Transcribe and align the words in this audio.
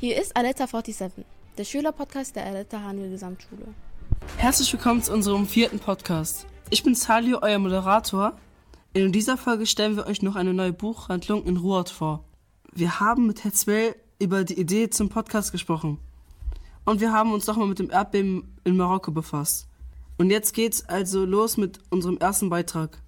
Hier 0.00 0.18
ist 0.18 0.34
Aletta 0.34 0.66
47, 0.66 1.26
der 1.58 1.64
Schülerpodcast 1.64 2.34
der 2.34 2.46
Aletta 2.46 2.80
Hanel 2.80 3.10
Gesamtschule. 3.10 3.66
Herzlich 4.38 4.72
willkommen 4.72 5.02
zu 5.02 5.12
unserem 5.12 5.46
vierten 5.46 5.78
Podcast. 5.78 6.46
Ich 6.70 6.82
bin 6.82 6.94
Salio, 6.94 7.40
euer 7.42 7.58
Moderator. 7.58 8.32
In 8.94 9.12
dieser 9.12 9.36
Folge 9.36 9.66
stellen 9.66 9.96
wir 9.96 10.06
euch 10.06 10.22
noch 10.22 10.36
eine 10.36 10.54
neue 10.54 10.72
Buchhandlung 10.72 11.44
in 11.44 11.58
Ruhrort 11.58 11.90
vor. 11.90 12.24
Wir 12.72 12.98
haben 12.98 13.26
mit 13.26 13.44
Hetzwell 13.44 13.94
über 14.18 14.42
die 14.44 14.58
Idee 14.58 14.88
zum 14.88 15.10
Podcast 15.10 15.52
gesprochen. 15.52 15.98
Und 16.86 17.02
wir 17.02 17.12
haben 17.12 17.34
uns 17.34 17.46
nochmal 17.46 17.66
mit 17.66 17.78
dem 17.78 17.90
Erdbeben 17.90 18.56
in 18.64 18.78
Marokko 18.78 19.10
befasst. 19.10 19.68
Und 20.16 20.30
jetzt 20.30 20.54
geht's 20.54 20.88
also 20.88 21.26
los 21.26 21.58
mit 21.58 21.78
unserem 21.90 22.16
ersten 22.16 22.48
Beitrag. 22.48 23.02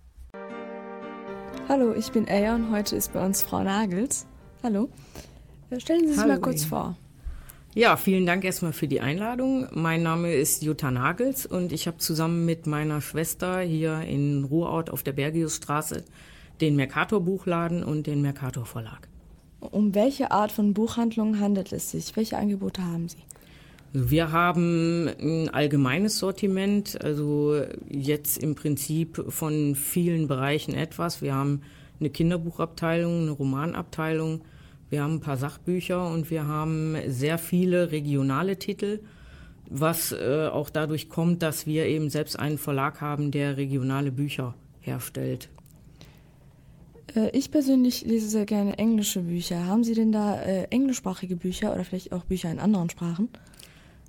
Hallo, 1.71 1.95
ich 1.95 2.13
bin 2.13 2.29
Aya 2.29 2.55
und 2.55 2.71
heute 2.71 2.97
ist 2.97 3.15
bei 3.15 3.25
uns 3.25 3.41
Frau 3.41 3.63
Nagels. 3.63 4.27
Hallo. 4.63 4.91
Stellen 5.79 6.03
Sie 6.03 6.09
sich 6.09 6.19
Hallo. 6.19 6.35
mal 6.35 6.41
kurz 6.41 6.65
vor. 6.65 6.97
Ja, 7.75 7.97
vielen 7.97 8.27
Dank 8.27 8.45
erstmal 8.45 8.75
für 8.75 8.87
die 8.87 9.01
Einladung. 9.01 9.67
Mein 9.73 10.03
Name 10.03 10.35
ist 10.35 10.63
Jutta 10.63 10.91
Nagels 10.91 11.47
und 11.47 11.73
ich 11.73 11.87
habe 11.87 11.97
zusammen 11.97 12.45
mit 12.45 12.67
meiner 12.67 13.01
Schwester 13.01 13.61
hier 13.61 14.01
in 14.03 14.45
Ruhrort 14.45 14.91
auf 14.91 15.03
der 15.03 15.13
Bergiusstraße 15.13 16.05
den 16.61 16.77
Mercator 16.77 17.21
Buchladen 17.21 17.83
und 17.83 18.07
den 18.07 18.21
Mercator 18.21 18.67
Verlag. 18.67 19.09
Um 19.61 19.95
welche 19.95 20.33
Art 20.33 20.53
von 20.53 20.75
Buchhandlung 20.75 21.41
handelt 21.41 21.73
es 21.73 21.91
sich? 21.93 22.15
Welche 22.15 22.37
Angebote 22.37 22.85
haben 22.85 23.09
Sie? 23.09 23.19
Wir 23.95 24.33
haben 24.33 25.09
ein 25.21 25.49
allgemeines 25.49 26.19
Sortiment, 26.19 27.03
also 27.03 27.63
jetzt 27.89 28.39
im 28.39 28.55
Prinzip 28.55 29.25
von 29.29 29.75
vielen 29.75 30.29
Bereichen 30.29 30.75
etwas. 30.75 31.23
Wir 31.23 31.35
haben 31.35 31.63
eine 32.01 32.11
Kinderbuchabteilung, 32.11 33.23
eine 33.23 33.31
Romanabteilung, 33.31 34.43
wir 34.93 35.03
haben 35.03 35.15
ein 35.15 35.21
paar 35.21 35.39
Sachbücher 35.39 36.07
und 36.07 36.31
wir 36.31 36.47
haben 36.47 36.97
sehr 37.07 37.39
viele 37.39 37.93
regionale 37.93 38.59
Titel, 38.59 39.01
was 39.71 40.13
äh, 40.13 40.49
auch 40.53 40.69
dadurch 40.69 41.09
kommt, 41.09 41.43
dass 41.43 41.67
wir 41.67 41.87
eben 41.87 42.11
selbst 42.11 42.39
einen 42.39 42.59
Verlag 42.59 43.01
haben, 43.01 43.31
der 43.31 43.57
regionale 43.57 44.13
Bücher 44.13 44.55
herstellt. 44.81 45.49
Äh, 47.15 47.31
Ich 47.33 47.51
persönlich 47.51 48.05
lese 48.05 48.29
sehr 48.29 48.45
gerne 48.45 48.77
englische 48.77 49.21
Bücher. 49.21 49.67
Haben 49.67 49.83
Sie 49.83 49.95
denn 49.95 50.13
da 50.13 50.39
äh, 50.43 50.65
englischsprachige 50.65 51.37
Bücher 51.37 51.73
oder 51.73 51.85
vielleicht 51.85 52.13
auch 52.13 52.25
Bücher 52.25 52.51
in 52.51 52.59
anderen 52.59 52.91
Sprachen? 52.91 53.31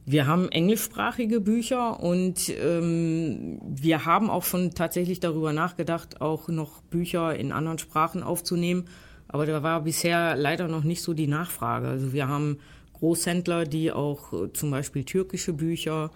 Wir 0.05 0.27
haben 0.27 0.49
englischsprachige 0.49 1.39
Bücher 1.39 2.03
und 2.03 2.49
ähm, 2.61 3.61
wir 3.63 4.03
haben 4.03 4.29
auch 4.29 4.43
schon 4.43 4.71
tatsächlich 4.71 5.21
darüber 5.21 5.53
nachgedacht, 5.53 6.19
auch 6.19 6.49
noch 6.49 6.81
Bücher 6.81 7.37
in 7.37 7.53
anderen 7.53 7.77
Sprachen 7.77 8.21
aufzunehmen. 8.21 8.83
Aber 9.27 9.45
da 9.45 9.63
war 9.63 9.81
bisher 9.81 10.35
leider 10.35 10.67
noch 10.67 10.83
nicht 10.83 11.01
so 11.01 11.13
die 11.13 11.27
Nachfrage. 11.27 11.87
Also 11.87 12.13
wir 12.13 12.27
haben 12.27 12.59
Großhändler, 12.93 13.65
die 13.65 13.91
auch 13.91 14.31
äh, 14.33 14.53
zum 14.53 14.71
Beispiel 14.71 15.03
türkische 15.03 15.53
Bücher 15.53 16.11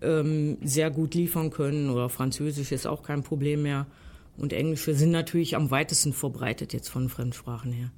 ähm, 0.00 0.58
sehr 0.62 0.90
gut 0.90 1.14
liefern 1.14 1.50
können 1.50 1.90
oder 1.90 2.08
Französisch 2.08 2.72
ist 2.72 2.86
auch 2.86 3.02
kein 3.02 3.22
Problem 3.22 3.62
mehr. 3.62 3.86
Und 4.36 4.52
Englische 4.52 4.94
sind 4.94 5.10
natürlich 5.10 5.56
am 5.56 5.70
weitesten 5.70 6.12
verbreitet 6.12 6.72
jetzt 6.72 6.88
von 6.88 7.08
Fremdsprachen 7.08 7.72
her. 7.72 7.90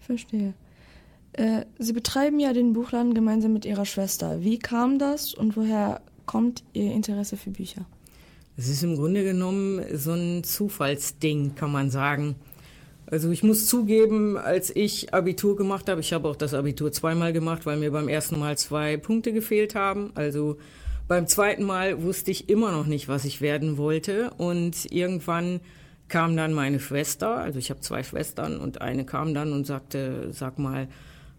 Verstehe. 0.00 0.54
Äh, 1.32 1.64
Sie 1.78 1.92
betreiben 1.92 2.40
ja 2.40 2.52
den 2.52 2.72
Buchladen 2.72 3.14
gemeinsam 3.14 3.52
mit 3.52 3.64
Ihrer 3.64 3.84
Schwester. 3.84 4.42
Wie 4.42 4.58
kam 4.58 4.98
das 4.98 5.34
und 5.34 5.56
woher 5.56 6.00
kommt 6.26 6.64
Ihr 6.72 6.92
Interesse 6.92 7.36
für 7.36 7.50
Bücher? 7.50 7.86
Es 8.56 8.68
ist 8.68 8.82
im 8.84 8.96
Grunde 8.96 9.24
genommen 9.24 9.82
so 9.94 10.12
ein 10.12 10.44
Zufallsding, 10.44 11.54
kann 11.54 11.72
man 11.72 11.90
sagen. 11.90 12.36
Also 13.14 13.30
ich 13.30 13.44
muss 13.44 13.68
zugeben, 13.68 14.36
als 14.36 14.74
ich 14.74 15.14
Abitur 15.14 15.54
gemacht 15.54 15.88
habe, 15.88 16.00
ich 16.00 16.12
habe 16.12 16.26
auch 16.26 16.34
das 16.34 16.52
Abitur 16.52 16.90
zweimal 16.90 17.32
gemacht, 17.32 17.64
weil 17.64 17.76
mir 17.76 17.92
beim 17.92 18.08
ersten 18.08 18.40
Mal 18.40 18.58
zwei 18.58 18.96
Punkte 18.96 19.32
gefehlt 19.32 19.76
haben. 19.76 20.10
Also 20.16 20.56
beim 21.06 21.28
zweiten 21.28 21.62
Mal 21.62 22.02
wusste 22.02 22.32
ich 22.32 22.48
immer 22.48 22.72
noch 22.72 22.86
nicht, 22.86 23.06
was 23.06 23.24
ich 23.24 23.40
werden 23.40 23.76
wollte. 23.78 24.32
Und 24.36 24.90
irgendwann 24.90 25.60
kam 26.08 26.36
dann 26.36 26.54
meine 26.54 26.80
Schwester, 26.80 27.36
also 27.36 27.60
ich 27.60 27.70
habe 27.70 27.78
zwei 27.78 28.02
Schwestern 28.02 28.58
und 28.58 28.80
eine 28.80 29.06
kam 29.06 29.32
dann 29.32 29.52
und 29.52 29.64
sagte, 29.64 30.32
sag 30.32 30.58
mal, 30.58 30.88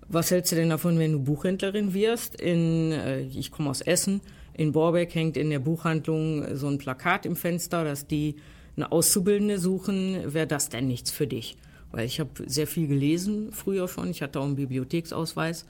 was 0.08 0.32
hältst 0.32 0.54
du 0.54 0.56
denn 0.56 0.70
davon, 0.70 0.98
wenn 0.98 1.12
du 1.12 1.20
Buchhändlerin 1.20 1.94
wirst? 1.94 2.40
In, 2.40 2.94
äh, 2.94 3.24
ich 3.24 3.52
komme 3.52 3.70
aus 3.70 3.82
Essen. 3.82 4.22
In 4.54 4.72
Borbeck 4.72 5.14
hängt 5.14 5.36
in 5.36 5.50
der 5.50 5.60
Buchhandlung 5.60 6.56
so 6.56 6.68
ein 6.68 6.78
Plakat 6.78 7.26
im 7.26 7.36
Fenster, 7.36 7.84
dass 7.84 8.08
die 8.08 8.38
eine 8.78 8.94
Auszubildende 8.94 9.60
suchen. 9.60 10.34
Wäre 10.34 10.48
das 10.48 10.70
denn 10.70 10.88
nichts 10.88 11.12
für 11.12 11.28
dich? 11.28 11.58
Weil 11.96 12.08
ich 12.08 12.20
habe 12.20 12.30
sehr 12.46 12.68
viel 12.68 12.88
gelesen 12.88 13.54
früher 13.54 13.88
schon. 13.88 14.10
Ich 14.10 14.22
hatte 14.22 14.42
auch 14.42 14.44
einen 14.44 14.58
Bibliotheksausweis. 14.58 15.66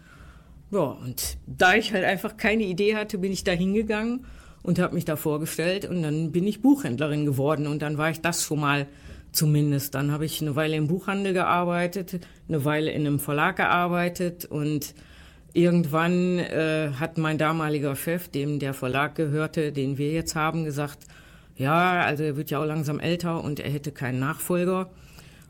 Ja, 0.72 0.80
und 0.80 1.38
da 1.46 1.76
ich 1.76 1.94
halt 1.94 2.04
einfach 2.04 2.36
keine 2.36 2.64
Idee 2.64 2.96
hatte, 2.96 3.20
bin 3.20 3.32
ich 3.32 3.44
da 3.44 3.52
hingegangen 3.52 4.26
und 4.64 4.80
habe 4.80 4.96
mich 4.96 5.06
da 5.06 5.18
vorgestellt 5.18 5.86
und 5.86 6.02
dann 6.02 6.32
bin 6.32 6.48
ich 6.48 6.64
Buchhändlerin 6.64 7.28
geworden 7.28 7.68
und 7.68 7.84
dann 7.84 8.00
war 8.00 8.10
ich 8.10 8.22
das 8.22 8.44
schon 8.44 8.60
mal 8.60 8.88
zumindest. 9.32 9.94
Dann 9.94 10.12
habe 10.12 10.26
ich 10.26 10.42
eine 10.42 10.56
Weile 10.56 10.76
im 10.78 10.88
Buchhandel 10.88 11.34
gearbeitet, 11.34 12.20
eine 12.48 12.66
Weile 12.66 12.90
in 12.90 13.06
einem 13.06 13.20
Verlag 13.20 13.58
gearbeitet 13.58 14.46
und 14.46 14.96
irgendwann 15.54 16.40
äh, 16.40 16.90
hat 17.00 17.20
mein 17.20 17.38
damaliger 17.38 17.96
Chef, 17.96 18.30
dem 18.30 18.58
der 18.58 18.74
Verlag 18.74 19.14
gehörte, 19.14 19.72
den 19.72 20.00
wir 20.00 20.12
jetzt 20.12 20.36
haben, 20.36 20.66
gesagt, 20.66 21.06
ja, 21.56 22.02
also 22.02 22.24
er 22.24 22.36
wird 22.36 22.50
ja 22.50 22.60
auch 22.60 22.66
langsam 22.66 23.00
älter 23.00 23.44
und 23.44 23.60
er 23.60 23.70
hätte 23.70 23.92
keinen 23.92 24.20
Nachfolger. 24.20 24.90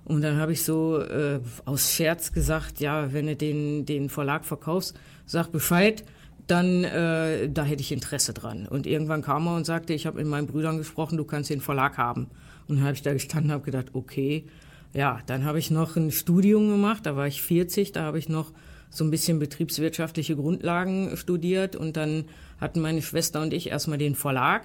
Und 0.05 0.21
dann 0.21 0.38
habe 0.38 0.53
ich 0.53 0.63
so 0.63 0.99
äh, 0.99 1.39
aus 1.66 1.91
Scherz 1.91 2.31
gesagt, 2.31 2.79
ja, 2.79 3.11
wenn 3.11 3.25
du 3.25 3.35
den, 3.35 3.85
den 3.85 4.09
Verlag 4.09 4.45
verkaufst, 4.45 4.95
sag 5.25 5.51
Bescheid, 5.51 6.03
dann 6.47 6.83
äh, 6.83 7.49
da 7.49 7.63
hätte 7.63 7.81
ich 7.81 7.91
Interesse 7.91 8.33
dran. 8.33 8.67
Und 8.67 8.85
irgendwann 8.85 9.23
kam 9.23 9.47
er 9.47 9.55
und 9.55 9.66
sagte, 9.66 9.93
ich 9.93 10.05
habe 10.05 10.17
mit 10.17 10.27
meinen 10.27 10.45
Brüdern 10.45 10.77
gesprochen, 10.77 11.17
du 11.17 11.23
kannst 11.23 11.49
den 11.49 11.59
Verlag 11.59 11.97
haben. 11.97 12.27
Und 12.67 12.77
dann 12.77 12.85
habe 12.85 12.93
ich 12.93 13.01
da 13.01 13.13
gestanden 13.13 13.49
und 13.49 13.55
habe 13.55 13.66
gedacht, 13.66 13.88
okay. 13.93 14.45
Ja, 14.93 15.19
dann 15.25 15.43
habe 15.43 15.59
ich 15.59 15.71
noch 15.71 15.97
ein 15.97 16.11
Studium 16.11 16.69
gemacht, 16.69 17.05
da 17.05 17.17
war 17.17 17.27
ich 17.27 17.41
40, 17.41 17.91
da 17.91 18.03
habe 18.03 18.17
ich 18.17 18.29
noch 18.29 18.53
so 18.89 19.03
ein 19.03 19.11
bisschen 19.11 19.39
betriebswirtschaftliche 19.39 20.37
Grundlagen 20.37 21.17
studiert 21.17 21.75
und 21.75 21.97
dann 21.97 22.25
hatten 22.61 22.79
meine 22.79 23.01
Schwester 23.01 23.41
und 23.41 23.53
ich 23.53 23.69
erstmal 23.69 23.97
den 23.97 24.16
Verlag. 24.16 24.63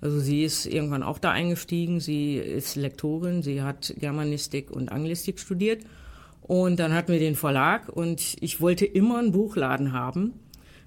Also 0.00 0.20
sie 0.20 0.44
ist 0.44 0.66
irgendwann 0.66 1.02
auch 1.02 1.18
da 1.18 1.30
eingestiegen, 1.30 2.00
sie 2.00 2.36
ist 2.36 2.76
Lektorin, 2.76 3.42
sie 3.42 3.62
hat 3.62 3.94
Germanistik 3.98 4.70
und 4.70 4.92
Anglistik 4.92 5.40
studiert 5.40 5.82
und 6.42 6.78
dann 6.78 6.92
hatten 6.92 7.12
wir 7.12 7.18
den 7.18 7.34
Verlag 7.34 7.88
und 7.88 8.36
ich 8.40 8.60
wollte 8.60 8.84
immer 8.84 9.18
einen 9.18 9.32
Buchladen 9.32 9.92
haben. 9.92 10.34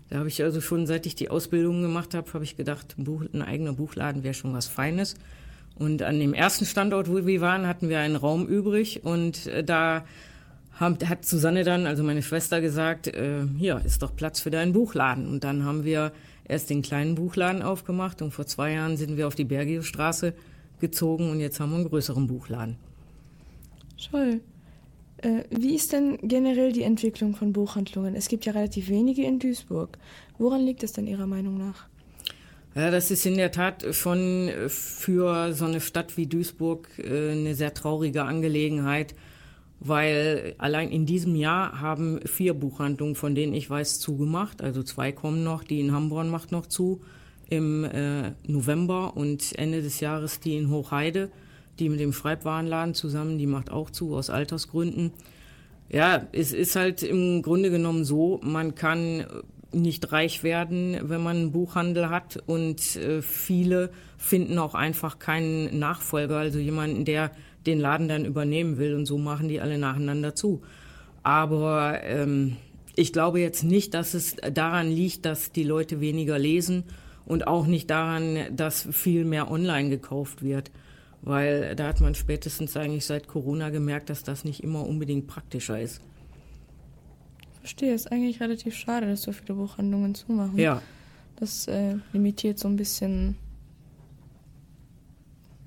Da 0.09 0.19
habe 0.19 0.27
ich 0.27 0.41
also 0.41 0.61
schon, 0.61 0.87
seit 0.87 1.05
ich 1.05 1.15
die 1.15 1.29
Ausbildung 1.29 1.81
gemacht 1.81 2.13
habe, 2.13 2.33
habe 2.33 2.43
ich 2.43 2.55
gedacht, 2.55 2.95
ein, 2.97 3.03
Buch, 3.03 3.23
ein 3.33 3.41
eigener 3.41 3.73
Buchladen 3.73 4.23
wäre 4.23 4.33
schon 4.33 4.53
was 4.53 4.67
Feines. 4.67 5.15
Und 5.75 6.01
an 6.01 6.19
dem 6.19 6.33
ersten 6.33 6.65
Standort, 6.65 7.09
wo 7.09 7.25
wir 7.25 7.41
waren, 7.41 7.67
hatten 7.67 7.89
wir 7.89 7.99
einen 7.99 8.15
Raum 8.15 8.47
übrig 8.47 9.03
und 9.03 9.47
äh, 9.47 9.63
da 9.63 10.05
hat 10.79 11.25
Susanne 11.25 11.63
dann, 11.63 11.85
also 11.85 12.03
meine 12.03 12.23
Schwester, 12.23 12.61
gesagt, 12.61 13.07
äh, 13.07 13.45
hier 13.57 13.81
ist 13.85 14.01
doch 14.01 14.15
Platz 14.15 14.39
für 14.39 14.49
deinen 14.49 14.71
Buchladen. 14.71 15.27
Und 15.27 15.43
dann 15.43 15.65
haben 15.65 15.83
wir 15.83 16.13
erst 16.49 16.69
den 16.69 16.81
kleinen 16.81 17.15
Buchladen 17.15 17.61
aufgemacht 17.61 18.21
und 18.21 18.31
vor 18.31 18.45
zwei 18.45 18.73
Jahren 18.73 18.97
sind 18.97 19.15
wir 19.15 19.27
auf 19.27 19.35
die 19.35 19.45
Bergiusstraße 19.45 20.33
gezogen 20.81 21.29
und 21.31 21.39
jetzt 21.39 21.61
haben 21.61 21.71
wir 21.71 21.77
einen 21.77 21.87
größeren 21.87 22.27
Buchladen. 22.27 22.75
Toll. 24.11 24.41
Äh, 25.17 25.43
wie 25.49 25.75
ist 25.75 25.93
denn 25.93 26.17
generell 26.21 26.71
die 26.71 26.83
Entwicklung 26.83 27.35
von 27.35 27.53
Buchhandlungen? 27.53 28.15
Es 28.15 28.27
gibt 28.27 28.45
ja 28.45 28.53
relativ 28.53 28.89
wenige 28.89 29.23
in 29.23 29.39
Duisburg. 29.39 29.97
Woran 30.37 30.61
liegt 30.61 30.83
es 30.83 30.93
denn 30.93 31.07
Ihrer 31.07 31.27
Meinung 31.27 31.57
nach? 31.57 31.87
Ja, 32.75 32.91
das 32.91 33.11
ist 33.11 33.25
in 33.25 33.35
der 33.35 33.51
Tat 33.51 33.85
schon 33.91 34.49
für 34.67 35.53
so 35.53 35.65
eine 35.65 35.81
Stadt 35.81 36.17
wie 36.17 36.27
Duisburg 36.27 36.87
äh, 36.97 37.31
eine 37.31 37.55
sehr 37.55 37.73
traurige 37.73 38.23
Angelegenheit, 38.23 39.15
weil 39.79 40.55
allein 40.57 40.89
in 40.89 41.05
diesem 41.05 41.35
Jahr 41.35 41.79
haben 41.79 42.19
vier 42.25 42.53
Buchhandlungen, 42.53 43.15
von 43.15 43.35
denen 43.35 43.53
ich 43.53 43.69
weiß, 43.69 43.99
zugemacht. 43.99 44.61
Also 44.61 44.83
zwei 44.83 45.11
kommen 45.11 45.43
noch, 45.43 45.63
die 45.63 45.79
in 45.79 45.93
Hamburg 45.93 46.27
macht 46.27 46.51
noch 46.51 46.65
zu 46.65 47.01
im 47.49 47.83
äh, 47.83 48.31
November 48.45 49.15
und 49.17 49.57
Ende 49.57 49.81
des 49.81 49.99
Jahres 50.01 50.39
die 50.39 50.55
in 50.55 50.69
Hochheide, 50.69 51.31
die 51.79 51.89
mit 51.89 51.99
dem 51.99 52.13
Schreibwarenladen 52.13 52.93
zusammen, 52.93 53.37
die 53.37 53.47
macht 53.47 53.71
auch 53.71 53.89
zu 53.89 54.15
aus 54.15 54.29
Altersgründen. 54.29 55.11
Ja, 55.89 56.27
es 56.31 56.53
ist 56.53 56.75
halt 56.75 57.01
im 57.01 57.41
Grunde 57.41 57.71
genommen 57.71 58.05
so, 58.05 58.39
man 58.43 58.75
kann 58.75 59.25
nicht 59.71 60.11
reich 60.11 60.43
werden, 60.43 60.97
wenn 61.03 61.23
man 61.23 61.37
einen 61.37 61.51
Buchhandel 61.51 62.09
hat 62.09 62.37
und 62.45 62.95
äh, 62.95 63.21
viele 63.21 63.91
finden 64.17 64.57
auch 64.57 64.75
einfach 64.75 65.19
keinen 65.19 65.79
Nachfolger, 65.79 66.37
also 66.37 66.59
jemanden, 66.59 67.05
der 67.05 67.31
den 67.65 67.79
Laden 67.79 68.07
dann 68.07 68.25
übernehmen 68.25 68.77
will 68.77 68.95
und 68.95 69.05
so 69.05 69.17
machen 69.17 69.47
die 69.47 69.61
alle 69.61 69.77
nacheinander 69.77 70.35
zu. 70.35 70.61
Aber 71.23 72.03
ähm, 72.03 72.57
ich 72.95 73.13
glaube 73.13 73.39
jetzt 73.39 73.63
nicht, 73.63 73.93
dass 73.93 74.13
es 74.13 74.35
daran 74.35 74.89
liegt, 74.89 75.25
dass 75.25 75.51
die 75.51 75.63
Leute 75.63 76.01
weniger 76.01 76.39
lesen 76.39 76.83
und 77.25 77.47
auch 77.47 77.67
nicht 77.67 77.89
daran, 77.89 78.37
dass 78.55 78.87
viel 78.91 79.25
mehr 79.25 79.51
online 79.51 79.89
gekauft 79.89 80.41
wird. 80.41 80.71
Weil 81.21 81.75
da 81.75 81.87
hat 81.87 81.99
man 81.99 82.15
spätestens 82.15 82.77
eigentlich 82.77 83.05
seit 83.05 83.27
Corona 83.27 83.69
gemerkt, 83.69 84.09
dass 84.09 84.23
das 84.23 84.45
nicht 84.45 84.63
immer 84.63 84.85
unbedingt 84.85 85.27
praktischer 85.27 85.79
ist. 85.79 86.01
Verstehe, 87.59 87.93
ist 87.93 88.11
eigentlich 88.11 88.39
relativ 88.39 88.73
schade, 88.73 89.07
dass 89.07 89.23
so 89.23 89.33
viele 89.33 89.55
Buchhandlungen 89.55 90.15
zumachen. 90.15 90.57
Ja. 90.57 90.81
Das 91.35 91.67
äh, 91.67 91.95
limitiert 92.13 92.57
so 92.57 92.67
ein 92.67 92.77
bisschen. 92.77 93.35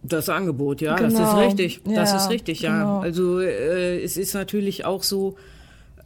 Das 0.02 0.28
Angebot, 0.28 0.80
ja, 0.80 0.96
das 0.96 1.14
Genau. 1.14 1.30
ist 1.30 1.36
richtig. 1.46 1.80
Das 1.84 2.10
Ja, 2.10 2.16
ist 2.16 2.30
richtig, 2.30 2.60
ja. 2.60 2.78
genau. 2.78 3.00
Also 3.00 3.40
äh, 3.40 4.02
es 4.02 4.16
ist 4.16 4.34
natürlich 4.34 4.84
auch 4.84 5.02
so, 5.04 5.36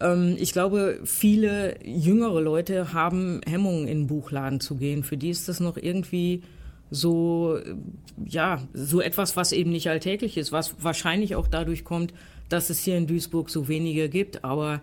ähm, 0.01 0.37
ich 0.39 0.53
glaube, 0.53 1.01
viele 1.05 1.77
jüngere 1.85 2.41
Leute 2.43 2.93
haben 2.93 3.41
Hemmungen, 3.47 3.89
in 3.89 4.01
den 4.03 4.07
Buchladen 4.07 4.61
zu 4.61 4.77
gehen. 4.77 5.03
Für 5.03 5.17
die 5.17 5.31
ist 5.31 5.49
das 5.49 5.61
noch 5.61 5.77
irgendwie 5.79 6.43
so, 6.91 7.57
äh, 7.57 7.75
ja, 8.27 8.61
so 8.75 9.01
etwas, 9.01 9.37
was 9.37 9.53
eben 9.53 9.71
nicht 9.71 9.89
alltäglich 9.89 10.37
ist, 10.37 10.53
was 10.53 10.75
wahrscheinlich 10.83 11.35
auch 11.35 11.49
dadurch 11.49 11.83
kommt, 11.85 12.13
dass 12.51 12.69
es 12.71 12.81
hier 12.81 12.97
in 12.99 13.07
Duisburg 13.07 13.49
so 13.49 13.67
wenige 13.67 14.09
gibt. 14.11 14.45
Aber 14.45 14.83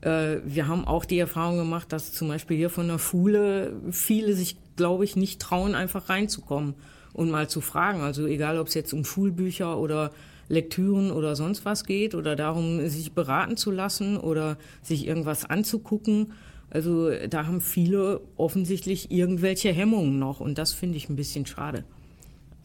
äh, 0.00 0.36
wir 0.46 0.66
haben 0.66 0.86
auch 0.86 1.04
die 1.04 1.18
Erfahrung 1.18 1.58
gemacht, 1.58 1.92
dass 1.92 2.12
zum 2.14 2.28
Beispiel 2.28 2.56
hier 2.56 2.70
von 2.70 2.88
der 2.88 2.98
Schule 2.98 3.74
viele 3.90 4.32
sich, 4.32 4.56
glaube 4.76 5.04
ich, 5.04 5.14
nicht 5.14 5.40
trauen, 5.42 5.74
einfach 5.74 6.08
reinzukommen 6.08 6.74
und 7.16 7.30
mal 7.30 7.48
zu 7.48 7.60
fragen. 7.62 8.02
Also 8.02 8.26
egal, 8.26 8.58
ob 8.58 8.68
es 8.68 8.74
jetzt 8.74 8.92
um 8.92 9.04
Schulbücher 9.04 9.78
oder 9.78 10.12
Lektüren 10.48 11.10
oder 11.10 11.34
sonst 11.34 11.64
was 11.64 11.84
geht 11.84 12.14
oder 12.14 12.36
darum, 12.36 12.86
sich 12.88 13.12
beraten 13.12 13.56
zu 13.56 13.70
lassen 13.70 14.18
oder 14.18 14.58
sich 14.82 15.06
irgendwas 15.06 15.44
anzugucken. 15.44 16.32
Also 16.68 17.10
da 17.28 17.46
haben 17.46 17.60
viele 17.60 18.20
offensichtlich 18.36 19.10
irgendwelche 19.10 19.72
Hemmungen 19.72 20.18
noch 20.18 20.40
und 20.40 20.58
das 20.58 20.72
finde 20.72 20.98
ich 20.98 21.08
ein 21.08 21.16
bisschen 21.16 21.46
schade. 21.46 21.84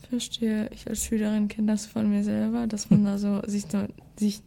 Verstehe. 0.09 0.69
Ich 0.74 0.88
als 0.88 1.06
Schülerin 1.06 1.48
kenne 1.48 1.71
das 1.71 1.86
von 1.86 2.09
mir 2.09 2.24
selber, 2.24 2.68
dass 2.68 2.89
man 2.89 3.06
da 3.06 3.18
so 3.18 3.42
sich, 3.48 3.63
sich. 4.18 4.42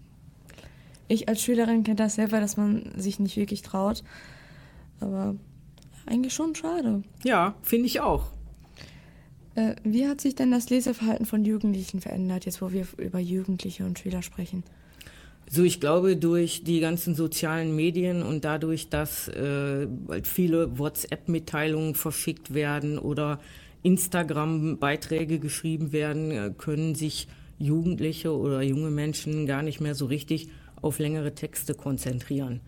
Ich 1.09 1.29
als 1.29 1.41
Schülerin 1.41 1.83
kenne 1.83 1.97
das 1.97 2.17
selber, 2.17 2.41
dass 2.41 2.59
man 2.59 2.93
sich 2.97 3.19
nicht 3.19 3.37
wirklich 3.39 3.63
traut. 3.63 4.05
Aber 5.01 5.35
eigentlich 6.05 6.35
schon 6.35 6.55
schade. 6.55 7.03
Ja, 7.25 7.55
finde 7.63 7.87
ich 7.87 8.01
auch. 8.01 8.35
Äh, 9.55 9.77
wie 9.85 10.07
hat 10.07 10.21
sich 10.21 10.35
denn 10.35 10.51
das 10.51 10.71
Leseverhalten 10.71 11.27
von 11.27 11.45
Jugendlichen 11.45 12.01
verändert, 12.01 12.45
jetzt 12.45 12.61
wo 12.61 12.73
wir 12.73 12.87
über 12.99 13.19
Jugendliche 13.19 13.85
und 13.85 13.99
Schüler 13.99 14.23
sprechen? 14.23 14.65
So, 15.51 15.63
ich 15.63 15.79
glaube, 15.79 16.17
durch 16.17 16.65
die 16.65 16.81
ganzen 16.81 17.15
sozialen 17.15 17.77
Medien 17.77 18.23
und 18.23 18.45
dadurch, 18.45 18.89
dass 18.89 19.29
äh, 19.29 19.87
viele 20.23 20.79
WhatsApp-Mitteilungen 20.79 21.95
verschickt 21.95 22.55
werden 22.55 22.99
oder 22.99 23.41
Instagram-Beiträge 23.83 25.39
geschrieben 25.39 25.93
werden, 25.93 26.31
äh, 26.31 26.53
können 26.57 26.95
sich 26.95 27.29
Jugendliche 27.59 28.37
oder 28.37 28.63
junge 28.63 28.91
Menschen 28.91 29.47
gar 29.47 29.63
nicht 29.63 29.81
mehr 29.81 29.95
so 29.95 30.07
richtig 30.07 30.49
auf 30.81 30.99
längere 30.99 31.35
Texte 31.35 31.75
konzentrieren. 31.75 32.61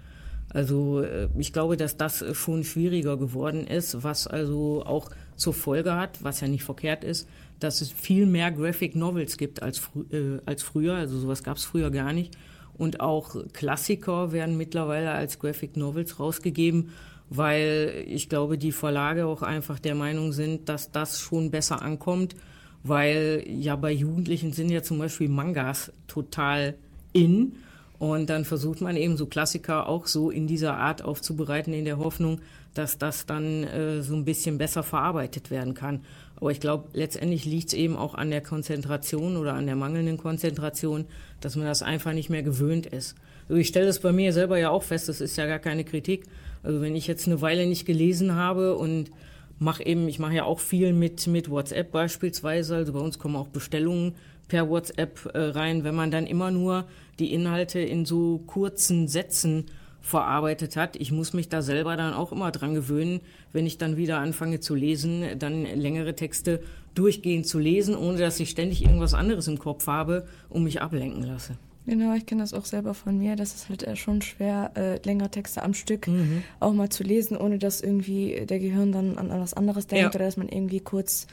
Also 0.50 1.00
äh, 1.00 1.28
ich 1.38 1.52
glaube, 1.52 1.76
dass 1.76 1.96
das 1.96 2.22
äh, 2.22 2.34
schon 2.34 2.62
schwieriger 2.62 3.16
geworden 3.16 3.66
ist, 3.66 4.04
was 4.04 4.26
also 4.26 4.84
auch 4.84 5.10
zur 5.36 5.54
Folge 5.54 5.94
hat, 5.94 6.22
was 6.22 6.40
ja 6.40 6.48
nicht 6.48 6.64
verkehrt 6.64 7.04
ist, 7.04 7.28
dass 7.60 7.80
es 7.80 7.90
viel 7.90 8.26
mehr 8.26 8.50
Graphic 8.50 8.96
Novels 8.96 9.36
gibt 9.36 9.62
als, 9.62 9.78
frü 9.78 10.04
äh, 10.10 10.40
als 10.46 10.62
früher. 10.62 10.94
Also 10.94 11.18
sowas 11.18 11.42
gab 11.42 11.56
es 11.56 11.64
früher 11.64 11.90
gar 11.90 12.12
nicht. 12.12 12.36
Und 12.76 13.00
auch 13.00 13.36
Klassiker 13.52 14.32
werden 14.32 14.56
mittlerweile 14.56 15.12
als 15.12 15.38
Graphic 15.38 15.76
Novels 15.76 16.20
rausgegeben, 16.20 16.90
weil 17.30 18.04
ich 18.06 18.28
glaube, 18.28 18.58
die 18.58 18.72
Verlage 18.72 19.26
auch 19.26 19.42
einfach 19.42 19.78
der 19.78 19.94
Meinung 19.94 20.32
sind, 20.32 20.68
dass 20.68 20.92
das 20.92 21.20
schon 21.20 21.50
besser 21.50 21.82
ankommt, 21.82 22.36
weil 22.82 23.44
ja 23.48 23.76
bei 23.76 23.92
Jugendlichen 23.92 24.52
sind 24.52 24.70
ja 24.70 24.82
zum 24.82 24.98
Beispiel 24.98 25.28
Mangas 25.28 25.92
total 26.06 26.76
in. 27.12 27.56
Und 27.98 28.28
dann 28.28 28.44
versucht 28.44 28.80
man 28.80 28.96
eben 28.96 29.16
so 29.16 29.26
Klassiker 29.26 29.88
auch 29.88 30.06
so 30.06 30.30
in 30.30 30.46
dieser 30.46 30.76
Art 30.76 31.02
aufzubereiten, 31.02 31.72
in 31.72 31.84
der 31.84 31.98
Hoffnung, 31.98 32.40
dass 32.74 32.98
das 32.98 33.26
dann 33.26 33.64
äh, 33.64 34.02
so 34.02 34.14
ein 34.14 34.24
bisschen 34.24 34.58
besser 34.58 34.82
verarbeitet 34.82 35.50
werden 35.50 35.74
kann. 35.74 36.00
Aber 36.36 36.50
ich 36.50 36.60
glaube, 36.60 36.88
letztendlich 36.92 37.46
liegt 37.46 37.68
es 37.68 37.74
eben 37.74 37.96
auch 37.96 38.14
an 38.14 38.30
der 38.30 38.42
Konzentration 38.42 39.36
oder 39.38 39.54
an 39.54 39.66
der 39.66 39.76
mangelnden 39.76 40.18
Konzentration, 40.18 41.06
dass 41.40 41.56
man 41.56 41.66
das 41.66 41.82
einfach 41.82 42.12
nicht 42.12 42.28
mehr 42.28 42.42
gewöhnt 42.42 42.86
ist. 42.86 43.14
Also 43.48 43.60
ich 43.60 43.68
stelle 43.68 43.86
das 43.86 44.00
bei 44.00 44.12
mir 44.12 44.32
selber 44.32 44.58
ja 44.58 44.70
auch 44.70 44.82
fest, 44.82 45.08
das 45.08 45.20
ist 45.20 45.36
ja 45.36 45.46
gar 45.46 45.58
keine 45.58 45.84
Kritik. 45.84 46.24
Also 46.62 46.82
wenn 46.82 46.96
ich 46.96 47.06
jetzt 47.06 47.26
eine 47.26 47.40
Weile 47.40 47.66
nicht 47.66 47.86
gelesen 47.86 48.34
habe 48.34 48.76
und 48.76 49.10
mache 49.58 49.86
eben, 49.86 50.08
ich 50.08 50.18
mache 50.18 50.34
ja 50.34 50.44
auch 50.44 50.60
viel 50.60 50.92
mit, 50.92 51.26
mit 51.26 51.48
WhatsApp 51.48 51.92
beispielsweise, 51.92 52.76
also 52.76 52.92
bei 52.92 52.98
uns 52.98 53.18
kommen 53.18 53.36
auch 53.36 53.48
Bestellungen 53.48 54.14
per 54.48 54.68
WhatsApp 54.68 55.30
äh, 55.32 55.38
rein, 55.38 55.84
wenn 55.84 55.94
man 55.94 56.10
dann 56.10 56.26
immer 56.26 56.50
nur 56.50 56.84
die 57.18 57.32
Inhalte 57.32 57.80
in 57.80 58.04
so 58.04 58.38
kurzen 58.46 59.08
Sätzen 59.08 59.66
verarbeitet 60.00 60.76
hat. 60.76 60.96
Ich 60.96 61.10
muss 61.10 61.32
mich 61.32 61.48
da 61.48 61.62
selber 61.62 61.96
dann 61.96 62.14
auch 62.14 62.30
immer 62.32 62.52
dran 62.52 62.74
gewöhnen, 62.74 63.20
wenn 63.52 63.66
ich 63.66 63.76
dann 63.78 63.96
wieder 63.96 64.18
anfange 64.18 64.60
zu 64.60 64.74
lesen, 64.74 65.24
dann 65.38 65.64
längere 65.64 66.14
Texte 66.14 66.62
durchgehend 66.94 67.46
zu 67.46 67.58
lesen, 67.58 67.96
ohne 67.96 68.18
dass 68.18 68.38
ich 68.38 68.50
ständig 68.50 68.84
irgendwas 68.84 69.14
anderes 69.14 69.48
im 69.48 69.58
Kopf 69.58 69.86
habe 69.88 70.26
und 70.48 70.62
mich 70.62 70.80
ablenken 70.80 71.24
lasse. 71.24 71.56
Genau, 71.86 72.14
ich 72.14 72.26
kenne 72.26 72.42
das 72.42 72.52
auch 72.54 72.64
selber 72.64 72.94
von 72.94 73.16
mir. 73.18 73.36
Das 73.36 73.54
ist 73.54 73.68
halt 73.68 73.82
äh, 73.84 73.94
schon 73.96 74.20
schwer, 74.22 74.72
äh, 74.76 74.98
längere 75.04 75.30
Texte 75.30 75.62
am 75.62 75.72
Stück 75.74 76.06
Mhm. 76.08 76.42
auch 76.60 76.72
mal 76.72 76.88
zu 76.88 77.02
lesen, 77.04 77.36
ohne 77.36 77.58
dass 77.58 77.80
irgendwie 77.80 78.44
der 78.48 78.58
Gehirn 78.58 78.92
dann 78.92 79.18
an, 79.18 79.30
an 79.30 79.40
was 79.40 79.54
anderes 79.54 79.86
denkt 79.86 80.02
Ja. 80.02 80.08
oder 80.08 80.24
dass 80.24 80.36
man 80.36 80.48
irgendwie 80.48 80.80
kurz 80.80 81.26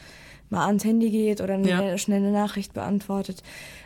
mal 0.52 0.68
ans 0.68 0.84
Handy 0.86 1.10
geht 1.10 1.42
oder 1.42 1.56
eine 1.56 1.68
Ja. 1.70 1.98
schnelle 1.98 2.32
Nachricht 2.32 2.74
beantwortet. 2.74 3.42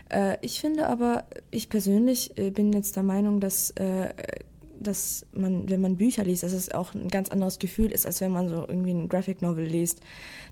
Äh, 0.10 0.38
ich 0.42 0.60
finde 0.60 0.88
aber, 0.88 1.26
ich 1.52 1.70
persönlich 1.70 2.38
äh, 2.38 2.52
bin 2.52 2.74
jetzt 2.74 2.96
der 2.96 3.04
Meinung, 3.04 3.40
dass, 3.40 3.72
äh, 3.72 4.10
dass 4.80 5.26
man, 5.34 5.70
wenn 5.70 5.82
man 5.82 5.98
Bücher 5.98 6.24
liest, 6.24 6.44
dass 6.44 6.54
es 6.54 6.72
auch 6.72 6.94
ein 6.94 7.10
ganz 7.10 7.30
anderes 7.30 7.60
Gefühl 7.60 7.92
ist, 7.92 8.06
als 8.06 8.22
wenn 8.22 8.32
man 8.32 8.50
so 8.50 8.66
irgendwie 8.68 8.92
ein 8.92 9.10
Graphic 9.10 9.42
Novel 9.42 9.66
liest. 9.66 10.02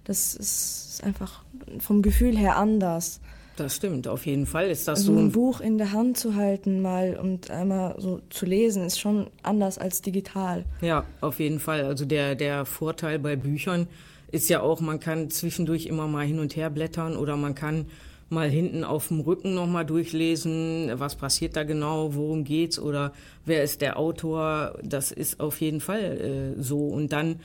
Das 0.04 0.36
ist 0.36 1.02
einfach 1.04 1.44
vom 1.80 2.02
Gefühl 2.02 2.38
her 2.38 2.57
anders. 2.57 3.19
Das 3.56 3.78
stimmt, 3.78 4.07
auf 4.07 4.25
jeden 4.25 4.46
Fall 4.46 4.69
ist 4.69 4.88
das 4.88 5.02
So 5.02 5.13
so 5.13 5.19
ein 5.19 5.28
ein 5.28 5.31
Buch 5.31 5.62
in 5.62 5.78
der 5.78 5.94
Hand 5.94 6.18
zu 6.18 6.36
halten 6.36 6.81
mal 6.81 7.16
und 7.16 7.52
einmal 7.52 7.96
so 7.98 8.19
zu 8.30 8.46
lesen, 8.46 8.84
ist 8.84 9.00
schon 9.00 9.28
anders 9.44 9.78
als 9.78 10.02
digital. 10.02 10.66
Ja, 10.81 11.06
auf 11.22 11.40
jeden 11.40 11.60
Fall. 11.60 11.86
Also 11.86 12.04
der, 12.04 12.36
der 12.36 12.66
Vorteil 12.66 13.18
bei 13.18 13.38
Büchern 13.38 13.88
ist 14.30 14.50
ja 14.50 14.62
auch, 14.62 14.81
man 14.81 15.00
kann 15.00 15.30
zwischendurch 15.30 15.86
immer 15.86 16.07
mal 16.07 16.25
hin 16.25 16.40
und 16.40 16.57
her 16.57 16.69
blättern 16.69 17.16
oder 17.16 17.38
man 17.38 17.56
kann 17.56 17.86
mal 18.30 18.50
hinten 18.50 18.83
auf 18.83 19.10
dem 19.10 19.19
Rücken 19.19 19.54
nochmal 19.54 19.86
durchlesen, 19.86 20.92
was 20.95 21.16
passiert 21.16 21.56
da 21.56 21.63
genau, 21.63 22.16
worum 22.16 22.44
geht's 22.44 22.80
oder 22.80 23.13
wer 23.45 23.63
ist 23.63 23.81
der 23.81 23.98
Autor. 24.00 24.80
Das 24.83 25.11
ist 25.11 25.40
auf 25.40 25.61
jeden 25.61 25.80
Fall 25.80 26.56
äh, 26.57 26.61
so. 26.61 26.88
Und 26.88 27.11
dann 27.11 27.40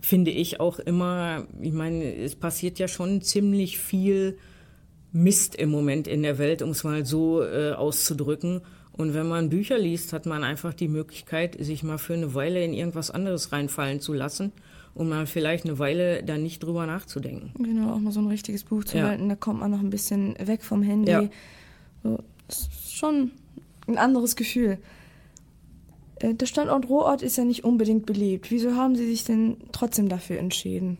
finde 0.00 0.30
ich 0.30 0.60
auch 0.60 0.78
immer, 0.78 1.46
ich 1.60 1.72
meine, 1.72 2.14
es 2.14 2.36
passiert 2.36 2.78
ja 2.78 2.88
schon 2.88 3.22
ziemlich 3.22 3.78
viel 3.78 4.38
Mist 5.12 5.54
im 5.54 5.70
Moment 5.70 6.06
in 6.06 6.22
der 6.22 6.38
Welt, 6.38 6.60
um 6.60 6.70
es 6.70 6.84
mal 6.84 7.06
so 7.06 7.42
äh, 7.42 7.72
auszudrücken. 7.72 8.60
Und 8.92 9.14
wenn 9.14 9.28
man 9.28 9.48
Bücher 9.48 9.78
liest, 9.78 10.12
hat 10.12 10.26
man 10.26 10.44
einfach 10.44 10.74
die 10.74 10.88
Möglichkeit, 10.88 11.56
sich 11.58 11.82
mal 11.82 11.98
für 11.98 12.14
eine 12.14 12.34
Weile 12.34 12.62
in 12.62 12.74
irgendwas 12.74 13.10
anderes 13.10 13.52
reinfallen 13.52 14.00
zu 14.00 14.12
lassen 14.12 14.52
und 14.98 15.08
mal 15.08 15.26
vielleicht 15.26 15.64
eine 15.64 15.78
Weile 15.78 16.22
da 16.22 16.36
nicht 16.36 16.62
drüber 16.62 16.86
nachzudenken. 16.86 17.52
Genau, 17.62 17.92
auch 17.94 17.98
mal 17.98 18.12
so 18.12 18.20
ein 18.20 18.26
richtiges 18.26 18.64
Buch 18.64 18.84
zu 18.84 18.98
Ja. 18.98 19.08
halten, 19.08 19.28
da 19.28 19.36
kommt 19.36 19.60
man 19.60 19.70
noch 19.70 19.80
ein 19.80 19.90
bisschen 19.90 20.34
weg 20.44 20.62
vom 20.62 20.82
Handy. 20.82 21.10
Ja. 21.12 21.28
So, 22.02 22.18
das 22.48 22.60
ist 22.62 22.94
schon 22.94 23.30
ein 23.86 23.96
anderes 23.98 24.36
Gefühl. 24.36 24.78
Äh, 26.20 26.34
Der 26.34 26.46
Standort 26.46 26.88
Ruhrort 26.88 27.22
ist 27.22 27.38
ja 27.38 27.44
nicht 27.44 27.64
unbedingt 27.64 28.06
beliebt. 28.06 28.50
Wieso 28.50 28.74
haben 28.74 28.96
Sie 28.96 29.06
sich 29.06 29.24
denn 29.24 29.56
trotzdem 29.72 30.08
dafür 30.08 30.38
entschieden? 30.38 30.98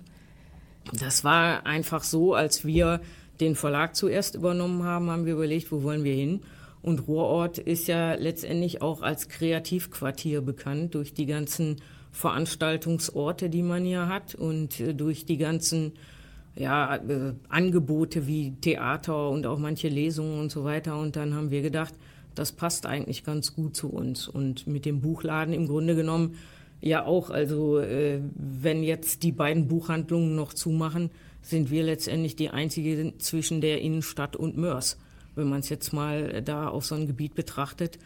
Das 0.98 1.24
war 1.24 1.66
einfach 1.66 2.02
so, 2.04 2.34
als 2.34 2.64
wir 2.64 3.00
den 3.40 3.54
Verlag 3.56 3.94
zuerst 3.94 4.34
übernommen 4.36 4.84
haben, 4.84 5.10
haben 5.10 5.26
wir 5.26 5.34
überlegt, 5.34 5.70
wo 5.70 5.82
wollen 5.82 6.02
wir 6.04 6.14
hin. 6.14 6.40
Und 6.82 7.08
Ruhrort 7.08 7.58
ist 7.58 7.88
ja 7.88 8.14
letztendlich 8.14 8.80
auch 8.80 9.02
als 9.02 9.28
Kreativquartier 9.28 10.40
bekannt 10.40 10.94
durch 10.94 11.12
die 11.12 11.26
ganzen 11.26 11.76
Veranstaltungsorte, 12.12 13.50
die 13.50 13.62
man 13.62 13.84
hier 13.84 14.08
hat 14.08 14.34
und 14.34 14.80
äh, 14.80 14.94
durch 14.94 15.24
die 15.26 15.38
ganzen 15.38 15.92
ja, 16.56 16.96
äh, 16.96 17.34
Angebote 17.48 18.26
wie 18.26 18.52
Theater 18.60 19.30
und 19.30 19.46
auch 19.46 19.58
manche 19.58 19.88
Lesungen 19.88 20.40
und 20.40 20.50
so 20.50 20.64
weiter. 20.64 20.98
Und 20.98 21.16
dann 21.16 21.34
haben 21.34 21.50
wir 21.50 21.62
gedacht, 21.62 21.94
das 22.34 22.52
passt 22.52 22.86
eigentlich 22.86 23.24
ganz 23.24 23.54
gut 23.54 23.76
zu 23.76 23.88
uns. 23.90 24.28
Und 24.28 24.66
mit 24.66 24.84
dem 24.84 25.00
Buchladen 25.00 25.54
im 25.54 25.68
Grunde 25.68 25.94
genommen 25.94 26.36
ja 26.80 27.04
auch. 27.04 27.30
Also 27.30 27.78
äh, 27.78 28.20
wenn 28.34 28.82
jetzt 28.82 29.22
die 29.22 29.32
beiden 29.32 29.68
Buchhandlungen 29.68 30.34
noch 30.34 30.52
zumachen, 30.52 31.10
sind 31.42 31.70
wir 31.70 31.84
letztendlich 31.84 32.36
die 32.36 32.50
einzige 32.50 33.14
zwischen 33.18 33.60
der 33.60 33.80
Innenstadt 33.80 34.36
und 34.36 34.56
Mörs, 34.56 34.98
wenn 35.34 35.48
man 35.48 35.60
es 35.60 35.68
jetzt 35.68 35.92
mal 35.92 36.42
da 36.42 36.68
auf 36.68 36.84
so 36.84 36.94
ein 36.94 37.06
Gebiet 37.06 37.34
betrachtet. 37.34 37.98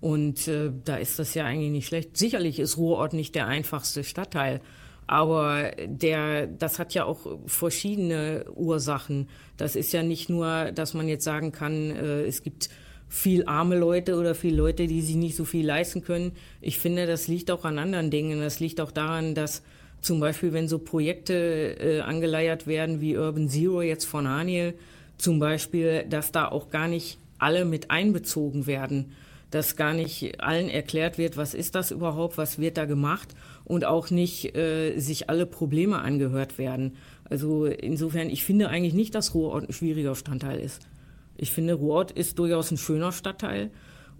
Und 0.00 0.46
äh, 0.48 0.70
da 0.84 0.96
ist 0.96 1.18
das 1.18 1.34
ja 1.34 1.44
eigentlich 1.44 1.70
nicht 1.70 1.86
schlecht. 1.86 2.16
Sicherlich 2.16 2.58
ist 2.58 2.76
Ruhrort 2.76 3.12
nicht 3.12 3.34
der 3.34 3.46
einfachste 3.46 4.04
Stadtteil, 4.04 4.60
aber 5.06 5.70
der, 5.86 6.46
das 6.46 6.78
hat 6.78 6.94
ja 6.94 7.04
auch 7.04 7.38
verschiedene 7.46 8.44
Ursachen. 8.54 9.28
Das 9.56 9.76
ist 9.76 9.92
ja 9.92 10.02
nicht 10.02 10.28
nur, 10.28 10.72
dass 10.72 10.94
man 10.94 11.08
jetzt 11.08 11.24
sagen 11.24 11.52
kann, 11.52 11.90
äh, 11.90 12.24
es 12.24 12.42
gibt 12.42 12.68
viel 13.08 13.46
arme 13.46 13.78
Leute 13.78 14.16
oder 14.16 14.34
viel 14.34 14.54
Leute, 14.54 14.86
die 14.86 15.00
sich 15.00 15.16
nicht 15.16 15.36
so 15.36 15.44
viel 15.44 15.64
leisten 15.64 16.02
können. 16.02 16.32
Ich 16.60 16.78
finde, 16.78 17.06
das 17.06 17.28
liegt 17.28 17.50
auch 17.50 17.64
an 17.64 17.78
anderen 17.78 18.10
Dingen. 18.10 18.40
Das 18.40 18.58
liegt 18.58 18.80
auch 18.80 18.90
daran, 18.90 19.34
dass 19.34 19.62
zum 20.00 20.20
Beispiel, 20.20 20.52
wenn 20.52 20.68
so 20.68 20.78
Projekte 20.78 21.78
äh, 21.78 22.00
angeleiert 22.00 22.66
werden 22.66 23.00
wie 23.00 23.16
Urban 23.16 23.48
Zero 23.48 23.82
jetzt 23.82 24.04
von 24.04 24.28
Haniel, 24.28 24.74
zum 25.18 25.38
Beispiel, 25.38 26.04
dass 26.08 26.32
da 26.32 26.48
auch 26.48 26.68
gar 26.68 26.88
nicht 26.88 27.18
alle 27.38 27.64
mit 27.64 27.90
einbezogen 27.90 28.66
werden, 28.66 29.12
dass 29.50 29.76
gar 29.76 29.94
nicht 29.94 30.40
allen 30.40 30.68
erklärt 30.68 31.18
wird, 31.18 31.36
was 31.36 31.54
ist 31.54 31.74
das 31.74 31.90
überhaupt, 31.90 32.36
was 32.36 32.58
wird 32.58 32.76
da 32.76 32.84
gemacht 32.84 33.34
und 33.64 33.84
auch 33.84 34.10
nicht 34.10 34.56
äh, 34.56 34.98
sich 34.98 35.30
alle 35.30 35.46
Probleme 35.46 35.98
angehört 35.98 36.58
werden. 36.58 36.96
Also 37.24 37.66
insofern, 37.66 38.28
ich 38.30 38.44
finde 38.44 38.68
eigentlich 38.68 38.94
nicht, 38.94 39.14
dass 39.14 39.34
Ruhrort 39.34 39.68
ein 39.68 39.72
schwieriger 39.72 40.14
Stadtteil 40.14 40.60
ist. 40.60 40.88
Ich 41.36 41.52
finde, 41.52 41.74
Ruhrort 41.74 42.12
ist 42.12 42.38
durchaus 42.38 42.70
ein 42.70 42.76
schöner 42.76 43.12
Stadtteil. 43.12 43.70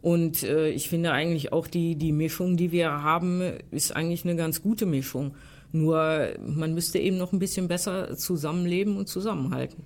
Und 0.03 0.43
äh, 0.43 0.69
ich 0.69 0.89
finde 0.89 1.13
eigentlich 1.13 1.53
auch 1.53 1.67
die, 1.67 1.97
die 1.97 2.13
Mischung, 2.13 2.57
die 2.57 2.71
wir 2.71 3.03
haben, 3.03 3.43
ist 3.71 3.97
eigentlich 3.97 4.25
eine 4.25 4.37
ganz 4.37 4.63
gute 4.63 4.87
Mischung. 4.87 5.35
Nur 5.73 6.29
man 6.47 6.75
müsste 6.75 6.99
eben 6.99 7.17
noch 7.17 7.33
ein 7.33 7.39
bisschen 7.39 7.69
besser 7.69 8.17
zusammenleben 8.17 8.97
und 8.97 9.09
zusammenhalten. 9.09 9.85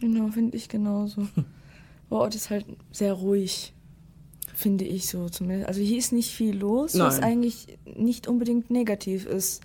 Genau, 0.00 0.28
finde 0.28 0.56
ich 0.56 0.68
genauso. 0.68 1.26
Ruhrort 2.10 2.34
ist 2.34 2.50
halt 2.50 2.64
sehr 2.90 3.12
ruhig, 3.12 3.74
finde 4.58 4.84
ich 4.84 5.06
so 5.06 5.28
zumindest. 5.28 5.68
Also 5.68 5.80
hier 5.80 5.98
ist 5.98 6.12
nicht 6.12 6.30
viel 6.32 6.56
los, 6.56 6.94
Nein. 6.94 7.06
was 7.06 7.20
eigentlich 7.20 7.66
nicht 7.96 8.26
unbedingt 8.26 8.70
negativ 8.70 9.24
ist. 9.24 9.62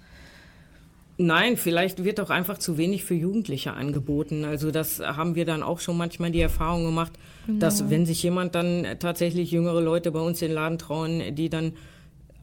Nein, 1.18 1.58
vielleicht 1.58 2.04
wird 2.04 2.20
auch 2.20 2.30
einfach 2.30 2.60
zu 2.60 2.78
wenig 2.78 3.04
für 3.04 3.16
Jugendliche 3.16 3.74
angeboten. 3.74 4.46
Also 4.46 4.70
das 4.70 5.00
haben 5.00 5.34
wir 5.36 5.46
dann 5.46 5.64
auch 5.64 5.80
schon 5.80 5.98
manchmal 5.98 6.32
die 6.32 6.42
Erfahrung 6.42 6.86
gemacht, 6.86 7.14
dass 7.48 7.90
wenn 7.90 8.06
sich 8.06 8.22
jemand 8.24 8.56
dann 8.56 8.86
tatsächlich 9.00 9.52
jüngere 9.52 9.82
Leute 9.82 10.12
bei 10.12 10.20
uns 10.20 10.42
in 10.42 10.50
den 10.50 10.56
Laden 10.56 10.78
trauen, 10.78 11.36
die 11.36 11.50
dann 11.50 11.74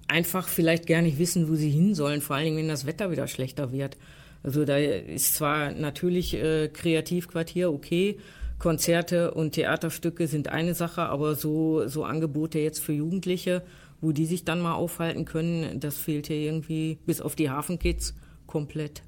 einfach 0.09 0.49
vielleicht 0.49 0.87
gar 0.87 1.03
nicht 1.03 1.19
wissen, 1.19 1.49
wo 1.49 1.55
sie 1.55 1.71
hin 1.71 1.95
sollen, 1.95 2.21
vor 2.21 2.37
allen 2.37 2.47
Dingen, 2.47 2.59
wenn 2.59 2.69
das 2.69 2.87
Wetter 2.87 3.11
wieder 3.11 3.29
schlechter 3.29 3.73
wird. 3.73 3.97
Also 4.43 4.65
da 4.65 4.77
ist 4.77 5.37
zwar 5.37 5.73
natürlich 5.73 6.35
äh, 6.35 6.69
Kreativquartier 6.69 7.73
okay, 7.73 8.19
Konzerte 8.61 9.33
und 9.33 9.53
Theaterstücke 9.53 10.29
sind 10.29 10.49
eine 10.49 10.75
Sache, 10.75 11.03
aber 11.03 11.35
so, 11.35 11.89
so 11.89 12.05
Angebote 12.05 12.61
jetzt 12.61 12.79
für 12.79 12.93
Jugendliche, 12.93 13.63
wo 14.01 14.13
die 14.13 14.27
sich 14.27 14.45
dann 14.45 14.61
mal 14.61 14.75
aufhalten 14.75 15.25
können, 15.25 15.81
das 15.81 15.97
fehlt 15.97 16.29
hier 16.29 16.37
irgendwie 16.37 16.99
bis 17.07 17.21
auf 17.21 17.35
die 17.35 17.51
Hafenkids 17.51 18.15
komplett. 18.47 19.03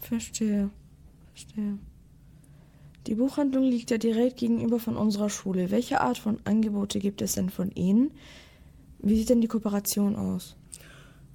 Verstehe. 0.00 0.70
Verstehe. 1.32 1.78
Die 3.06 3.14
Buchhandlung 3.14 3.64
liegt 3.64 3.90
ja 3.90 3.98
direkt 3.98 4.38
gegenüber 4.38 4.80
von 4.80 4.96
unserer 4.96 5.30
Schule. 5.30 5.70
Welche 5.70 6.00
Art 6.00 6.18
von 6.18 6.38
Angebote 6.44 6.98
gibt 6.98 7.22
es 7.22 7.34
denn 7.34 7.50
von 7.50 7.70
Ihnen? 7.70 8.10
Wie 8.98 9.16
sieht 9.16 9.28
denn 9.28 9.40
die 9.40 9.46
Kooperation 9.46 10.16
aus? 10.16 10.56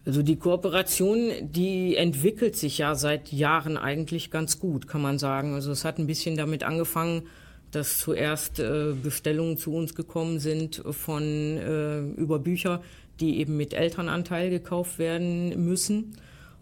Also 0.03 0.24
die 0.24 0.36
Kooperation, 0.36 1.30
die 1.41 1.96
entwickelt 1.96 2.56
sich 2.56 2.80
ja 2.80 2.96
seit 2.96 3.32
Jahren 3.32 3.77
eigentlich 3.77 4.32
ganz 4.32 4.60
gut, 4.60 4.88
kann 4.88 5.01
man 5.01 5.20
sagen. 5.20 5.53
Also 5.53 5.72
es 5.72 5.86
hat 5.86 6.00
ein 6.00 6.08
bisschen 6.08 6.36
damit 6.36 6.63
angefangen, 6.63 7.24
dass 7.71 7.97
zuerst 7.97 8.59
äh, 8.59 8.93
Bestellungen 9.01 9.57
zu 9.57 9.73
uns 9.73 9.95
gekommen 9.95 10.39
sind 10.39 10.83
von 10.91 11.23
äh, 11.23 11.99
über 11.99 12.39
Bücher, 12.39 12.81
die 13.19 13.39
eben 13.39 13.57
mit 13.57 13.73
Elternanteil 13.73 14.49
gekauft 14.49 14.99
werden 14.99 15.65
müssen. 15.65 16.17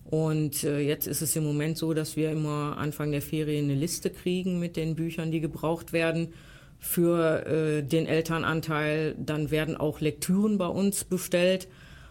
Und 0.09 0.63
äh, 0.63 0.79
jetzt 0.79 1.07
ist 1.07 1.21
es 1.21 1.35
im 1.35 1.43
Moment 1.43 1.77
so, 1.77 1.93
dass 1.93 2.15
wir 2.15 2.31
immer 2.31 2.77
Anfang 2.77 3.11
der 3.11 3.21
Ferien 3.21 3.65
eine 3.65 3.75
Liste 3.75 4.09
kriegen 4.09 4.59
mit 4.59 4.75
den 4.75 4.95
Büchern, 4.95 5.31
die 5.31 5.39
gebraucht 5.39 5.93
werden 5.93 6.33
für 6.79 7.45
äh, 7.45 7.83
den 7.83 8.07
Elternanteil. 8.07 9.15
Dann 9.19 9.51
werden 9.51 9.77
auch 9.77 9.99
Lektüren 10.01 10.57
bei 10.57 10.67
uns 10.67 11.03
bestellt. 11.03 11.67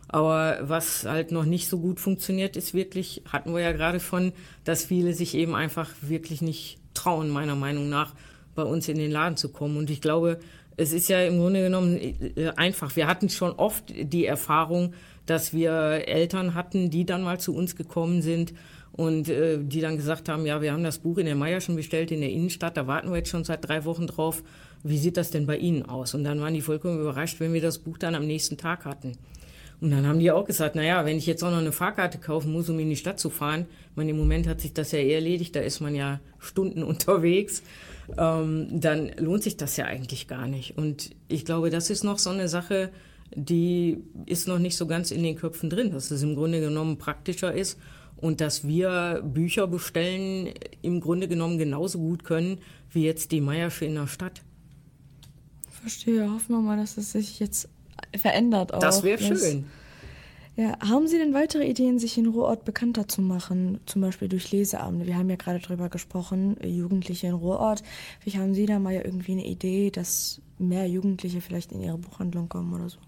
Aber 0.07 0.59
was 0.63 1.05
halt 1.05 1.33
noch 1.33 1.45
nicht 1.45 1.69
so 1.69 1.81
gut 1.81 2.01
funktioniert, 2.01 2.57
ist 2.57 2.73
wirklich, 2.73 3.23
hatten 3.31 3.53
wir 3.53 3.61
ja 3.61 3.73
gerade 3.73 4.01
von, 4.01 4.33
dass 4.65 4.87
viele 4.87 5.13
sich 5.13 5.35
eben 5.35 5.55
einfach 5.55 5.91
wirklich 6.01 6.41
nicht 6.41 6.79
trauen, 6.95 7.29
meiner 7.29 7.57
Meinung 7.57 7.89
nach, 7.89 8.15
bei 8.59 8.65
uns 8.65 8.89
in 8.89 8.99
den 8.99 9.13
Laden 9.13 9.37
zu 9.37 9.51
kommen. 9.51 9.77
Und 9.77 9.89
ich 9.89 10.01
glaube, 10.01 10.41
es 10.77 10.93
ist 10.93 11.09
ja 11.09 11.23
im 11.23 11.39
Grunde 11.39 11.63
genommen 11.63 11.97
äh, 11.97 12.51
einfach. 12.57 12.97
Wir 12.97 13.07
hatten 13.07 13.29
schon 13.29 13.53
oft 13.53 13.85
die 13.97 14.27
Erfahrung, 14.27 14.95
dass 15.27 15.55
wir 15.55 15.71
Eltern 16.09 16.55
hatten, 16.55 16.91
die 16.91 17.07
dann 17.07 17.23
mal 17.23 17.39
zu 17.39 17.55
uns 17.55 17.77
gekommen 17.77 18.21
sind 18.21 18.53
und 18.91 19.29
äh, 19.29 19.59
die 19.63 19.81
dann 19.81 19.97
gesagt 19.97 20.29
haben, 20.29 20.45
ja, 20.45 20.61
wir 20.61 20.73
haben 20.73 20.83
das 20.83 20.99
Buch 20.99 21.19
in 21.19 21.27
der 21.27 21.37
Meierschen 21.37 21.77
bestellt 21.77 22.11
in 22.11 22.21
der 22.21 22.31
Innenstadt, 22.31 22.77
da 22.77 22.89
warten 22.89 23.11
wir 23.11 23.19
jetzt 23.19 23.31
schon 23.31 23.45
seit 23.45 23.69
drei 23.69 23.85
Wochen 23.85 24.09
drauf. 24.09 24.43
Wie 24.83 24.99
sieht 24.99 25.17
das 25.17 25.31
denn 25.31 25.47
bei 25.47 25.57
Ihnen 25.57 25.85
aus? 25.85 26.15
Und 26.15 26.25
dann 26.25 26.41
waren 26.41 26.55
die 26.55 26.61
vollkommen 26.61 26.99
überrascht, 26.99 27.39
wenn 27.39 27.53
wir 27.53 27.61
das 27.61 27.79
Buch 27.79 27.97
dann 27.97 28.17
am 28.17 28.27
nächsten 28.27 28.57
Tag 28.57 28.85
hatten. 28.85 29.13
Und 29.81 29.93
dann 29.93 30.07
haben 30.07 30.19
die 30.19 30.33
auch 30.33 30.45
gesagt, 30.45 30.75
naja, 30.75 31.05
wenn 31.05 31.17
ich 31.17 31.27
jetzt 31.27 31.45
auch 31.45 31.51
noch 31.51 31.59
eine 31.59 31.71
Fahrkarte 31.71 32.19
kaufen 32.19 32.53
muss, 32.53 32.69
um 32.69 32.81
in 32.81 32.91
die 32.91 32.97
Stadt 32.97 33.21
zu 33.21 33.31
fahren, 33.31 33.67
meine, 33.95 34.11
im 34.11 34.17
Moment 34.17 34.47
hat 34.49 34.61
sich 34.61 34.73
das 34.73 34.93
ja 34.93 34.99
erledigt, 35.01 35.55
da 35.55 35.61
ist 35.61 35.81
man 35.81 35.95
ja 35.95 36.21
Stunden 36.39 36.83
unterwegs, 36.93 37.63
ähm, 38.17 38.81
dann 38.81 39.11
lohnt 39.19 39.43
sich 39.43 39.57
das 39.57 39.77
ja 39.77 39.85
eigentlich 39.85 40.29
gar 40.29 40.47
nicht. 40.47 40.79
Und 40.79 41.11
ich 41.29 41.45
glaube, 41.45 41.71
das 41.71 41.91
ist 41.91 42.05
noch 42.05 42.19
so 42.19 42.31
eine 42.31 42.49
Sache, 42.49 42.91
die 43.35 43.99
ist 44.27 44.49
noch 44.49 44.59
nicht 44.59 44.77
so 44.77 44.87
ganz 44.87 45.11
in 45.11 45.23
den 45.23 45.37
Köpfen 45.37 45.69
drin, 45.69 45.91
dass 45.91 46.11
es 46.11 46.23
im 46.23 46.35
Grunde 46.35 46.61
genommen 46.61 46.99
praktischer 46.99 47.53
ist 47.53 47.79
und 48.17 48.41
dass 48.41 48.67
wir 48.67 49.23
Bücher 49.23 49.67
bestellen 49.67 50.55
im 50.83 51.01
Grunde 51.01 51.29
genommen 51.29 51.59
genauso 51.59 51.99
gut 51.99 52.25
können 52.25 52.59
wie 52.91 53.05
jetzt 53.05 53.33
die 53.33 53.41
Meiersche 53.41 53.85
in 53.85 53.95
der 53.97 54.07
Stadt. 54.07 54.43
Verstehe. 55.69 56.31
Hoffen 56.31 56.57
wir 56.57 56.61
mal, 56.61 56.79
dass 56.79 56.97
es 56.97 57.13
sich 57.13 57.39
jetzt 57.39 57.69
verändert 58.17 58.73
auch. 58.73 58.81
Das 58.81 59.03
wäre 59.03 59.23
schön. 59.23 59.67
Ja, 60.59 60.77
haben 60.81 61.07
Sie 61.07 61.19
denn 61.19 61.35
weitere 61.35 61.65
Ideen, 61.65 62.01
sich 62.01 62.19
in 62.19 62.27
Ruhrort 62.27 62.65
bekannter 62.65 63.07
zu 63.07 63.23
machen? 63.23 63.79
Zum 63.87 64.03
Beispiel 64.03 64.27
durch 64.27 64.51
Leseabende. 64.51 65.07
Wir 65.07 65.17
haben 65.17 65.31
ja 65.31 65.37
gerade 65.37 65.61
drüber 65.61 65.89
gesprochen, 65.89 66.57
äh, 66.61 66.67
Jugendliche 66.67 67.29
in 67.29 67.35
Ruhrort. 67.35 67.85
Vielleicht 68.19 68.39
haben 68.39 68.55
Sie 68.55 68.67
da 68.67 68.81
mal 68.81 68.95
irgendwie 68.95 69.33
eine 69.33 69.47
Idee, 69.47 69.93
dass 69.93 70.41
mehr 70.59 70.89
Jugendliche 70.89 71.41
vielleicht 71.41 71.71
in 71.71 71.81
Ihre 71.81 71.97
Buchhandlung 71.97 72.49
kommen 72.49 72.75
oder 72.75 72.89
so? 72.89 72.99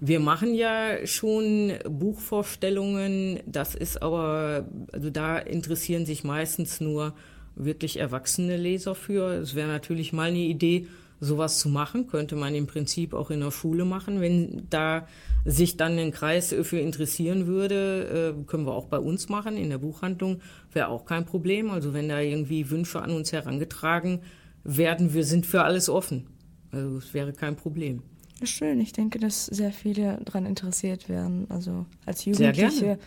Wir 0.00 0.18
machen 0.18 0.52
ja 0.52 1.06
schon 1.06 1.74
Buchvorstellungen, 1.88 3.38
das 3.46 3.76
ist 3.76 4.02
aber, 4.02 4.66
also 4.90 5.10
da 5.10 5.38
interessieren 5.38 6.06
sich 6.06 6.24
meistens 6.24 6.80
nur 6.80 7.14
wirklich 7.54 8.00
erwachsene 8.00 8.56
Leser 8.56 8.96
für. 8.96 9.34
Es 9.34 9.54
wäre 9.54 9.68
natürlich 9.68 10.12
mal 10.12 10.30
eine 10.30 10.38
Idee, 10.38 10.88
sowas 11.24 11.58
zu 11.58 11.68
machen, 11.68 12.06
könnte 12.06 12.36
man 12.36 12.54
im 12.54 12.66
Prinzip 12.66 13.14
auch 13.14 13.30
in 13.30 13.40
der 13.40 13.50
Schule 13.50 13.84
machen. 13.84 14.20
Wenn 14.20 14.66
da 14.70 15.06
sich 15.44 15.76
dann 15.76 15.98
ein 15.98 16.10
Kreis 16.10 16.54
für 16.62 16.78
interessieren 16.78 17.46
würde, 17.46 18.34
äh, 18.38 18.44
können 18.46 18.66
wir 18.66 18.74
auch 18.74 18.86
bei 18.86 18.98
uns 18.98 19.28
machen, 19.28 19.56
in 19.56 19.70
der 19.70 19.78
Buchhandlung, 19.78 20.40
wäre 20.72 20.88
auch 20.88 21.04
kein 21.04 21.24
Problem. 21.24 21.70
Also 21.70 21.92
wenn 21.92 22.08
da 22.08 22.20
irgendwie 22.20 22.70
Wünsche 22.70 23.02
an 23.02 23.10
uns 23.10 23.32
herangetragen 23.32 24.20
werden, 24.62 25.14
wir 25.14 25.24
sind 25.24 25.46
für 25.46 25.62
alles 25.62 25.88
offen. 25.88 26.26
Also 26.70 26.98
es 26.98 27.14
wäre 27.14 27.32
kein 27.32 27.56
Problem. 27.56 28.02
Schön. 28.42 28.80
Ich 28.80 28.92
denke, 28.92 29.18
dass 29.18 29.46
sehr 29.46 29.72
viele 29.72 30.18
daran 30.24 30.44
interessiert 30.46 31.08
werden. 31.08 31.46
Also 31.50 31.86
als 32.04 32.24
Jugendliche, 32.24 32.98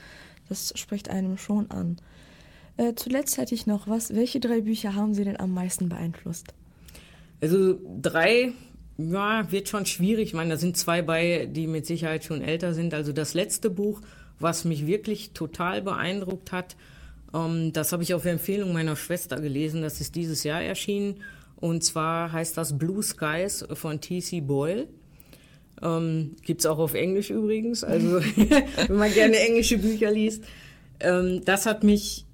das 0.47 0.74
spricht 0.75 1.09
einem 1.09 1.38
schon 1.38 1.69
an. 1.69 1.97
Äh, 2.77 2.93
zuletzt 2.95 3.38
hätte 3.38 3.55
ich 3.55 3.67
noch 3.67 3.88
was. 3.88 4.15
Welche 4.15 4.39
drei 4.39 4.62
Bücher 4.62 4.95
haben 4.95 5.13
Sie 5.13 5.24
denn 5.24 5.39
am 5.39 5.51
meisten 5.51 5.89
beeinflusst? 5.89 6.53
Also 7.41 7.79
drei, 8.01 8.53
ja, 8.98 9.51
wird 9.51 9.70
schon 9.70 9.86
schwierig. 9.86 10.29
Ich 10.29 10.34
meine, 10.34 10.51
da 10.51 10.58
sind 10.58 10.77
zwei 10.77 11.01
bei, 11.01 11.48
die 11.51 11.67
mit 11.67 11.86
Sicherheit 11.86 12.24
schon 12.24 12.41
älter 12.41 12.74
sind. 12.74 12.94
Also 12.94 13.12
das 13.12 13.34
letzte 13.34 13.70
Buch, 13.70 14.01
was 14.39 14.65
mich 14.65 14.88
wirklich 14.88 15.32
total 15.32 15.82
beeindruckt 15.82 16.51
hat, 16.51 16.75
ähm, 17.34 17.74
das 17.74 17.91
habe 17.91 18.03
ich 18.03 18.13
auf 18.13 18.25
Empfehlung 18.25 18.74
meiner 18.74 18.96
Schwester 18.96 19.39
gelesen. 19.39 19.82
Das 19.82 20.01
ist 20.01 20.15
dieses 20.15 20.44
Jahr 20.44 20.62
erschienen. 20.62 21.22
Und 21.56 21.84
zwar 21.84 22.32
heißt 22.32 22.58
das 22.58 22.77
Blue 22.77 23.01
Skies 23.01 23.65
von 23.74 24.00
T.C. 24.00 24.41
Boyle. 24.41 24.88
Ähm, 25.82 26.36
Gibt 26.44 26.65
auch 26.65 26.79
auf 26.79 26.94
Englisch 26.94 27.29
übrigens, 27.29 27.84
also 27.84 28.20
wenn 28.88 28.98
man 28.98 29.13
gerne 29.13 29.39
englische 29.39 29.77
Bücher 29.77 30.12
liest. 30.12 30.44
Ähm, 31.00 31.41
das 31.46 31.65
hat 31.65 31.84
mich 31.84 32.25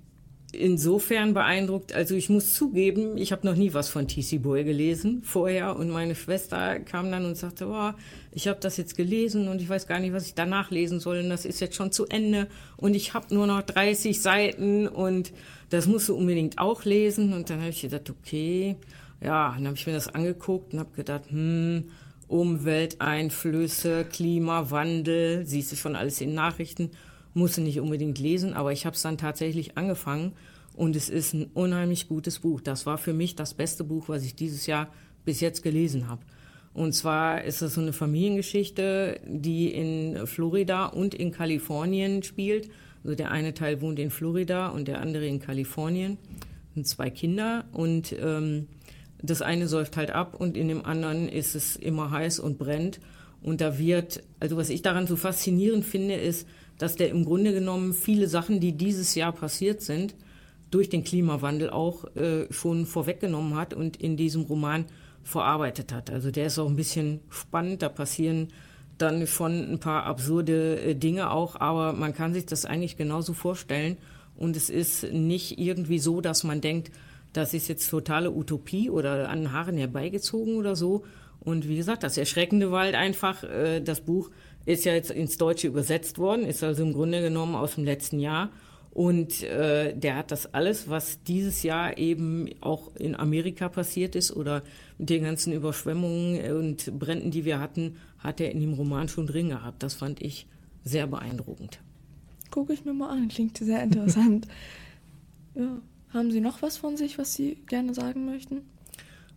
insofern 0.54 1.34
beeindruckt. 1.34 1.94
Also 1.94 2.16
ich 2.16 2.30
muss 2.30 2.54
zugeben, 2.54 3.18
ich 3.18 3.32
habe 3.32 3.46
noch 3.46 3.56
nie 3.56 3.74
was 3.74 3.90
von 3.90 4.08
T.C. 4.08 4.38
Boyle 4.38 4.64
gelesen 4.64 5.22
vorher. 5.24 5.76
Und 5.76 5.90
meine 5.90 6.16
Schwester 6.16 6.80
kam 6.80 7.12
dann 7.12 7.26
und 7.26 7.36
sagte, 7.36 7.68
oh, 7.68 7.92
ich 8.32 8.48
habe 8.48 8.60
das 8.60 8.78
jetzt 8.78 8.96
gelesen 8.96 9.48
und 9.48 9.62
ich 9.62 9.70
weiß 9.70 9.88
gar 9.88 10.00
nicht, 10.00 10.14
was 10.14 10.28
ich 10.28 10.34
danach 10.34 10.72
lesen 10.72 11.00
soll. 11.00 11.20
Und 11.20 11.30
das 11.30 11.46
ist 11.46 11.60
jetzt 11.60 11.76
schon 11.76 11.92
zu 11.92 12.06
Ende. 12.08 12.48
Und 12.78 12.96
ich 12.96 13.14
habe 13.14 13.34
nur 13.34 13.48
noch 13.48 13.62
30 13.62 14.22
Seiten 14.22 14.88
und 14.88 15.34
das 15.70 15.88
musst 15.88 16.10
du 16.10 16.16
unbedingt 16.16 16.60
auch 16.60 16.86
lesen. 16.86 17.34
Und 17.34 17.50
dann 17.50 17.60
habe 17.60 17.70
ich 17.70 17.82
gedacht, 17.82 18.10
okay, 18.10 18.78
ja, 19.22 19.54
dann 19.56 19.68
habe 19.68 19.78
ich 19.78 19.88
mir 19.88 19.94
das 19.94 20.14
angeguckt 20.14 20.74
und 20.74 20.80
habe 20.80 20.96
gedacht, 20.96 21.30
hm, 21.30 21.86
Umwelteinflüsse, 22.28 24.06
Klimawandel, 24.06 25.46
siehst 25.46 25.72
du 25.72 25.76
schon 25.76 25.96
alles 25.96 26.20
in 26.22 26.34
Nachrichten, 26.34 26.92
musst 27.34 27.58
du 27.58 27.62
nicht 27.62 27.80
unbedingt 27.80 28.20
lesen, 28.20 28.54
aber 28.54 28.72
ich 28.72 28.86
habe 28.86 28.96
es 28.96 29.02
dann 29.02 29.18
tatsächlich 29.18 29.78
angefangen 29.78 30.34
und 30.76 30.96
es 30.96 31.10
ist 31.10 31.34
ein 31.34 31.50
unheimlich 31.54 32.08
gutes 32.08 32.40
Buch. 32.40 32.62
Das 32.62 32.86
war 32.86 32.98
für 32.98 33.14
mich 33.14 33.36
das 33.36 33.54
beste 33.54 33.84
Buch, 33.84 34.10
was 34.10 34.24
ich 34.24 34.36
dieses 34.36 34.66
Jahr 34.66 34.90
bis 35.26 35.40
jetzt 35.40 35.64
gelesen 35.64 36.08
habe. 36.08 36.22
Und 36.74 36.94
zwar 36.94 37.44
ist 37.44 37.62
das 37.62 37.76
so 37.76 37.82
eine 37.82 37.94
Familiengeschichte, 37.94 39.20
die 39.26 39.72
in 39.72 40.26
Florida 40.26 40.88
und 40.88 41.14
in 41.14 41.32
Kalifornien 41.32 42.24
spielt. 42.24 42.70
Also 43.04 43.16
der 43.16 43.32
eine 43.32 43.54
Teil 43.54 43.82
wohnt 43.82 44.00
in 44.00 44.10
Florida 44.10 44.70
und 44.70 44.88
der 44.88 45.00
andere 45.00 45.28
in 45.28 45.40
Kalifornien. 45.40 46.18
Das 46.22 46.74
sind 46.74 46.88
zwei 46.88 47.10
Kinder 47.12 47.66
und 47.72 48.16
ähm, 48.20 48.68
das 49.22 49.42
eine 49.42 49.68
säuft 49.68 49.98
halt 49.98 50.12
ab 50.12 50.36
und 50.40 50.58
in 50.58 50.68
dem 50.68 50.84
anderen 50.84 51.30
ist 51.30 51.56
es 51.56 51.76
immer 51.76 52.10
heiß 52.10 52.40
und 52.40 52.58
brennt. 52.58 53.00
Und 53.44 53.62
da 53.62 53.78
wird, 53.78 54.24
also 54.40 54.58
was 54.58 54.70
ich 54.70 54.82
daran 54.82 55.06
so 55.06 55.16
faszinierend 55.16 55.86
finde, 55.86 56.16
ist, 56.16 56.48
dass 56.78 56.96
der 56.96 57.10
im 57.10 57.26
Grunde 57.26 57.54
genommen 57.54 57.94
viele 57.94 58.28
Sachen, 58.28 58.60
die 58.60 58.72
dieses 58.72 59.16
Jahr 59.16 59.32
passiert 59.32 59.82
sind, 59.82 60.16
durch 60.72 60.90
den 60.90 61.04
Klimawandel 61.04 61.70
auch 61.70 62.06
äh, 62.16 62.52
schon 62.52 62.86
vorweggenommen 62.86 63.56
hat 63.56 63.74
und 63.74 63.98
in 63.98 64.18
diesem 64.18 64.44
Roman 64.44 64.86
verarbeitet 65.22 65.94
hat. 65.94 66.10
Also 66.10 66.32
der 66.32 66.48
ist 66.48 66.58
auch 66.58 66.68
ein 66.68 66.76
bisschen 66.76 67.20
spannend, 67.30 67.82
da 67.84 67.90
passieren 67.90 68.48
dann 68.98 69.28
schon 69.28 69.72
ein 69.72 69.80
paar 69.80 70.04
absurde 70.06 70.80
äh, 70.80 70.96
Dinge 70.96 71.32
auch, 71.32 71.60
aber 71.60 71.94
man 71.94 72.14
kann 72.14 72.34
sich 72.34 72.46
das 72.46 72.66
eigentlich 72.66 72.98
genauso 72.98 73.34
vorstellen 73.34 73.98
und 74.36 74.56
es 74.56 74.70
ist 74.70 75.12
nicht 75.12 75.60
irgendwie 75.60 76.00
so, 76.00 76.22
dass 76.22 76.44
man 76.44 76.62
denkt, 76.62 76.92
das 77.34 77.54
ist 77.54 77.68
jetzt 77.68 77.90
totale 77.90 78.32
Utopie 78.32 78.90
oder 78.90 79.30
an 79.30 79.52
Haaren 79.52 79.78
herbeigezogen 79.78 80.56
oder 80.56 80.76
so. 80.76 81.04
Und 81.44 81.68
wie 81.68 81.76
gesagt, 81.76 82.04
das 82.04 82.18
Erschreckende 82.18 82.72
war 82.72 82.82
halt 82.82 82.96
einfach, 82.96 83.44
äh, 83.44 83.82
das 83.82 84.02
Buch 84.02 84.30
ist 84.66 84.86
ja 84.86 84.94
jetzt 84.94 85.12
ins 85.12 85.38
Deutsche 85.38 85.68
übersetzt 85.68 86.18
worden, 86.18 86.46
ist 86.46 86.64
also 86.64 86.84
im 86.84 86.94
Grunde 86.94 87.22
genommen 87.22 87.56
aus 87.56 87.76
dem 87.76 87.84
letzten 87.84 88.20
Jahr. 88.20 88.50
Und 88.92 89.42
äh, 89.44 89.98
der 89.98 90.16
hat 90.16 90.32
das 90.32 90.54
alles, 90.54 90.88
was 90.88 91.24
dieses 91.24 91.64
Jahr 91.64 91.98
eben 91.98 92.50
auch 92.62 92.96
in 92.96 93.16
Amerika 93.16 93.68
passiert 93.68 94.16
ist 94.16 94.32
oder 94.36 94.62
mit 95.00 95.10
den 95.10 95.24
ganzen 95.24 95.52
Überschwemmungen 95.52 96.56
und 96.56 97.00
Bränden, 97.00 97.32
die 97.32 97.44
wir 97.44 97.60
hatten, 97.60 97.98
hat 98.20 98.40
er 98.40 98.52
in 98.52 98.62
dem 98.62 98.74
Roman 98.74 99.10
schon 99.10 99.26
drin 99.26 99.50
gehabt. 99.50 99.82
Das 99.82 99.96
fand 99.96 100.22
ich 100.22 100.46
sehr 100.84 101.08
beeindruckend. 101.08 101.80
Gucke 102.52 102.74
ich 102.74 102.86
mir 102.86 102.94
mal 102.94 103.10
an, 103.10 103.30
klingt 103.30 103.58
sehr 103.58 103.82
interessant. 103.82 104.48
ja. 105.56 105.82
Haben 106.10 106.30
Sie 106.30 106.42
noch 106.42 106.62
was 106.62 106.78
von 106.78 106.96
sich, 106.96 107.18
was 107.18 107.34
Sie 107.34 107.56
gerne 107.66 107.96
sagen 107.96 108.26
möchten? 108.26 108.62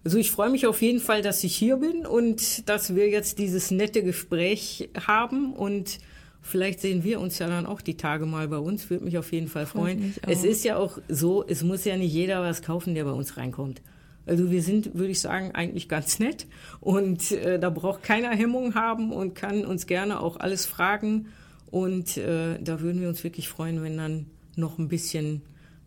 Also 0.07 0.19
ich 0.19 0.31
freue 0.31 0.51
mich 0.51 0.69
auf 0.69 0.83
jeden 0.83 1.01
Fall, 1.01 1.21
dass 1.21 1.43
ich 1.43 1.57
hier 1.57 1.79
bin 1.79 2.07
und 2.07 2.69
dass 2.69 2.95
wir 2.95 3.09
jetzt 3.09 3.41
dieses 3.41 3.73
nette 3.73 4.05
Gespräch 4.05 4.89
haben 5.05 5.53
und 5.53 5.99
vielleicht 6.43 6.81
sehen 6.81 7.03
wir 7.03 7.19
uns 7.19 7.41
ja 7.41 7.49
dann 7.49 7.67
auch 7.67 7.81
die 7.81 7.97
Tage 7.97 8.25
mal 8.25 8.47
bei 8.47 8.59
uns. 8.59 8.89
Würde 8.89 9.05
mich 9.05 9.19
auf 9.19 9.33
jeden 9.33 9.49
Fall 9.49 9.67
freuen. 9.67 10.15
Es 10.25 10.45
ist 10.45 10.65
ja 10.65 10.77
auch 10.77 10.99
so, 11.09 11.45
es 11.45 11.65
muss 11.65 11.85
ja 11.85 11.97
nicht 11.97 12.13
jeder 12.13 12.41
was 12.41 12.63
kaufen, 12.63 12.95
der 12.95 13.03
bei 13.03 13.11
uns 13.11 13.37
reinkommt. 13.37 13.83
Also 14.27 14.49
wir 14.53 14.63
sind, 14.63 14.95
würde 14.95 15.11
ich 15.11 15.19
sagen, 15.19 15.57
eigentlich 15.57 15.89
ganz 15.89 16.21
nett 16.21 16.47
und 16.79 17.33
äh, 17.33 17.59
da 17.59 17.69
braucht 17.69 18.05
keiner 18.05 18.31
Hemmung 18.31 18.77
haben 18.77 19.11
und 19.11 19.35
kann 19.35 19.67
uns 19.67 19.89
gerne 19.89 20.21
auch 20.21 20.37
alles 20.37 20.67
fragen 20.67 21.31
und 21.73 22.17
äh, 22.17 22.61
da 22.63 22.81
würden 22.81 23.01
wir 23.01 23.09
uns 23.09 23.25
wirklich 23.25 23.49
freuen, 23.49 23.83
wenn 23.83 23.97
dann 23.97 24.27
noch 24.55 24.79
ein 24.79 24.87
bisschen 24.87 25.43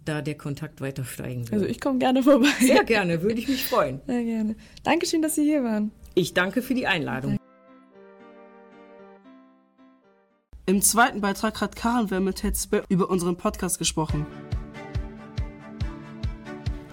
da 0.09 0.21
der 0.23 0.35
Kontakt 0.35 0.81
weiter 0.81 1.05
steigen 1.05 1.43
würde. 1.43 1.53
Also 1.53 1.65
ich 1.67 1.79
komme 1.79 1.99
gerne 1.99 2.23
vorbei. 2.23 2.49
Sehr 2.59 2.83
gerne, 2.83 3.21
würde 3.21 3.39
ich 3.39 3.47
mich 3.47 3.65
freuen. 3.65 4.01
Sehr 4.07 4.23
gerne. 4.23 4.55
Dankeschön, 4.83 5.21
dass 5.21 5.35
Sie 5.35 5.43
hier 5.43 5.63
waren. 5.63 5.91
Ich 6.15 6.33
danke 6.33 6.61
für 6.63 6.73
die 6.73 6.87
Einladung. 6.87 7.37
Im 10.65 10.81
zweiten 10.81 11.21
Beitrag 11.21 11.61
hat 11.61 11.75
Karen 11.75 12.09
Wer 12.09 12.19
mit 12.19 12.43
Hetzbe 12.43 12.83
über 12.89 13.09
unseren 13.09 13.37
Podcast 13.37 13.77
gesprochen. 13.77 14.25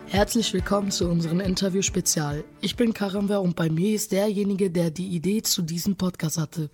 Herzlich 0.09 0.53
willkommen 0.53 0.91
zu 0.91 1.09
unserem 1.09 1.41
Interview-Spezial. 1.41 2.45
Ich 2.61 2.77
bin 2.77 2.95
Karamwer 2.95 3.41
und 3.41 3.57
bei 3.57 3.69
mir 3.69 3.95
ist 3.95 4.13
derjenige, 4.13 4.71
der 4.71 4.91
die 4.91 5.09
Idee 5.09 5.43
zu 5.43 5.63
diesem 5.63 5.97
Podcast 5.97 6.39
hatte 6.39 6.71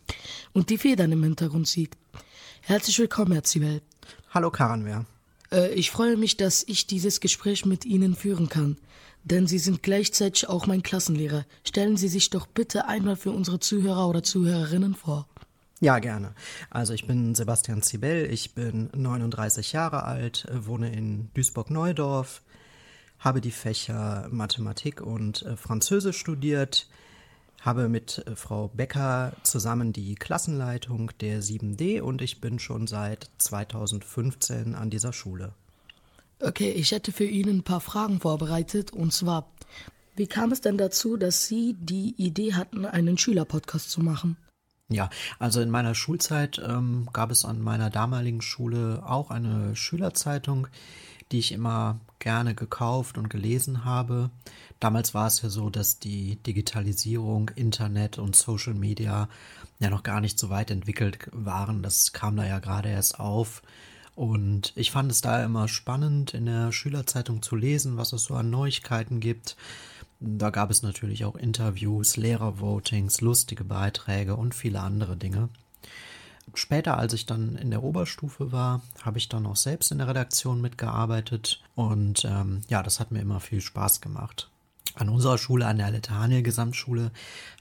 und 0.53 0.71
die 0.71 0.79
Federn 0.79 1.13
im 1.13 1.23
Hintergrund 1.23 1.67
sieht. 1.67 1.97
Herzlich 2.61 2.99
willkommen, 2.99 3.33
Herr 3.33 3.43
Zibel. 3.45 3.81
Hallo 4.31 4.51
Karanwer. 4.51 5.07
Äh, 5.53 5.75
ich 5.75 5.91
freue 5.91 6.17
mich, 6.17 6.37
dass 6.37 6.65
ich 6.67 6.87
dieses 6.87 7.21
Gespräch 7.21 7.65
mit 7.65 7.85
Ihnen 7.85 8.17
führen 8.17 8.49
kann, 8.49 8.77
denn 9.23 9.47
Sie 9.47 9.59
sind 9.59 9.83
gleichzeitig 9.83 10.49
auch 10.49 10.67
mein 10.67 10.83
Klassenlehrer. 10.83 11.45
Stellen 11.65 11.97
Sie 11.97 12.09
sich 12.09 12.31
doch 12.31 12.47
bitte 12.47 12.89
einmal 12.89 13.17
für 13.17 13.31
unsere 13.31 13.61
Zuhörer 13.61 14.09
oder 14.09 14.23
Zuhörerinnen 14.23 14.95
vor. 14.95 15.29
Ja, 15.81 15.99
gerne. 15.99 16.35
Also 16.71 16.95
ich 16.95 17.09
bin 17.09 17.35
Sebastian 17.35 17.83
Zibel, 17.83 18.31
ich 18.31 18.55
bin 18.55 18.89
39 18.95 19.73
Jahre 19.73 20.05
alt, 20.05 20.47
wohne 20.53 20.93
in 20.93 21.29
Duisburg-Neudorf, 21.35 22.43
habe 23.19 23.41
die 23.41 23.51
Fächer 23.51 24.29
Mathematik 24.31 25.01
und 25.01 25.43
äh, 25.43 25.57
Französisch 25.57 26.19
studiert, 26.19 26.89
habe 27.63 27.89
mit 27.89 28.25
äh, 28.27 28.37
Frau 28.37 28.69
Becker 28.69 29.33
zusammen 29.43 29.93
die 29.93 30.15
Klassenleitung 30.15 31.11
der 31.21 31.43
7D 31.43 32.01
und 32.01 32.21
ich 32.21 32.41
bin 32.41 32.59
schon 32.59 32.87
seit 32.87 33.31
2015 33.39 34.75
an 34.75 34.91
dieser 34.91 35.13
Schule. 35.13 35.55
Okay, 36.41 36.71
ich 36.73 36.91
hätte 36.91 37.13
für 37.13 37.25
Ihnen 37.25 37.59
ein 37.59 37.63
paar 37.63 37.81
Fragen 37.81 38.21
vorbereitet 38.21 38.93
und 38.93 39.13
zwar, 39.13 39.47
wie 40.17 40.27
kam 40.27 40.53
es 40.53 40.61
denn 40.61 40.77
dazu, 40.77 41.17
dass 41.17 41.47
Sie 41.47 41.77
die 41.79 42.15
Idee 42.17 42.55
hatten, 42.55 42.85
einen 42.85 43.17
Schülerpodcast 43.17 43.91
zu 43.91 44.01
machen? 44.01 44.37
Ja, 44.89 45.09
also 45.39 45.61
in 45.61 45.71
meiner 45.71 45.95
Schulzeit 45.95 46.61
ähm, 46.63 47.09
gab 47.13 47.31
es 47.31 47.45
an 47.45 47.63
meiner 47.63 47.89
damaligen 47.89 48.43
Schule 48.43 49.03
auch 49.07 49.31
eine 49.31 49.75
Schülerzeitung, 49.75 50.67
die 51.33 51.39
ich 51.39 51.53
immer 51.53 51.99
gerne 52.19 52.55
gekauft 52.55 53.19
und 53.19 53.31
gelesen 53.31 53.85
habe. 53.85 54.31
Damals 54.81 55.15
war 55.15 55.27
es 55.27 55.43
ja 55.43 55.49
so, 55.49 55.71
dass 55.71 55.99
die 55.99 56.37
Digitalisierung, 56.37 57.51
Internet 57.55 58.19
und 58.19 58.37
Social 58.37 58.75
Media 58.75 59.29
ja 59.79 59.91
noch 59.91 60.03
gar 60.03 60.21
nicht 60.21 60.39
so 60.39 60.51
weit 60.51 60.71
entwickelt 60.71 61.29
waren. 61.33 61.83
Das 61.83 62.13
kam 62.13 62.37
da 62.37 62.47
ja 62.47 62.59
gerade 62.59 62.89
erst 62.89 63.19
auf. 63.19 63.63
Und 64.15 64.73
ich 64.77 64.91
fand 64.91 65.11
es 65.11 65.21
da 65.21 65.43
immer 65.45 65.69
spannend, 65.69 66.35
in 66.35 66.47
der 66.47 66.71
Schülerzeitung 66.71 67.43
zu 67.43 67.57
lesen, 67.57 67.97
was 67.97 68.13
es 68.13 68.25
so 68.25 68.35
an 68.35 68.51
Neuigkeiten 68.51 69.21
gibt. 69.21 69.57
Da 70.21 70.51
gab 70.51 70.71
es 70.71 70.83
natürlich 70.83 71.25
auch 71.25 71.35
Interviews, 71.35 72.17
Lehrervotings, 72.17 73.21
lustige 73.21 73.65
Beiträge 73.65 74.37
und 74.37 74.55
viele 74.55 74.81
andere 74.81 75.17
Dinge. 75.17 75.49
Später, 76.55 76.99
als 76.99 77.13
ich 77.13 77.27
dann 77.27 77.57
in 77.57 77.71
der 77.71 77.83
Oberstufe 77.83 78.53
war, 78.53 78.83
habe 79.03 79.19
ich 79.19 79.29
dann 79.29 79.47
auch 79.47 79.57
selbst 79.57 79.91
in 79.91 79.99
der 79.99 80.09
Redaktion 80.09 80.61
mitgearbeitet 80.61 81.63
und 81.75 82.25
ähm, 82.25 82.63
ja, 82.69 82.83
das 82.83 83.01
hat 83.01 83.11
mir 83.11 83.21
immer 83.21 83.41
viel 83.41 83.61
Spaß 83.61 84.01
gemacht. 84.01 84.51
An 84.95 85.09
unserer 85.09 85.39
Schule, 85.39 85.67
an 85.67 85.79
der 85.79 85.91
Letania 85.91 86.43
Gesamtschule, 86.43 87.13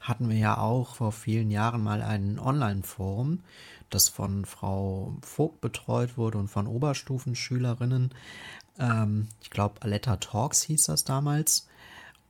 hatten 0.02 0.28
wir 0.28 0.36
ja 0.36 0.58
auch 0.58 0.96
vor 0.96 1.12
vielen 1.12 1.50
Jahren 1.50 1.82
mal 1.82 2.02
ein 2.02 2.38
Online-Forum, 2.38 3.40
das 3.88 4.08
von 4.08 4.44
Frau 4.44 5.16
Vogt 5.22 5.60
betreut 5.62 6.18
wurde 6.18 6.38
und 6.38 6.48
von 6.48 6.66
Oberstufenschülerinnen. 6.66 8.10
Ähm, 8.78 9.28
ich 9.40 9.50
glaube, 9.50 9.80
Aletta 9.80 10.16
Talks 10.16 10.62
hieß 10.62 10.84
das 10.84 11.04
damals. 11.04 11.68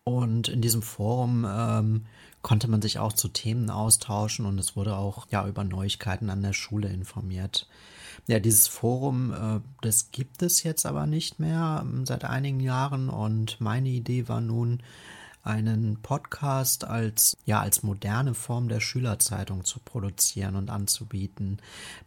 Und 0.04 0.48
in 0.48 0.60
diesem 0.60 0.82
Forum 0.82 1.46
ähm, 1.48 2.06
konnte 2.42 2.68
man 2.68 2.82
sich 2.82 2.98
auch 2.98 3.12
zu 3.12 3.28
Themen 3.28 3.70
austauschen 3.70 4.46
und 4.46 4.58
es 4.58 4.76
wurde 4.76 4.96
auch 4.96 5.26
ja 5.30 5.46
über 5.46 5.64
Neuigkeiten 5.64 6.28
an 6.28 6.42
der 6.42 6.52
Schule 6.52 6.88
informiert. 6.88 7.68
Ja, 8.26 8.40
dieses 8.40 8.68
Forum, 8.68 9.32
äh, 9.32 9.60
das 9.80 10.10
gibt 10.10 10.42
es 10.42 10.62
jetzt 10.62 10.84
aber 10.84 11.06
nicht 11.06 11.40
mehr 11.40 11.80
ähm, 11.82 12.04
seit 12.04 12.24
einigen 12.24 12.60
Jahren 12.60 13.08
und 13.08 13.60
meine 13.60 13.88
Idee 13.88 14.28
war 14.28 14.40
nun, 14.40 14.82
einen 15.42 16.00
Podcast 16.02 16.84
als, 16.84 17.36
ja, 17.44 17.60
als 17.60 17.82
moderne 17.82 18.34
Form 18.34 18.68
der 18.68 18.80
Schülerzeitung 18.80 19.64
zu 19.64 19.80
produzieren 19.80 20.54
und 20.54 20.70
anzubieten. 20.70 21.58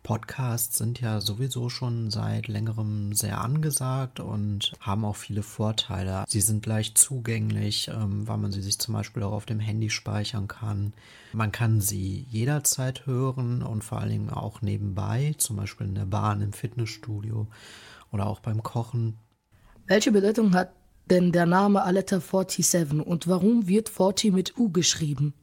Podcasts 0.03 0.77
sind 0.77 1.01
ja 1.01 1.19
sowieso 1.19 1.69
schon 1.69 2.11
seit 2.11 2.47
längerem 2.47 3.13
sehr 3.13 3.41
angesagt 3.41 4.19
und 4.19 4.73
haben 4.79 5.03
auch 5.03 5.17
viele 5.17 5.43
Vorteile. 5.43 6.23
Sie 6.27 6.41
sind 6.41 6.65
leicht 6.65 6.97
zugänglich, 6.97 7.89
ähm, 7.89 8.27
weil 8.27 8.37
man 8.37 8.51
sie 8.51 8.61
sich 8.61 8.79
zum 8.79 8.93
Beispiel 8.93 9.23
auch 9.23 9.33
auf 9.33 9.45
dem 9.45 9.59
Handy 9.59 9.89
speichern 9.89 10.47
kann. 10.47 10.93
Man 11.33 11.51
kann 11.51 11.81
sie 11.81 12.25
jederzeit 12.29 13.05
hören 13.05 13.61
und 13.61 13.83
vor 13.83 13.99
allen 13.99 14.11
Dingen 14.11 14.29
auch 14.29 14.61
nebenbei, 14.61 15.35
zum 15.37 15.57
Beispiel 15.57 15.87
in 15.87 15.95
der 15.95 16.05
Bahn, 16.05 16.41
im 16.41 16.53
Fitnessstudio 16.53 17.47
oder 18.11 18.27
auch 18.27 18.39
beim 18.39 18.63
Kochen. 18.63 19.17
Welche 19.87 20.11
Bedeutung 20.11 20.53
hat 20.53 20.71
denn 21.09 21.31
der 21.31 21.45
Name 21.45 21.83
Aletta 21.83 22.19
47 22.19 23.01
und 23.05 23.27
warum 23.27 23.67
wird 23.67 23.89
40 23.89 24.33
mit 24.33 24.57
U 24.57 24.69
geschrieben? 24.69 25.33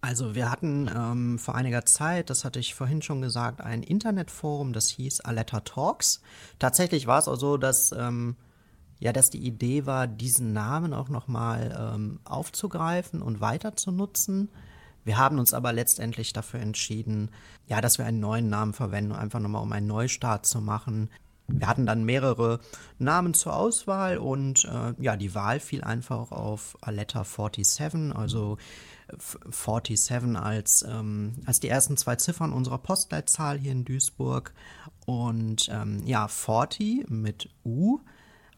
Also 0.00 0.34
wir 0.34 0.50
hatten 0.50 0.90
ähm, 0.94 1.38
vor 1.38 1.54
einiger 1.54 1.86
Zeit, 1.86 2.28
das 2.28 2.44
hatte 2.44 2.58
ich 2.60 2.74
vorhin 2.74 3.00
schon 3.00 3.22
gesagt, 3.22 3.62
ein 3.62 3.82
Internetforum, 3.82 4.74
das 4.74 4.90
hieß 4.90 5.20
Aletta 5.20 5.60
Talks. 5.60 6.20
Tatsächlich 6.58 7.06
war 7.06 7.18
es 7.18 7.26
auch 7.26 7.38
so, 7.38 7.56
dass 7.56 7.90
ähm, 7.92 8.36
ja, 9.00 9.12
dass 9.12 9.30
die 9.30 9.44
Idee 9.44 9.86
war, 9.86 10.06
diesen 10.06 10.52
Namen 10.52 10.94
auch 10.94 11.08
nochmal 11.08 11.92
ähm, 11.94 12.20
aufzugreifen 12.24 13.22
und 13.22 13.40
weiter 13.40 13.76
zu 13.76 13.92
nutzen. 13.92 14.48
Wir 15.04 15.18
haben 15.18 15.38
uns 15.38 15.52
aber 15.52 15.72
letztendlich 15.72 16.32
dafür 16.32 16.60
entschieden, 16.60 17.30
ja, 17.66 17.80
dass 17.80 17.98
wir 17.98 18.06
einen 18.06 18.20
neuen 18.20 18.48
Namen 18.48 18.72
verwenden, 18.72 19.12
einfach 19.12 19.40
nochmal 19.40 19.62
um 19.62 19.72
einen 19.72 19.86
Neustart 19.86 20.46
zu 20.46 20.60
machen. 20.60 21.10
Wir 21.46 21.66
hatten 21.66 21.86
dann 21.86 22.04
mehrere 22.04 22.60
Namen 22.98 23.34
zur 23.34 23.54
Auswahl 23.54 24.18
und 24.18 24.64
äh, 24.64 24.94
ja, 24.98 25.16
die 25.16 25.34
Wahl 25.34 25.60
fiel 25.60 25.84
einfach 25.84 26.32
auf 26.32 26.76
Aletta 26.80 27.24
47, 27.24 28.16
also 28.16 28.56
47 29.18 30.36
als, 30.36 30.84
ähm, 30.88 31.34
als 31.44 31.60
die 31.60 31.68
ersten 31.68 31.96
zwei 31.96 32.16
Ziffern 32.16 32.52
unserer 32.52 32.78
Postleitzahl 32.78 33.58
hier 33.58 33.72
in 33.72 33.84
Duisburg. 33.84 34.54
Und 35.06 35.68
ähm, 35.70 36.02
ja, 36.06 36.28
40 36.28 37.10
mit 37.10 37.50
U, 37.64 38.00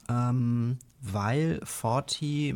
ähm, 0.09 0.79
weil 1.01 1.61
40 1.64 2.55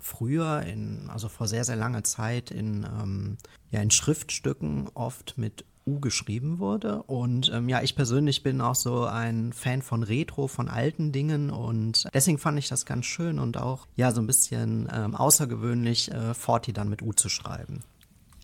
früher, 0.00 0.62
in, 0.62 1.08
also 1.08 1.28
vor 1.28 1.46
sehr, 1.46 1.64
sehr 1.64 1.76
langer 1.76 2.04
Zeit, 2.04 2.50
in, 2.50 2.84
ähm, 2.84 3.38
ja, 3.70 3.80
in 3.80 3.90
Schriftstücken 3.90 4.90
oft 4.94 5.38
mit 5.38 5.64
U 5.86 6.00
geschrieben 6.00 6.58
wurde. 6.58 7.02
Und 7.02 7.50
ähm, 7.52 7.68
ja, 7.68 7.82
ich 7.82 7.94
persönlich 7.94 8.42
bin 8.42 8.60
auch 8.60 8.74
so 8.74 9.04
ein 9.04 9.52
Fan 9.52 9.82
von 9.82 10.02
Retro, 10.02 10.48
von 10.48 10.68
alten 10.68 11.12
Dingen 11.12 11.50
und 11.50 12.08
deswegen 12.14 12.38
fand 12.38 12.58
ich 12.58 12.68
das 12.68 12.86
ganz 12.86 13.06
schön 13.06 13.38
und 13.38 13.56
auch 13.56 13.86
ja 13.96 14.12
so 14.12 14.20
ein 14.20 14.26
bisschen 14.26 14.88
ähm, 14.92 15.14
außergewöhnlich, 15.14 16.10
äh, 16.10 16.34
Forti 16.34 16.72
dann 16.72 16.88
mit 16.88 17.02
U 17.02 17.12
zu 17.12 17.28
schreiben. 17.28 17.82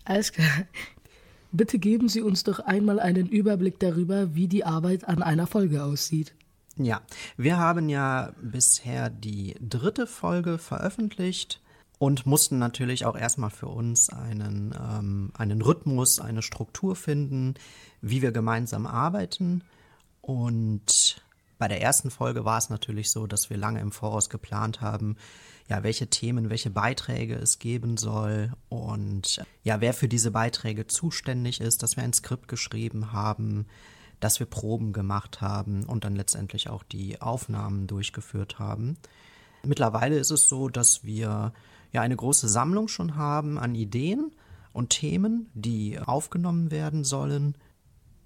Alles 0.05 0.31
klar. 0.31 0.65
Bitte 1.51 1.79
geben 1.79 2.07
Sie 2.07 2.21
uns 2.21 2.43
doch 2.43 2.59
einmal 2.59 2.99
einen 2.99 3.27
Überblick 3.27 3.79
darüber, 3.79 4.35
wie 4.35 4.47
die 4.47 4.63
Arbeit 4.63 5.07
an 5.07 5.21
einer 5.21 5.47
Folge 5.47 5.83
aussieht. 5.83 6.33
Ja, 6.77 7.01
wir 7.35 7.57
haben 7.57 7.89
ja 7.89 8.33
bisher 8.41 9.09
die 9.09 9.55
dritte 9.59 10.07
Folge 10.07 10.57
veröffentlicht 10.57 11.61
und 12.01 12.25
mussten 12.25 12.57
natürlich 12.57 13.05
auch 13.05 13.15
erstmal 13.15 13.51
für 13.51 13.67
uns 13.67 14.09
einen, 14.09 14.73
ähm, 14.73 15.31
einen 15.37 15.61
Rhythmus, 15.61 16.19
eine 16.19 16.41
Struktur 16.41 16.95
finden, 16.95 17.53
wie 18.01 18.23
wir 18.23 18.31
gemeinsam 18.31 18.87
arbeiten. 18.87 19.63
Und 20.19 21.21
bei 21.59 21.67
der 21.67 21.79
ersten 21.79 22.09
Folge 22.09 22.43
war 22.43 22.57
es 22.57 22.71
natürlich 22.71 23.11
so, 23.11 23.27
dass 23.27 23.51
wir 23.51 23.57
lange 23.57 23.81
im 23.81 23.91
Voraus 23.91 24.31
geplant 24.31 24.81
haben, 24.81 25.15
ja, 25.69 25.83
welche 25.83 26.07
Themen, 26.07 26.49
welche 26.49 26.71
Beiträge 26.71 27.35
es 27.35 27.59
geben 27.59 27.97
soll 27.97 28.51
und 28.67 29.39
ja, 29.63 29.79
wer 29.79 29.93
für 29.93 30.07
diese 30.07 30.31
Beiträge 30.31 30.87
zuständig 30.87 31.61
ist, 31.61 31.83
dass 31.83 31.97
wir 31.97 32.03
ein 32.03 32.13
Skript 32.13 32.47
geschrieben 32.47 33.13
haben, 33.13 33.67
dass 34.19 34.39
wir 34.39 34.47
Proben 34.47 34.91
gemacht 34.91 35.39
haben 35.39 35.83
und 35.83 36.03
dann 36.03 36.15
letztendlich 36.15 36.67
auch 36.67 36.81
die 36.81 37.21
Aufnahmen 37.21 37.85
durchgeführt 37.85 38.57
haben. 38.57 38.97
Mittlerweile 39.65 40.17
ist 40.17 40.31
es 40.31 40.47
so, 40.47 40.69
dass 40.69 41.03
wir 41.03 41.53
ja 41.91 42.01
eine 42.01 42.15
große 42.15 42.47
Sammlung 42.47 42.87
schon 42.87 43.15
haben 43.15 43.57
an 43.57 43.75
Ideen 43.75 44.31
und 44.73 44.89
Themen, 44.89 45.49
die 45.53 45.99
aufgenommen 45.99 46.71
werden 46.71 47.03
sollen 47.03 47.55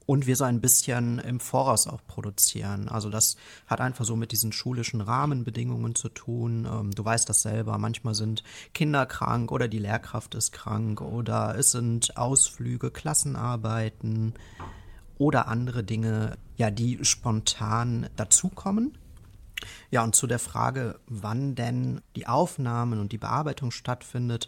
und 0.06 0.28
wir 0.28 0.36
so 0.36 0.44
ein 0.44 0.62
bisschen 0.62 1.20
im 1.20 1.40
Voraus 1.40 1.88
auch 1.88 2.02
produzieren. 2.06 2.90
Also 2.90 3.10
das 3.10 3.38
hat 3.66 3.82
einfach 3.82 4.06
so 4.06 4.16
mit 4.16 4.32
diesen 4.32 4.52
schulischen 4.52 5.02
Rahmenbedingungen 5.02 5.96
zu 5.96 6.10
tun. 6.10 6.68
Ähm, 6.72 6.92
du 6.92 7.04
weißt 7.04 7.28
das 7.28 7.42
selber, 7.42 7.78
manchmal 7.78 8.16
sind 8.16 8.44
Kinder 8.74 9.06
krank 9.06 9.52
oder 9.52 9.68
die 9.68 9.80
Lehrkraft 9.80 10.36
ist 10.36 10.52
krank 10.52 11.02
oder 11.02 11.58
es 11.58 11.72
sind 11.72 12.18
Ausflüge, 12.18 12.92
Klassenarbeiten 12.92 14.34
oder 15.18 15.48
andere 15.48 15.84
Dinge, 15.84 16.38
ja, 16.58 16.70
die 16.70 17.04
spontan 17.04 18.10
dazukommen. 18.16 18.98
Ja, 19.92 20.04
und 20.04 20.16
zu 20.16 20.28
der 20.28 20.40
Frage, 20.40 21.00
wann 21.08 21.56
denn 21.56 22.02
die 22.16 22.28
Aufnahmen 22.28 23.00
und 23.00 23.12
die 23.12 23.18
Bearbeitung 23.18 23.72
stattfindet, 23.72 24.48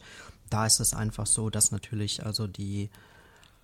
da 0.49 0.65
ist 0.65 0.80
es 0.80 0.93
einfach 0.93 1.25
so, 1.25 1.49
dass 1.49 1.71
natürlich 1.71 2.25
also 2.25 2.47
die, 2.47 2.89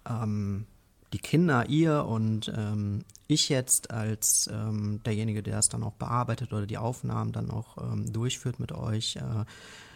ähm, 0.07 0.65
die 1.13 1.19
Kinder, 1.19 1.69
ihr 1.69 2.05
und 2.05 2.51
ähm, 2.55 3.05
ich 3.27 3.49
jetzt 3.49 3.91
als 3.91 4.49
ähm, 4.51 5.01
derjenige, 5.05 5.43
der 5.43 5.59
es 5.59 5.69
dann 5.69 5.83
auch 5.83 5.93
bearbeitet 5.93 6.51
oder 6.53 6.65
die 6.65 6.77
Aufnahmen 6.77 7.31
dann 7.31 7.51
auch 7.51 7.77
ähm, 7.77 8.11
durchführt 8.11 8.59
mit 8.59 8.71
euch, 8.71 9.15
äh, 9.15 9.45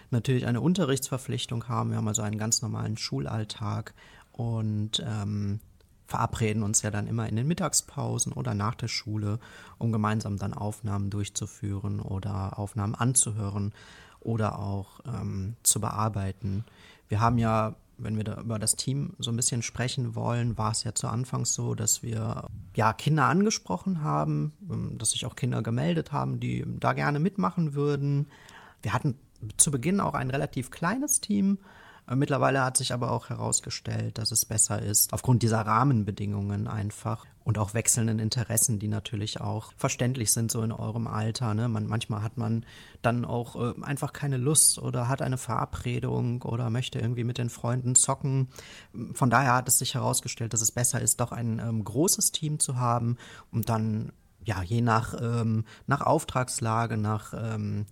natürlich 0.10 0.46
eine 0.46 0.62
Unterrichtsverpflichtung 0.62 1.68
haben. 1.68 1.90
Wir 1.90 1.98
haben 1.98 2.08
also 2.08 2.22
einen 2.22 2.38
ganz 2.38 2.62
normalen 2.62 2.98
Schulalltag 2.98 3.94
und 4.32 5.04
ähm, 5.06 5.60
verabreden 6.08 6.64
uns 6.64 6.82
ja 6.82 6.90
dann 6.90 7.06
immer 7.06 7.28
in 7.28 7.36
den 7.36 7.48
Mittagspausen 7.48 8.32
oder 8.34 8.54
nach 8.54 8.76
der 8.76 8.88
Schule, 8.88 9.40
um 9.78 9.92
gemeinsam 9.92 10.38
dann 10.38 10.54
Aufnahmen 10.54 11.10
durchzuführen 11.10 12.00
oder 12.00 12.58
Aufnahmen 12.58 12.96
anzuhören 12.96 13.74
oder 14.22 14.60
auch 14.60 15.02
ähm, 15.06 15.56
zu 15.64 15.80
bearbeiten. 15.80 16.66
Wir 17.10 17.20
haben 17.20 17.38
ja, 17.38 17.76
wenn 17.98 18.16
wir 18.16 18.24
da 18.24 18.40
über 18.40 18.58
das 18.58 18.76
Team 18.76 19.14
so 19.20 19.32
ein 19.32 19.36
bisschen 19.36 19.62
sprechen 19.62 20.16
wollen, 20.16 20.58
war 20.58 20.72
es 20.72 20.84
ja 20.84 20.96
zu 20.96 21.08
Anfangs 21.08 21.54
so, 21.54 21.76
dass 21.76 22.04
wir 22.04 22.48
ja 22.76 22.94
Kinder 22.94 23.26
angesprochen 23.26 24.02
haben, 24.02 24.54
ähm, 24.70 24.98
dass 24.98 25.12
sich 25.12 25.26
auch 25.26 25.36
Kinder 25.36 25.62
gemeldet 25.62 26.14
haben, 26.14 26.40
die 26.40 26.66
da 26.80 26.94
gerne 26.94 27.20
mitmachen 27.20 27.74
würden. 27.74 28.28
Wir 28.82 28.94
hatten 28.94 29.16
zu 29.58 29.72
Beginn 29.72 30.00
auch 30.00 30.14
ein 30.14 30.30
relativ 30.30 30.72
kleines 30.72 31.22
Team, 31.22 31.60
mittlerweile 32.16 32.64
hat 32.64 32.78
sich 32.78 32.94
aber 32.94 33.12
auch 33.12 33.30
herausgestellt, 33.30 34.18
dass 34.18 34.32
es 34.32 34.46
besser 34.46 34.82
ist, 34.82 35.14
aufgrund 35.14 35.44
dieser 35.44 35.62
Rahmenbedingungen 35.62 36.68
einfach 36.68 37.26
und 37.44 37.58
auch 37.58 37.74
wechselnden 37.74 38.20
Interessen, 38.20 38.80
die 38.80 38.88
natürlich 38.88 39.42
auch 39.42 39.74
verständlich 39.78 40.32
sind 40.32 40.52
so 40.52 40.62
in 40.62 40.72
eurem 40.72 41.08
Alter. 41.08 41.54
Ne? 41.54 41.68
Man, 41.68 41.88
manchmal 41.88 42.22
hat 42.22 42.38
man 42.38 42.66
dann 43.02 43.26
auch 43.26 43.56
äh, 43.56 43.74
einfach 43.84 44.14
keine 44.14 44.38
Lust 44.38 44.80
oder 44.80 45.08
hat 45.08 45.22
eine 45.22 45.38
Verabredung 45.38 46.42
oder 46.44 46.70
möchte 46.70 47.00
irgendwie 47.00 47.24
mit 47.24 47.38
den 47.38 47.50
Freunden 47.50 47.96
zocken. 47.96 48.50
Von 49.14 49.30
daher 49.30 49.56
hat 49.56 49.68
es 49.68 49.80
sich 49.80 49.96
herausgestellt, 49.96 50.54
dass 50.54 50.62
es 50.62 50.72
besser 50.72 51.02
ist, 51.02 51.20
doch 51.20 51.32
ein 51.32 51.60
ähm, 51.60 51.84
großes 51.84 52.32
Team 52.32 52.60
zu 52.60 52.78
haben 52.78 53.18
und 53.52 53.70
dann 53.70 54.12
ja 54.44 54.62
je 54.62 54.82
nach 54.82 55.14
ähm, 55.22 55.66
nach 55.88 56.02
Auftragslage, 56.02 56.98
nach 56.98 57.34
ähm, 57.34 57.86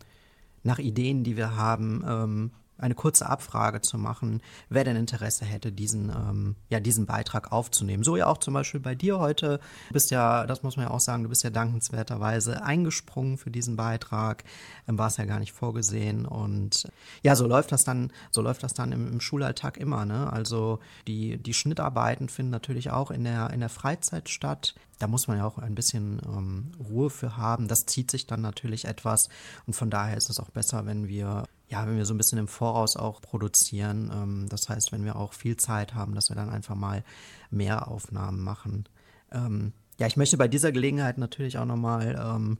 nach 0.63 0.80
Ideen, 0.80 1.23
die 1.23 1.38
wir 1.38 1.56
haben, 1.56 2.04
ähm, 2.08 2.51
eine 2.78 2.96
kurze 2.96 3.30
Abfrage 3.30 3.82
zu 3.82 3.98
machen, 3.98 4.42
wer 4.70 4.84
denn 4.84 4.96
Interesse 4.96 5.46
hätte, 5.46 5.72
diesen, 5.72 6.10
ähm, 6.10 6.56
ja, 6.70 6.80
diesen 6.80 7.06
Beitrag 7.06 7.52
aufzunehmen. 7.52 8.04
So 8.04 8.18
ja 8.18 8.28
auch 8.28 8.38
zum 8.38 8.54
Beispiel 8.54 8.80
bei 8.80 8.96
dir 8.96 9.20
heute. 9.20 9.60
Du 9.88 9.94
bist 9.94 10.12
ja, 10.12 10.46
das 10.46 10.64
muss 10.64 10.76
man 10.76 10.88
ja 10.88 10.92
auch 10.92 11.00
sagen, 11.00 11.24
du 11.24 11.30
bist 11.30 11.44
ja 11.44 11.50
dankenswerterweise 11.50 12.64
eingesprungen 12.64 13.38
für 13.38 13.52
diesen 13.52 13.76
Beitrag, 13.76 14.44
ähm, 14.88 14.98
war 14.98 15.08
es 15.08 15.18
ja 15.18 15.26
gar 15.26 15.40
nicht 15.40 15.54
vorgesehen. 15.54 16.26
Und 16.26 16.88
ja, 17.24 17.36
so 17.36 17.48
läuft 17.48 17.72
das 17.72 17.84
dann, 17.84 18.12
so 18.32 18.42
läuft 18.42 18.64
das 18.64 18.74
dann 18.74 18.92
im, 18.92 19.08
im 19.08 19.22
Schulalltag 19.22 19.78
immer, 19.78 20.06
ne? 20.06 20.32
Also 20.32 20.80
die, 21.08 21.38
die 21.38 21.54
Schnittarbeiten 21.54 22.30
finden 22.30 22.52
natürlich 22.52 22.92
auch 22.92 23.12
in 23.12 23.24
der, 23.24 23.52
in 23.52 23.62
der 23.62 23.70
Freizeit 23.70 24.30
statt. 24.30 24.76
Da 24.99 25.08
muss 25.08 25.27
man 25.27 25.38
ja 25.38 25.45
auch 25.45 25.58
ein 25.58 25.75
bisschen 25.75 26.21
ähm, 26.25 26.71
Ruhe 26.79 27.10
für 27.10 27.38
haben. 27.38 27.67
Das 27.67 27.86
zieht 27.86 28.12
sich 28.12 28.27
dann 28.27 28.41
natürlich 28.41 28.86
etwas. 28.86 29.29
Und 29.67 29.73
von 29.73 29.89
daher 29.89 30.17
ist 30.17 30.29
es 30.29 30.39
auch 30.39 30.49
besser, 30.49 30.86
wenn 30.86 31.08
wir 31.08 31.43
ja, 31.67 31.88
wenn 31.88 31.97
wir 31.97 32.05
so 32.05 32.13
ein 32.13 32.17
bisschen 32.17 32.38
im 32.38 32.47
Voraus 32.47 32.95
auch 32.95 33.21
produzieren. 33.21 34.12
Ähm, 34.13 34.49
das 34.49 34.69
heißt, 34.69 34.91
wenn 34.91 35.03
wir 35.03 35.15
auch 35.15 35.34
viel 35.34 35.58
Zeit 35.58 35.93
haben, 35.93 36.15
dass 36.15 36.29
wir 36.29 36.36
dann 36.36 36.49
einfach 36.49 36.75
mal 36.75 37.03
mehr 37.49 37.88
Aufnahmen 37.88 38.43
machen. 38.43 38.86
Ähm, 39.31 39.73
ja, 39.97 40.08
ich 40.08 40.17
möchte 40.17 40.38
bei 40.38 40.47
dieser 40.47 40.71
Gelegenheit 40.71 41.17
natürlich 41.17 41.58
auch 41.58 41.65
nochmal 41.65 42.15
ähm, 42.19 42.58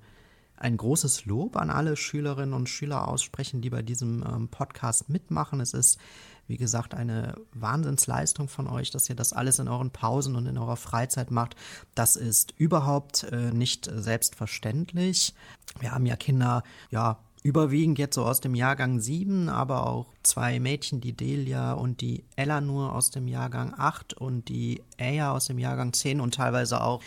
ein 0.58 0.78
großes 0.78 1.26
Lob 1.26 1.58
an 1.58 1.70
alle 1.70 1.96
Schülerinnen 1.96 2.54
und 2.54 2.70
Schüler 2.70 3.08
aussprechen, 3.08 3.62
die 3.62 3.70
bei 3.70 3.82
diesem 3.82 4.24
ähm, 4.24 4.48
Podcast 4.48 5.10
mitmachen. 5.10 5.60
Es 5.60 5.74
ist, 5.74 6.00
wie 6.48 6.58
gesagt, 6.58 6.94
eine 6.94 7.36
Wahnsinnsleistung 7.54 8.48
von 8.48 8.68
euch, 8.68 8.92
dass 8.92 9.10
ihr 9.10 9.16
das 9.16 9.34
alles 9.34 9.60
in 9.60 9.68
euren 9.68 9.92
Pausen 9.92 10.36
und 10.36 10.46
in 10.46 10.58
eurer 10.58 10.78
Freizeit 10.78 11.32
macht. 11.32 11.56
Das 11.94 12.16
ist 12.16 12.54
überhaupt 12.58 13.24
äh, 13.24 13.52
nicht 13.52 13.90
selbstverständlich. 13.94 15.34
Wir 15.80 15.92
haben 15.92 16.06
ja 16.06 16.16
Kinder, 16.16 16.64
ja, 16.90 17.20
überwiegend 17.46 18.00
jetzt 18.00 18.16
so 18.16 18.26
aus 18.26 18.42
dem 18.42 18.56
Jahrgang 18.56 19.00
7, 19.00 19.50
aber 19.50 19.86
auch 19.86 20.08
zwei 20.24 20.60
Mädchen, 20.60 21.00
die 21.00 21.14
Delia 21.14 21.74
und 21.74 22.02
die 22.02 22.24
Ella 22.36 22.60
nur 22.60 22.96
aus 22.96 23.12
dem 23.12 23.28
Jahrgang 23.28 23.76
8 23.78 24.16
und 24.16 24.50
die 24.50 24.82
Aya 25.00 25.32
aus 25.32 25.46
dem 25.46 25.60
Jahrgang 25.60 25.94
10 25.94 26.22
und 26.22 26.34
teilweise 26.34 26.82
auch 26.82 27.04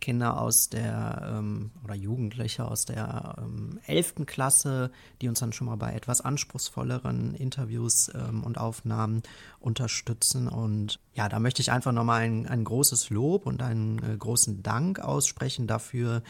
Kinder 0.00 0.40
aus 0.40 0.68
der 0.68 1.36
ähm, 1.36 1.70
oder 1.84 1.94
Jugendliche 1.94 2.66
aus 2.66 2.84
der 2.84 3.36
ähm, 3.38 3.80
11. 3.86 4.26
Klasse, 4.26 4.90
die 5.20 5.28
uns 5.28 5.40
dann 5.40 5.52
schon 5.52 5.66
mal 5.66 5.76
bei 5.76 5.92
etwas 5.94 6.20
anspruchsvolleren 6.20 7.34
Interviews 7.34 8.10
ähm, 8.14 8.44
und 8.44 8.58
Aufnahmen 8.58 9.22
unterstützen. 9.60 10.48
Und 10.48 11.00
ja, 11.14 11.28
da 11.28 11.40
möchte 11.40 11.62
ich 11.62 11.72
einfach 11.72 11.92
nochmal 11.92 12.22
ein, 12.22 12.46
ein 12.46 12.64
großes 12.64 13.10
Lob 13.10 13.46
und 13.46 13.62
einen 13.62 13.98
äh, 13.98 14.16
großen 14.16 14.62
Dank 14.62 15.00
aussprechen 15.00 15.66
dafür, 15.66 16.22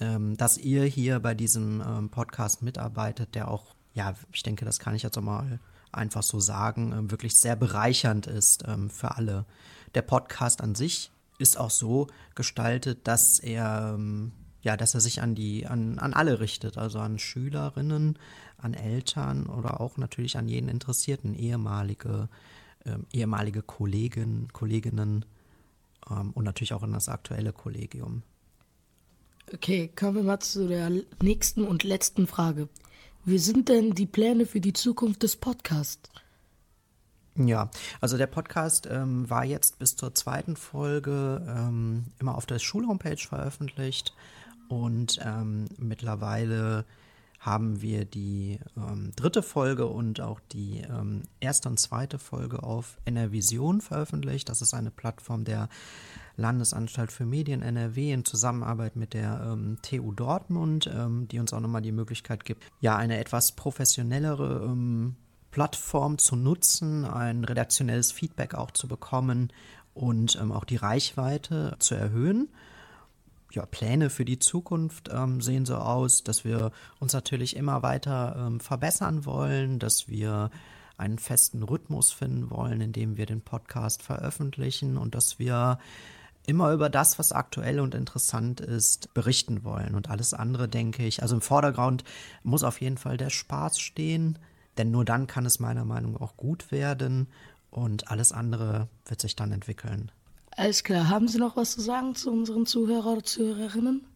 ähm, 0.00 0.36
dass 0.36 0.58
ihr 0.58 0.84
hier 0.84 1.20
bei 1.20 1.34
diesem 1.34 1.80
ähm, 1.80 2.10
Podcast 2.10 2.62
mitarbeitet, 2.62 3.34
der 3.34 3.48
auch, 3.48 3.74
ja, 3.94 4.14
ich 4.32 4.42
denke, 4.42 4.64
das 4.64 4.78
kann 4.78 4.94
ich 4.94 5.02
jetzt 5.02 5.16
auch 5.16 5.22
mal 5.22 5.60
einfach 5.92 6.22
so 6.22 6.40
sagen, 6.40 6.92
äh, 6.92 7.10
wirklich 7.10 7.34
sehr 7.36 7.56
bereichernd 7.56 8.26
ist 8.26 8.64
ähm, 8.66 8.90
für 8.90 9.16
alle. 9.16 9.44
Der 9.94 10.02
Podcast 10.02 10.60
an 10.60 10.74
sich 10.74 11.12
ist 11.38 11.58
auch 11.58 11.70
so 11.70 12.06
gestaltet, 12.34 13.06
dass 13.06 13.38
er 13.38 13.94
ähm, 13.94 14.32
ja, 14.64 14.78
dass 14.78 14.94
er 14.94 15.00
sich 15.00 15.20
an 15.20 15.34
die, 15.34 15.66
an, 15.66 15.98
an 15.98 16.14
alle 16.14 16.40
richtet, 16.40 16.78
also 16.78 16.98
an 16.98 17.18
Schülerinnen, 17.18 18.18
an 18.56 18.72
Eltern 18.72 19.46
oder 19.46 19.80
auch 19.80 19.98
natürlich 19.98 20.38
an 20.38 20.48
jeden 20.48 20.70
Interessierten, 20.70 21.34
ehemalige, 21.34 22.30
äh, 22.84 22.96
ehemalige 23.12 23.60
Kollegen, 23.60 24.48
Kolleginnen 24.54 25.26
ähm, 26.10 26.30
und 26.32 26.44
natürlich 26.44 26.72
auch 26.72 26.82
an 26.82 26.94
das 26.94 27.10
aktuelle 27.10 27.52
Kollegium. 27.52 28.22
Okay, 29.52 29.90
kommen 29.94 30.16
wir 30.16 30.22
mal 30.22 30.40
zu 30.40 30.66
der 30.66 30.90
nächsten 31.22 31.62
und 31.64 31.84
letzten 31.84 32.26
Frage. 32.26 32.70
Wie 33.26 33.38
sind 33.38 33.68
denn 33.68 33.90
die 33.90 34.06
Pläne 34.06 34.46
für 34.46 34.60
die 34.60 34.72
Zukunft 34.72 35.22
des 35.22 35.36
Podcasts? 35.36 36.08
Ja, 37.36 37.68
also 38.00 38.16
der 38.16 38.28
Podcast 38.28 38.86
ähm, 38.88 39.28
war 39.28 39.44
jetzt 39.44 39.80
bis 39.80 39.96
zur 39.96 40.14
zweiten 40.14 40.54
Folge 40.54 41.44
ähm, 41.48 42.04
immer 42.20 42.36
auf 42.36 42.46
der 42.46 42.60
Schulhomepage 42.60 43.26
veröffentlicht 43.28 44.14
und 44.68 45.18
ähm, 45.24 45.66
mittlerweile 45.76 46.84
haben 47.40 47.82
wir 47.82 48.06
die 48.06 48.58
ähm, 48.76 49.12
dritte 49.16 49.42
Folge 49.42 49.86
und 49.86 50.20
auch 50.20 50.40
die 50.52 50.80
ähm, 50.80 51.24
erste 51.40 51.68
und 51.68 51.78
zweite 51.78 52.18
Folge 52.18 52.62
auf 52.62 52.96
NRVision 53.04 53.82
veröffentlicht. 53.82 54.48
Das 54.48 54.62
ist 54.62 54.72
eine 54.72 54.90
Plattform 54.90 55.44
der 55.44 55.68
Landesanstalt 56.36 57.12
für 57.12 57.26
Medien 57.26 57.60
NRW 57.60 58.12
in 58.12 58.24
Zusammenarbeit 58.24 58.96
mit 58.96 59.12
der 59.12 59.46
ähm, 59.52 59.76
TU 59.82 60.12
Dortmund, 60.12 60.90
ähm, 60.92 61.28
die 61.28 61.38
uns 61.38 61.52
auch 61.52 61.60
nochmal 61.60 61.82
die 61.82 61.92
Möglichkeit 61.92 62.44
gibt, 62.44 62.64
ja, 62.80 62.96
eine 62.96 63.18
etwas 63.18 63.52
professionellere 63.52 64.64
ähm, 64.64 65.16
Plattform 65.54 66.18
zu 66.18 66.34
nutzen, 66.34 67.04
ein 67.04 67.44
redaktionelles 67.44 68.10
Feedback 68.10 68.54
auch 68.54 68.72
zu 68.72 68.88
bekommen 68.88 69.52
und 69.94 70.36
ähm, 70.40 70.50
auch 70.50 70.64
die 70.64 70.74
Reichweite 70.74 71.76
zu 71.78 71.94
erhöhen 71.94 72.48
ja, 73.54 73.64
Pläne 73.66 74.10
für 74.10 74.24
die 74.24 74.40
Zukunft 74.40 75.10
ähm, 75.12 75.40
sehen 75.40 75.64
so 75.64 75.76
aus, 75.76 76.24
dass 76.24 76.44
wir 76.44 76.72
uns 76.98 77.12
natürlich 77.12 77.54
immer 77.54 77.84
weiter 77.84 78.34
ähm, 78.36 78.58
verbessern 78.58 79.24
wollen, 79.26 79.78
dass 79.78 80.08
wir 80.08 80.50
einen 80.96 81.20
festen 81.20 81.62
Rhythmus 81.62 82.10
finden 82.10 82.50
wollen, 82.50 82.80
in 82.80 82.92
dem 82.92 83.16
wir 83.16 83.26
den 83.26 83.42
Podcast 83.42 84.02
veröffentlichen 84.02 84.96
und 84.96 85.14
dass 85.14 85.38
wir 85.38 85.78
immer 86.46 86.72
über 86.72 86.90
das, 86.90 87.16
was 87.18 87.30
aktuell 87.30 87.78
und 87.78 87.94
interessant 87.94 88.60
ist, 88.60 89.14
berichten 89.14 89.62
wollen. 89.62 89.94
Und 89.94 90.10
alles 90.10 90.34
andere, 90.34 90.68
denke 90.68 91.04
ich, 91.04 91.22
also 91.22 91.36
im 91.36 91.40
Vordergrund 91.40 92.02
muss 92.42 92.64
auf 92.64 92.80
jeden 92.80 92.98
Fall 92.98 93.16
der 93.16 93.30
Spaß 93.30 93.78
stehen, 93.78 94.38
denn 94.78 94.90
nur 94.90 95.04
dann 95.04 95.26
kann 95.26 95.46
es 95.46 95.60
meiner 95.60 95.84
Meinung 95.84 96.12
nach 96.12 96.20
auch 96.20 96.36
gut 96.36 96.72
werden 96.72 97.28
und 97.70 98.10
alles 98.10 98.32
andere 98.32 98.88
wird 99.06 99.20
sich 99.20 99.36
dann 99.36 99.52
entwickeln. 99.52 100.10
Alles 100.56 100.84
klar. 100.84 101.08
Haben 101.08 101.28
Sie 101.28 101.38
noch 101.38 101.56
was 101.56 101.72
zu 101.72 101.80
sagen 101.80 102.14
zu 102.14 102.30
unseren 102.30 102.66
Zuhörer 102.66 103.14
oder 103.14 103.24
Zuhörerinnen? 103.24 104.06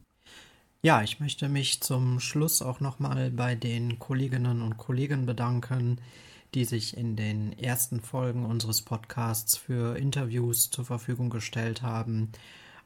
Ja, 0.83 1.03
ich 1.03 1.19
möchte 1.19 1.49
mich 1.49 1.81
zum 1.81 2.21
Schluss 2.21 2.63
auch 2.63 2.79
nochmal 2.79 3.33
bei 3.33 3.57
den 3.57 3.99
Kolleginnen 3.99 4.63
und 4.63 4.77
Kollegen 4.77 5.27
bedanken, 5.27 6.01
die 6.55 6.65
sich 6.65 6.97
in 6.97 7.17
den 7.17 7.53
ersten 7.59 8.01
Folgen 8.01 8.47
unseres 8.47 8.83
Podcasts 8.83 9.57
für 9.57 9.99
Interviews 9.99 10.71
zur 10.71 10.85
Verfügung 10.85 11.31
gestellt 11.31 11.83
haben. 11.83 12.31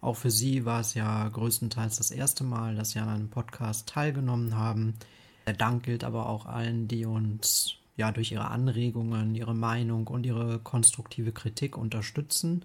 Auch 0.00 0.16
für 0.16 0.30
Sie 0.30 0.64
war 0.64 0.80
es 0.80 0.94
ja 0.94 1.28
größtenteils 1.28 1.96
das 1.96 2.10
erste 2.10 2.44
Mal, 2.44 2.74
dass 2.74 2.90
Sie 2.90 2.98
an 2.98 3.10
einem 3.10 3.28
Podcast 3.28 3.88
teilgenommen 3.88 4.56
haben. 4.56 4.94
Der 5.46 5.54
Dank 5.54 5.84
gilt 5.84 6.04
aber 6.04 6.28
auch 6.28 6.46
allen, 6.46 6.88
die 6.88 7.04
uns 7.04 7.76
ja 7.96 8.12
durch 8.12 8.32
ihre 8.32 8.48
Anregungen, 8.48 9.34
ihre 9.34 9.54
Meinung 9.54 10.06
und 10.06 10.24
ihre 10.24 10.58
konstruktive 10.58 11.32
Kritik 11.32 11.76
unterstützen 11.76 12.64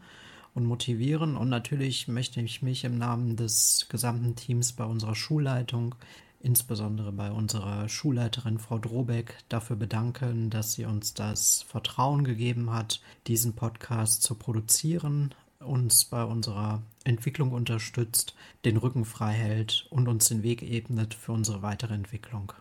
und 0.53 0.65
motivieren. 0.65 1.37
Und 1.37 1.49
natürlich 1.49 2.07
möchte 2.07 2.41
ich 2.41 2.61
mich 2.61 2.83
im 2.83 2.97
Namen 2.97 3.35
des 3.35 3.87
gesamten 3.89 4.35
Teams 4.35 4.73
bei 4.73 4.85
unserer 4.85 5.15
Schulleitung, 5.15 5.95
insbesondere 6.39 7.11
bei 7.11 7.31
unserer 7.31 7.89
Schulleiterin 7.89 8.59
Frau 8.59 8.79
Drobeck, 8.79 9.37
dafür 9.49 9.75
bedanken, 9.75 10.49
dass 10.49 10.73
sie 10.73 10.85
uns 10.85 11.13
das 11.13 11.63
Vertrauen 11.63 12.23
gegeben 12.23 12.71
hat, 12.71 13.01
diesen 13.27 13.53
Podcast 13.53 14.23
zu 14.23 14.35
produzieren, 14.35 15.33
uns 15.59 16.05
bei 16.05 16.23
unserer 16.23 16.81
Entwicklung 17.03 17.51
unterstützt, 17.51 18.35
den 18.65 18.77
Rücken 18.77 19.05
frei 19.05 19.33
hält 19.33 19.87
und 19.89 20.07
uns 20.07 20.29
den 20.29 20.43
Weg 20.43 20.61
ebnet 20.61 21.13
für 21.13 21.31
unsere 21.31 21.61
weitere 21.61 21.95
Entwicklung. 21.95 22.53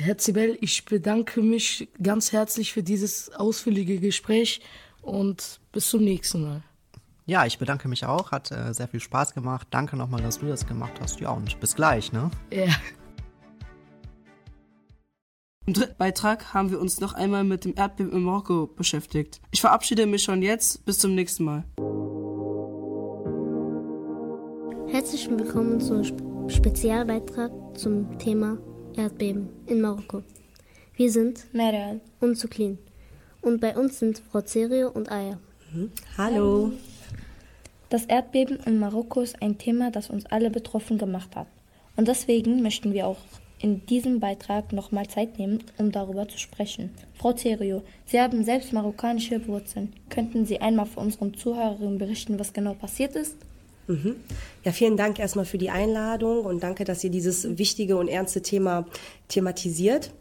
Herr 0.00 0.16
Zibel, 0.16 0.56
ich 0.60 0.84
bedanke 0.84 1.42
mich 1.42 1.88
ganz 2.00 2.30
herzlich 2.30 2.72
für 2.72 2.84
dieses 2.84 3.34
ausführliche 3.34 3.98
Gespräch 3.98 4.60
und 5.02 5.58
bis 5.72 5.90
zum 5.90 6.04
nächsten 6.04 6.42
Mal. 6.42 6.62
Ja, 7.26 7.44
ich 7.46 7.58
bedanke 7.58 7.88
mich 7.88 8.06
auch. 8.06 8.30
Hat 8.30 8.52
äh, 8.52 8.72
sehr 8.72 8.86
viel 8.86 9.00
Spaß 9.00 9.34
gemacht. 9.34 9.66
Danke 9.70 9.96
nochmal, 9.96 10.22
dass 10.22 10.38
du 10.38 10.46
das 10.46 10.68
gemacht 10.68 10.92
hast. 11.00 11.18
Ja, 11.18 11.30
und 11.30 11.58
bis 11.58 11.74
gleich, 11.74 12.12
ne? 12.12 12.30
Ja. 12.52 12.68
Im 15.66 15.72
dritten 15.72 15.96
Beitrag 15.98 16.54
haben 16.54 16.70
wir 16.70 16.78
uns 16.78 17.00
noch 17.00 17.14
einmal 17.14 17.42
mit 17.42 17.64
dem 17.64 17.74
Erdbeben 17.76 18.12
in 18.12 18.22
Marokko 18.22 18.68
beschäftigt. 18.68 19.40
Ich 19.50 19.60
verabschiede 19.60 20.06
mich 20.06 20.22
schon 20.22 20.42
jetzt. 20.42 20.84
Bis 20.84 21.00
zum 21.00 21.16
nächsten 21.16 21.42
Mal. 21.42 21.64
Herzlich 24.86 25.28
willkommen 25.28 25.80
zum 25.80 26.04
Spezialbeitrag 26.48 27.50
zum 27.76 28.16
Thema 28.20 28.58
Erdbeben 28.98 29.48
in 29.68 29.80
Marokko. 29.80 30.24
Wir 30.96 31.12
sind 31.12 31.54
Meral 31.54 32.00
und 32.20 32.36
Zuklin. 32.36 32.78
Und 33.40 33.60
bei 33.60 33.76
uns 33.76 34.00
sind 34.00 34.20
Frau 34.30 34.40
Cerio 34.40 34.90
und 34.90 35.12
Aya. 35.12 35.38
Mhm. 35.72 35.92
Hallo. 36.16 36.72
Das 37.90 38.06
Erdbeben 38.06 38.58
in 38.66 38.80
Marokko 38.80 39.20
ist 39.20 39.40
ein 39.40 39.56
Thema, 39.56 39.92
das 39.92 40.10
uns 40.10 40.26
alle 40.26 40.50
betroffen 40.50 40.98
gemacht 40.98 41.36
hat. 41.36 41.46
Und 41.94 42.08
deswegen 42.08 42.60
möchten 42.60 42.92
wir 42.92 43.06
auch 43.06 43.18
in 43.60 43.86
diesem 43.86 44.18
Beitrag 44.18 44.72
nochmal 44.72 45.06
Zeit 45.06 45.38
nehmen, 45.38 45.62
um 45.78 45.92
darüber 45.92 46.28
zu 46.28 46.38
sprechen. 46.38 46.90
Frau 47.14 47.32
Cerio, 47.32 47.84
Sie 48.04 48.20
haben 48.20 48.42
selbst 48.42 48.72
marokkanische 48.72 49.46
Wurzeln. 49.46 49.92
Könnten 50.10 50.44
Sie 50.44 50.60
einmal 50.60 50.86
für 50.86 51.00
unseren 51.00 51.34
Zuhörerinnen 51.34 51.98
berichten, 51.98 52.38
was 52.40 52.52
genau 52.52 52.74
passiert 52.74 53.14
ist? 53.14 53.36
Mhm. 53.88 54.16
Ja, 54.64 54.72
vielen 54.72 54.96
Dank 54.96 55.18
erstmal 55.18 55.46
für 55.46 55.58
die 55.58 55.70
Einladung 55.70 56.44
und 56.44 56.62
danke, 56.62 56.84
dass 56.84 57.02
ihr 57.02 57.10
dieses 57.10 57.58
wichtige 57.58 57.96
und 57.96 58.08
ernste 58.08 58.42
Thema 58.42 58.86
thematisiert. 59.28 60.12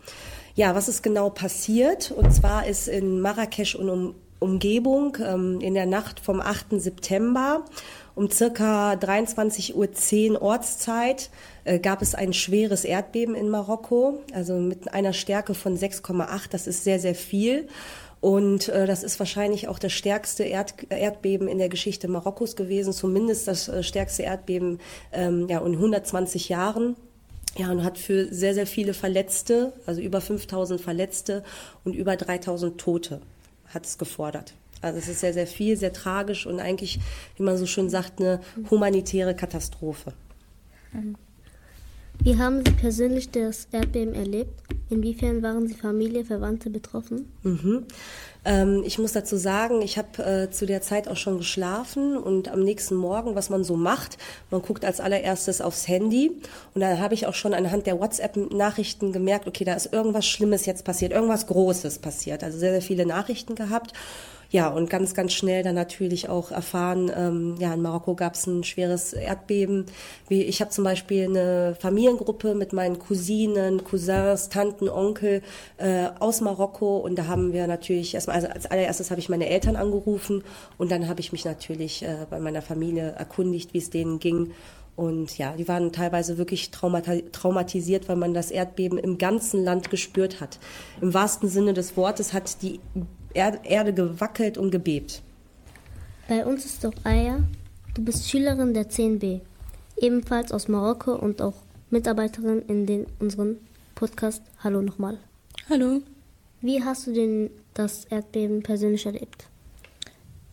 Ja, 0.55 0.73
was 0.73 0.87
ist 0.87 1.03
genau 1.03 1.29
passiert? 1.29 2.11
Und 2.11 2.33
zwar 2.33 2.65
ist 2.65 2.87
in 2.87 3.19
Marrakesch 3.21 3.75
und 3.75 3.89
um 3.89 4.15
Umgebung 4.39 5.17
ähm, 5.23 5.59
in 5.61 5.73
der 5.73 5.85
Nacht 5.85 6.19
vom 6.19 6.41
8. 6.41 6.79
September 6.79 7.65
um 8.17 8.31
circa 8.31 8.93
23.10 8.93 10.31
Uhr 10.31 10.41
Ortszeit 10.41 11.29
äh, 11.65 11.77
gab 11.77 12.01
es 12.01 12.15
ein 12.15 12.33
schweres 12.33 12.83
Erdbeben 12.83 13.35
in 13.35 13.47
Marokko, 13.47 14.23
also 14.33 14.55
mit 14.55 14.91
einer 14.91 15.13
Stärke 15.13 15.53
von 15.53 15.77
6,8. 15.77 16.49
Das 16.49 16.65
ist 16.65 16.83
sehr, 16.83 16.99
sehr 16.99 17.13
viel. 17.13 17.67
Und 18.19 18.69
äh, 18.69 18.87
das 18.87 19.03
ist 19.03 19.19
wahrscheinlich 19.19 19.67
auch 19.67 19.77
das 19.77 19.93
stärkste 19.93 20.43
Erd 20.45 20.73
Erdbeben 20.89 21.47
in 21.47 21.59
der 21.59 21.69
Geschichte 21.69 22.07
Marokkos 22.07 22.55
gewesen, 22.55 22.91
zumindest 22.91 23.47
das 23.47 23.67
äh, 23.67 23.83
stärkste 23.83 24.23
Erdbeben 24.23 24.79
ähm, 25.11 25.47
ja, 25.47 25.59
in 25.59 25.73
120 25.73 26.49
Jahren. 26.49 26.95
Ja, 27.55 27.69
und 27.69 27.83
hat 27.83 27.99
für 27.99 28.33
sehr, 28.33 28.55
sehr 28.55 28.65
viele 28.65 28.95
Verletzte, 28.95 29.73
also 29.85 30.01
über 30.01 30.21
5000 30.21 30.81
Verletzte 30.81 31.43
und 31.83 31.93
über 31.93 32.15
3000 32.15 32.79
Tote 32.79 33.21
hat 33.67 33.85
es 33.85 33.99
gefordert. 33.99 34.55
Also 34.81 34.99
es 34.99 35.07
ist 35.07 35.19
sehr, 35.19 35.33
sehr 35.33 35.47
viel, 35.47 35.77
sehr 35.77 35.93
tragisch 35.93 36.45
und 36.45 36.59
eigentlich, 36.59 36.99
wie 37.35 37.43
man 37.43 37.57
so 37.57 37.65
schön 37.65 37.89
sagt, 37.89 38.19
eine 38.19 38.39
humanitäre 38.69 39.35
Katastrophe. 39.35 40.13
Wie 42.19 42.37
haben 42.37 42.63
Sie 42.65 42.71
persönlich 42.71 43.29
das 43.29 43.67
Erdbeben 43.71 44.13
erlebt? 44.13 44.61
Inwiefern 44.89 45.43
waren 45.43 45.67
Sie 45.67 45.75
Familie, 45.75 46.25
Verwandte 46.25 46.69
betroffen? 46.69 47.31
Mhm. 47.43 47.85
Ähm, 48.45 48.83
ich 48.85 48.97
muss 48.97 49.11
dazu 49.11 49.35
sagen, 49.37 49.81
ich 49.81 49.97
habe 49.97 50.23
äh, 50.23 50.49
zu 50.49 50.65
der 50.65 50.81
Zeit 50.81 51.07
auch 51.07 51.17
schon 51.17 51.37
geschlafen 51.37 52.17
und 52.17 52.47
am 52.49 52.63
nächsten 52.63 52.95
Morgen, 52.95 53.35
was 53.35 53.49
man 53.49 53.63
so 53.63 53.75
macht, 53.75 54.17
man 54.49 54.61
guckt 54.61 54.85
als 54.85 54.99
allererstes 54.99 55.61
aufs 55.61 55.87
Handy 55.87 56.31
und 56.73 56.81
dann 56.81 56.99
habe 56.99 57.13
ich 57.13 57.27
auch 57.27 57.33
schon 57.33 57.53
anhand 57.53 57.85
der 57.85 57.99
WhatsApp-Nachrichten 57.99 59.11
gemerkt, 59.11 59.47
okay, 59.47 59.65
da 59.65 59.73
ist 59.73 59.91
irgendwas 59.91 60.25
Schlimmes 60.25 60.65
jetzt 60.65 60.85
passiert, 60.85 61.11
irgendwas 61.11 61.47
Großes 61.47 61.99
passiert. 61.99 62.43
Also 62.43 62.57
sehr, 62.57 62.71
sehr 62.71 62.81
viele 62.81 63.05
Nachrichten 63.05 63.55
gehabt. 63.55 63.93
Ja, 64.49 64.69
und 64.69 64.89
ganz, 64.89 65.13
ganz 65.13 65.33
schnell 65.33 65.61
dann 65.61 65.75
natürlich 65.75 66.29
auch 66.29 66.51
erfahren, 66.51 67.11
ähm, 67.13 67.55
ja, 67.59 67.73
in 67.73 67.81
Marokko 67.81 68.15
gab 68.15 68.35
es 68.35 68.47
ein 68.47 68.63
schweres 68.63 69.11
Erdbeben. 69.11 69.87
Wie, 70.29 70.43
ich 70.43 70.61
habe 70.61 70.71
zum 70.71 70.85
Beispiel 70.85 71.25
eine 71.25 71.75
Familiengruppe 71.79 72.55
mit 72.55 72.71
meinen 72.71 72.97
Cousinen, 72.97 73.83
Cousins, 73.83 74.47
Tanten, 74.47 74.87
Onkel 74.87 75.41
äh, 75.77 76.07
aus 76.19 76.39
Marokko 76.39 76.97
und 76.97 77.17
da 77.17 77.27
haben 77.27 77.51
wir 77.51 77.67
natürlich 77.67 78.13
erstmal, 78.13 78.37
also 78.37 78.47
als 78.47 78.65
allererstes 78.67 79.11
habe 79.11 79.19
ich 79.19 79.27
meine 79.27 79.49
Eltern 79.49 79.75
angerufen 79.75 80.43
und 80.77 80.91
dann 80.91 81.09
habe 81.09 81.19
ich 81.19 81.33
mich 81.33 81.43
natürlich 81.43 82.03
äh, 82.03 82.25
bei 82.29 82.39
meiner 82.39 82.61
Familie 82.61 83.15
erkundigt, 83.17 83.73
wie 83.73 83.79
es 83.79 83.89
denen 83.89 84.19
ging. 84.19 84.53
Und 84.97 85.37
ja, 85.37 85.55
die 85.55 85.67
waren 85.67 85.91
teilweise 85.91 86.39
wirklich 86.39 86.71
traumatisiert, 86.71 88.09
weil 88.09 88.15
man 88.15 88.33
das 88.33 88.49
Erdbeben 88.49 88.97
im 88.97 89.19
ganzen 89.19 89.63
Land 89.63 89.91
gespürt 89.91 90.41
hat. 90.41 90.57
Im 91.01 91.13
wahrsten 91.13 91.49
Sinne 91.49 91.75
des 91.75 91.95
Wortes 91.95 92.33
hat 92.33 92.63
die 92.63 92.79
Erde 93.35 93.93
gewackelt 93.93 94.57
und 94.57 94.71
gebebt. 94.71 95.21
Bei 96.27 96.43
uns 96.43 96.65
ist 96.65 96.83
doch 96.83 96.93
Aya. 97.03 97.43
Du 97.93 98.03
bist 98.03 98.27
Schülerin 98.27 98.73
der 98.73 98.89
10b, 98.89 99.41
ebenfalls 99.97 100.51
aus 100.51 100.67
Marokko 100.67 101.13
und 101.13 101.43
auch 101.43 101.53
Mitarbeiterin 101.91 102.63
in 102.67 102.87
den, 102.87 103.05
unserem 103.19 103.57
Podcast. 103.93 104.41
Hallo 104.63 104.81
nochmal. 104.81 105.19
Hallo. 105.69 106.01
Wie 106.61 106.83
hast 106.83 107.05
du 107.05 107.13
denn 107.13 107.51
das 107.75 108.05
Erdbeben 108.05 108.63
persönlich 108.63 109.05
erlebt? 109.05 109.47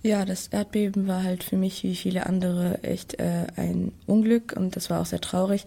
Ja, 0.06 0.26
das 0.26 0.48
Erdbeben 0.48 1.06
war 1.06 1.24
halt 1.24 1.42
für 1.42 1.56
mich 1.56 1.82
wie 1.82 1.94
viele 1.96 2.26
andere 2.26 2.78
echt 2.82 3.18
äh, 3.18 3.46
ein 3.56 3.90
Unglück 4.06 4.52
und 4.54 4.76
das 4.76 4.90
war 4.90 5.00
auch 5.00 5.06
sehr 5.06 5.22
traurig. 5.22 5.64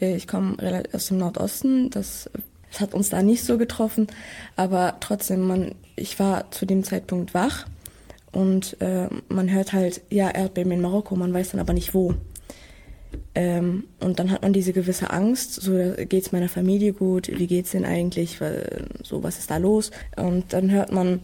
Äh, 0.00 0.16
ich 0.16 0.26
komme 0.26 0.56
aus 0.92 1.06
dem 1.06 1.18
Nordosten, 1.18 1.88
das, 1.88 2.28
das, 2.72 2.80
hat 2.80 2.92
uns 2.92 3.10
da 3.10 3.22
nicht 3.22 3.44
so 3.44 3.56
getroffen, 3.56 4.08
aber 4.56 4.96
trotzdem, 4.98 5.46
man, 5.46 5.76
ich 5.94 6.18
war 6.18 6.50
zu 6.50 6.66
dem 6.66 6.82
Zeitpunkt 6.82 7.34
wach 7.34 7.66
und 8.32 8.80
äh, 8.80 9.06
man 9.28 9.48
hört 9.48 9.72
halt, 9.72 10.00
ja, 10.10 10.28
Erdbeben 10.28 10.72
in 10.72 10.80
Marokko, 10.80 11.14
man 11.14 11.32
weiß 11.32 11.52
dann 11.52 11.60
aber 11.60 11.72
nicht 11.72 11.94
wo. 11.94 12.14
Ähm, 13.36 13.84
und 14.00 14.18
dann 14.18 14.32
hat 14.32 14.42
man 14.42 14.52
diese 14.52 14.72
gewisse 14.72 15.10
Angst, 15.10 15.54
so 15.54 15.78
geht's 16.08 16.32
meiner 16.32 16.48
Familie 16.48 16.94
gut, 16.94 17.28
wie 17.28 17.46
geht's 17.46 17.70
denn 17.70 17.84
eigentlich, 17.84 18.40
so 19.04 19.22
was 19.22 19.38
ist 19.38 19.52
da 19.52 19.58
los? 19.58 19.92
Und 20.16 20.52
dann 20.52 20.68
hört 20.72 20.90
man, 20.90 21.20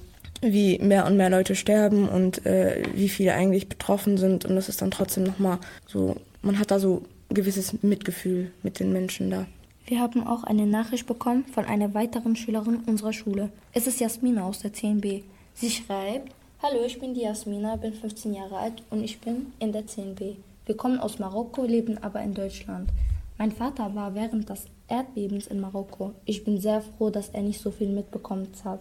wie 0.53 0.79
mehr 0.79 1.07
und 1.07 1.17
mehr 1.17 1.31
Leute 1.31 1.55
sterben 1.55 2.09
und 2.09 2.45
äh, 2.47 2.83
wie 2.95 3.09
viele 3.09 3.35
eigentlich 3.35 3.69
betroffen 3.69 4.17
sind 4.17 4.45
und 4.45 4.55
das 4.57 4.69
ist 4.69 4.83
dann 4.83 4.91
trotzdem 4.91 5.25
nochmal 5.25 5.59
so, 5.87 6.17
man 6.43 6.59
hat 6.59 6.71
da 6.71 6.79
so 6.79 7.03
ein 7.31 7.35
gewisses 7.35 7.83
Mitgefühl 7.83 8.51
mit 8.63 8.81
den 8.81 8.93
Menschen 8.93 9.31
da. 9.31 9.47
Wir 9.87 10.01
haben 10.01 10.27
auch 10.27 10.45
eine 10.45 10.67
Nachricht 10.67 11.07
bekommen 11.07 11.45
von 11.53 11.65
einer 11.67 11.93
weiteren 11.93 12.37
Schülerin 12.37 12.81
unserer 12.87 13.13
Schule. 13.13 13.51
Es 13.73 13.87
ist 13.87 14.01
Jasmina 14.01 14.45
aus 14.45 14.61
der 14.61 14.73
10b. 14.73 15.23
Sie 15.55 15.71
schreibt, 15.71 16.33
Hallo, 16.63 16.83
ich 16.87 16.99
bin 16.99 17.13
die 17.13 17.21
Jasmina, 17.21 17.77
bin 17.77 17.93
15 17.93 18.33
Jahre 18.33 18.57
alt 18.57 18.83
und 18.89 19.05
ich 19.05 19.21
bin 19.21 19.53
in 19.59 19.73
der 19.73 19.85
10b. 19.85 20.37
Wir 20.65 20.77
kommen 20.77 20.99
aus 20.99 21.19
Marokko, 21.19 21.65
leben 21.67 22.03
aber 22.03 22.23
in 22.23 22.33
Deutschland. 22.33 22.89
Mein 23.37 23.53
Vater 23.53 23.95
war 23.95 24.15
während 24.15 24.49
des 24.49 24.65
Erdbebens 24.89 25.47
in 25.47 25.61
Marokko. 25.61 26.13
Ich 26.25 26.45
bin 26.45 26.59
sehr 26.59 26.81
froh, 26.81 27.11
dass 27.11 27.29
er 27.29 27.43
nicht 27.43 27.61
so 27.61 27.71
viel 27.71 27.89
mitbekommen 27.89 28.49
hat. 28.65 28.81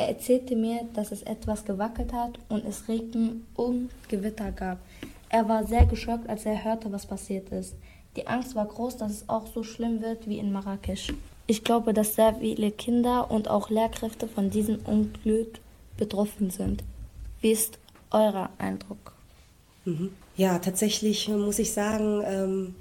Er 0.00 0.08
erzählte 0.08 0.56
mir, 0.56 0.88
dass 0.94 1.12
es 1.12 1.22
etwas 1.24 1.66
gewackelt 1.66 2.14
hat 2.14 2.38
und 2.48 2.64
es 2.64 2.88
Regen 2.88 3.46
und 3.54 3.90
Gewitter 4.08 4.50
gab. 4.50 4.78
Er 5.28 5.46
war 5.46 5.66
sehr 5.66 5.84
geschockt, 5.84 6.26
als 6.26 6.46
er 6.46 6.64
hörte, 6.64 6.90
was 6.90 7.04
passiert 7.04 7.50
ist. 7.50 7.74
Die 8.16 8.26
Angst 8.26 8.54
war 8.54 8.64
groß, 8.64 8.96
dass 8.96 9.12
es 9.12 9.28
auch 9.28 9.46
so 9.46 9.62
schlimm 9.62 10.00
wird 10.00 10.26
wie 10.26 10.38
in 10.38 10.52
Marrakesch. 10.52 11.12
Ich 11.46 11.64
glaube, 11.64 11.92
dass 11.92 12.14
sehr 12.14 12.36
viele 12.36 12.70
Kinder 12.70 13.30
und 13.30 13.48
auch 13.48 13.68
Lehrkräfte 13.68 14.26
von 14.26 14.48
diesem 14.48 14.78
Unglück 14.86 15.58
betroffen 15.98 16.48
sind. 16.48 16.82
Wie 17.42 17.50
ist 17.50 17.78
euer 18.10 18.48
Eindruck? 18.56 19.12
Mhm. 19.84 20.14
Ja, 20.34 20.60
tatsächlich 20.60 21.28
muss 21.28 21.58
ich 21.58 21.74
sagen, 21.74 22.22
ähm, 22.24 22.74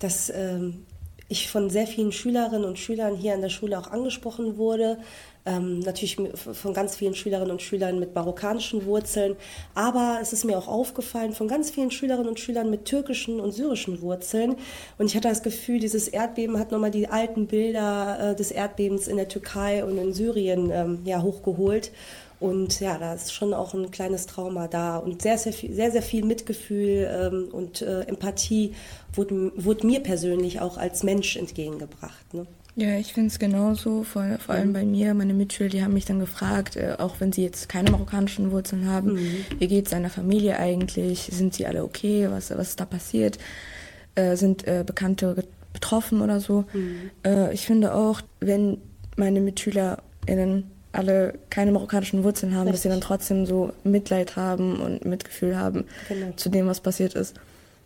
dass 0.00 0.28
ähm, 0.28 0.84
ich 1.28 1.48
von 1.48 1.70
sehr 1.70 1.86
vielen 1.86 2.12
Schülerinnen 2.12 2.64
und 2.66 2.78
Schülern 2.78 3.16
hier 3.16 3.32
an 3.32 3.40
der 3.40 3.48
Schule 3.48 3.78
auch 3.78 3.90
angesprochen 3.90 4.58
wurde. 4.58 4.98
Ähm, 5.46 5.80
natürlich 5.80 6.16
von 6.34 6.74
ganz 6.74 6.96
vielen 6.96 7.14
Schülerinnen 7.14 7.52
und 7.52 7.62
Schülern 7.62 7.98
mit 7.98 8.14
marokkanischen 8.14 8.84
Wurzeln. 8.84 9.36
Aber 9.74 10.18
es 10.20 10.32
ist 10.32 10.44
mir 10.44 10.58
auch 10.58 10.68
aufgefallen 10.68 11.32
von 11.32 11.48
ganz 11.48 11.70
vielen 11.70 11.90
Schülerinnen 11.90 12.28
und 12.28 12.40
Schülern 12.40 12.70
mit 12.70 12.84
türkischen 12.84 13.40
und 13.40 13.52
syrischen 13.52 14.02
Wurzeln. 14.02 14.56
Und 14.98 15.06
ich 15.06 15.16
hatte 15.16 15.28
das 15.28 15.42
Gefühl, 15.42 15.80
dieses 15.80 16.08
Erdbeben 16.08 16.58
hat 16.58 16.70
nochmal 16.70 16.90
die 16.90 17.08
alten 17.08 17.46
Bilder 17.46 18.32
äh, 18.32 18.36
des 18.36 18.50
Erdbebens 18.50 19.08
in 19.08 19.16
der 19.16 19.28
Türkei 19.28 19.84
und 19.84 19.96
in 19.96 20.12
Syrien 20.12 20.70
ähm, 20.70 21.00
ja, 21.04 21.22
hochgeholt. 21.22 21.92
Und 22.40 22.78
ja, 22.78 22.98
da 22.98 23.14
ist 23.14 23.32
schon 23.32 23.52
auch 23.52 23.74
ein 23.74 23.90
kleines 23.90 24.26
Trauma 24.26 24.68
da 24.68 24.98
und 24.98 25.22
sehr, 25.22 25.38
sehr 25.38 25.52
viel, 25.52 25.74
sehr, 25.74 25.90
sehr 25.90 26.02
viel 26.02 26.24
Mitgefühl 26.24 27.08
ähm, 27.10 27.48
und 27.50 27.82
äh, 27.82 28.02
Empathie 28.02 28.74
wurde, 29.12 29.50
wurde, 29.56 29.86
mir 29.86 30.00
persönlich 30.00 30.60
auch 30.60 30.78
als 30.78 31.02
Mensch 31.02 31.36
entgegengebracht. 31.36 32.32
Ne? 32.32 32.46
Ja, 32.78 32.96
ich 32.96 33.12
finde 33.12 33.26
es 33.26 33.40
genauso, 33.40 34.04
vor, 34.04 34.24
vor 34.38 34.54
allem 34.54 34.68
mhm. 34.68 34.72
bei 34.72 34.84
mir. 34.84 35.12
Meine 35.12 35.34
Mitschüler, 35.34 35.68
die 35.68 35.82
haben 35.82 35.94
mich 35.94 36.04
dann 36.04 36.20
gefragt, 36.20 36.76
äh, 36.76 36.94
auch 36.96 37.16
wenn 37.18 37.32
sie 37.32 37.42
jetzt 37.42 37.68
keine 37.68 37.90
marokkanischen 37.90 38.52
Wurzeln 38.52 38.86
haben, 38.86 39.14
mhm. 39.14 39.44
wie 39.58 39.66
geht 39.66 39.86
es 39.86 39.90
seiner 39.90 40.10
Familie 40.10 40.60
eigentlich? 40.60 41.28
Sind 41.32 41.54
sie 41.54 41.66
alle 41.66 41.82
okay? 41.82 42.28
Was, 42.30 42.56
was 42.56 42.68
ist 42.68 42.80
da 42.80 42.84
passiert? 42.84 43.38
Äh, 44.14 44.36
sind 44.36 44.64
äh, 44.68 44.84
Bekannte 44.86 45.44
betroffen 45.72 46.20
oder 46.20 46.38
so? 46.38 46.66
Mhm. 46.72 47.10
Äh, 47.26 47.52
ich 47.52 47.66
finde 47.66 47.94
auch, 47.94 48.20
wenn 48.38 48.78
meine 49.16 49.40
MitschülerInnen 49.40 50.70
alle 50.92 51.34
keine 51.50 51.72
marokkanischen 51.72 52.22
Wurzeln 52.22 52.54
haben, 52.54 52.68
Richtig. 52.68 52.74
dass 52.74 52.82
sie 52.82 52.88
dann 52.90 53.00
trotzdem 53.00 53.44
so 53.44 53.72
Mitleid 53.82 54.36
haben 54.36 54.78
und 54.78 55.04
Mitgefühl 55.04 55.58
haben 55.58 55.84
genau. 56.08 56.30
zu 56.36 56.48
dem, 56.48 56.68
was 56.68 56.78
passiert 56.78 57.14
ist. 57.14 57.34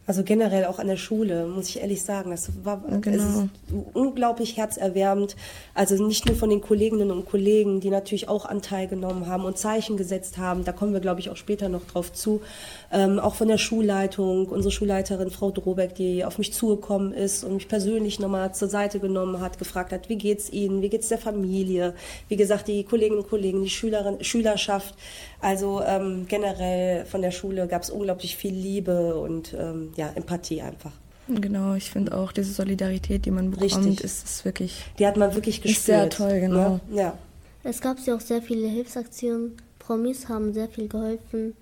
Also 0.04 0.24
generell 0.24 0.64
auch 0.64 0.80
an 0.80 0.88
der 0.88 0.96
Schule, 0.96 1.46
muss 1.46 1.68
ich 1.68 1.80
ehrlich 1.80 2.02
sagen. 2.02 2.32
Das 2.32 2.50
war 2.64 2.82
genau. 3.00 3.48
unglaublich 3.92 4.56
herzerwärmend. 4.56 5.36
Also 5.74 6.04
nicht 6.04 6.26
nur 6.26 6.34
von 6.34 6.50
den 6.50 6.60
Kolleginnen 6.60 7.12
und 7.12 7.24
Kollegen, 7.24 7.78
die 7.78 7.88
natürlich 7.88 8.28
auch 8.28 8.44
Anteil 8.44 8.88
genommen 8.88 9.28
haben 9.28 9.44
und 9.44 9.58
Zeichen 9.58 9.96
gesetzt 9.96 10.38
haben. 10.38 10.64
Da 10.64 10.72
kommen 10.72 10.92
wir, 10.92 10.98
glaube 10.98 11.20
ich, 11.20 11.30
auch 11.30 11.36
später 11.36 11.68
noch 11.68 11.86
drauf 11.86 12.12
zu. 12.12 12.42
Ähm, 12.90 13.20
auch 13.20 13.36
von 13.36 13.46
der 13.46 13.58
Schulleitung, 13.58 14.48
unsere 14.48 14.72
Schulleiterin 14.72 15.30
Frau 15.30 15.52
Drobeck, 15.52 15.94
die 15.94 16.24
auf 16.24 16.36
mich 16.36 16.52
zugekommen 16.52 17.12
ist 17.12 17.44
und 17.44 17.54
mich 17.54 17.68
persönlich 17.68 18.18
nochmal 18.18 18.52
zur 18.54 18.68
Seite 18.68 18.98
genommen 18.98 19.40
hat, 19.40 19.60
gefragt 19.60 19.92
hat, 19.92 20.08
wie 20.08 20.16
geht's 20.16 20.50
Ihnen, 20.50 20.82
wie 20.82 20.88
geht's 20.88 21.08
der 21.08 21.18
Familie? 21.18 21.94
Wie 22.28 22.36
gesagt, 22.36 22.66
die 22.66 22.82
Kolleginnen 22.82 23.20
und 23.20 23.28
Kollegen, 23.28 23.62
die 23.62 23.70
Schülerin, 23.70 24.22
Schülerschaft. 24.24 24.96
Also 25.42 25.82
ähm, 25.84 26.26
generell 26.28 27.04
von 27.04 27.20
der 27.20 27.32
Schule 27.32 27.66
gab 27.66 27.82
es 27.82 27.90
unglaublich 27.90 28.36
viel 28.36 28.54
Liebe 28.54 29.16
und 29.16 29.54
ähm, 29.58 29.92
ja, 29.96 30.10
Empathie 30.14 30.62
einfach. 30.62 30.92
Genau, 31.26 31.74
ich 31.74 31.90
finde 31.90 32.16
auch 32.16 32.30
diese 32.30 32.52
Solidarität, 32.52 33.26
die 33.26 33.32
man 33.32 33.50
bekommt, 33.50 33.86
Richtig. 33.86 34.00
ist, 34.02 34.24
ist 34.24 34.44
wirklich. 34.44 34.84
Die 35.00 35.06
hat 35.06 35.16
man 35.16 35.34
wirklich 35.34 35.60
gespürt. 35.60 35.78
Ist 35.78 35.86
sehr 35.86 36.08
toll, 36.10 36.40
genau. 36.40 36.80
Ja. 36.90 36.96
ja. 36.96 37.18
Es 37.64 37.80
gab 37.80 37.98
ja 38.06 38.14
auch 38.14 38.20
sehr 38.20 38.40
viele 38.40 38.68
Hilfsaktionen. 38.68 39.56
Promis 39.80 40.28
haben 40.28 40.54
sehr 40.54 40.68
viel 40.68 40.88
geholfen 40.88 41.54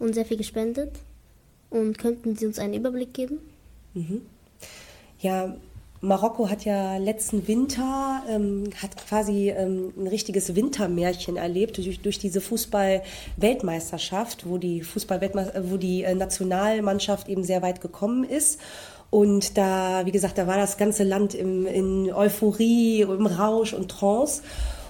und 0.00 0.14
sehr 0.14 0.24
viel 0.24 0.36
gespendet. 0.36 0.92
Und 1.70 1.98
könnten 1.98 2.36
Sie 2.36 2.46
uns 2.46 2.58
einen 2.58 2.74
Überblick 2.74 3.14
geben? 3.14 3.38
Mhm. 3.94 4.22
Ja, 5.20 5.54
Marokko 6.04 6.48
hat 6.50 6.64
ja 6.64 6.96
letzten 6.98 7.48
Winter, 7.48 8.22
ähm, 8.28 8.64
hat 8.82 8.96
quasi 9.08 9.50
ähm, 9.50 9.92
ein 9.96 10.06
richtiges 10.06 10.54
Wintermärchen 10.54 11.36
erlebt 11.36 11.78
durch, 11.78 12.00
durch 12.00 12.18
diese 12.18 12.40
Fußball-Weltmeisterschaft, 12.40 14.48
wo 14.48 14.58
die 14.58 14.82
Fußball 14.82 15.20
wo 15.70 15.76
die 15.76 16.04
äh, 16.04 16.14
Nationalmannschaft 16.14 17.28
eben 17.28 17.42
sehr 17.44 17.62
weit 17.62 17.80
gekommen 17.80 18.24
ist. 18.24 18.60
Und 19.10 19.56
da, 19.56 20.02
wie 20.04 20.12
gesagt, 20.12 20.38
da 20.38 20.46
war 20.46 20.56
das 20.56 20.76
ganze 20.76 21.02
Land 21.04 21.34
im, 21.34 21.66
in 21.66 22.12
Euphorie, 22.12 23.02
im 23.02 23.26
Rausch 23.26 23.72
und 23.72 23.90
Trance. 23.90 24.42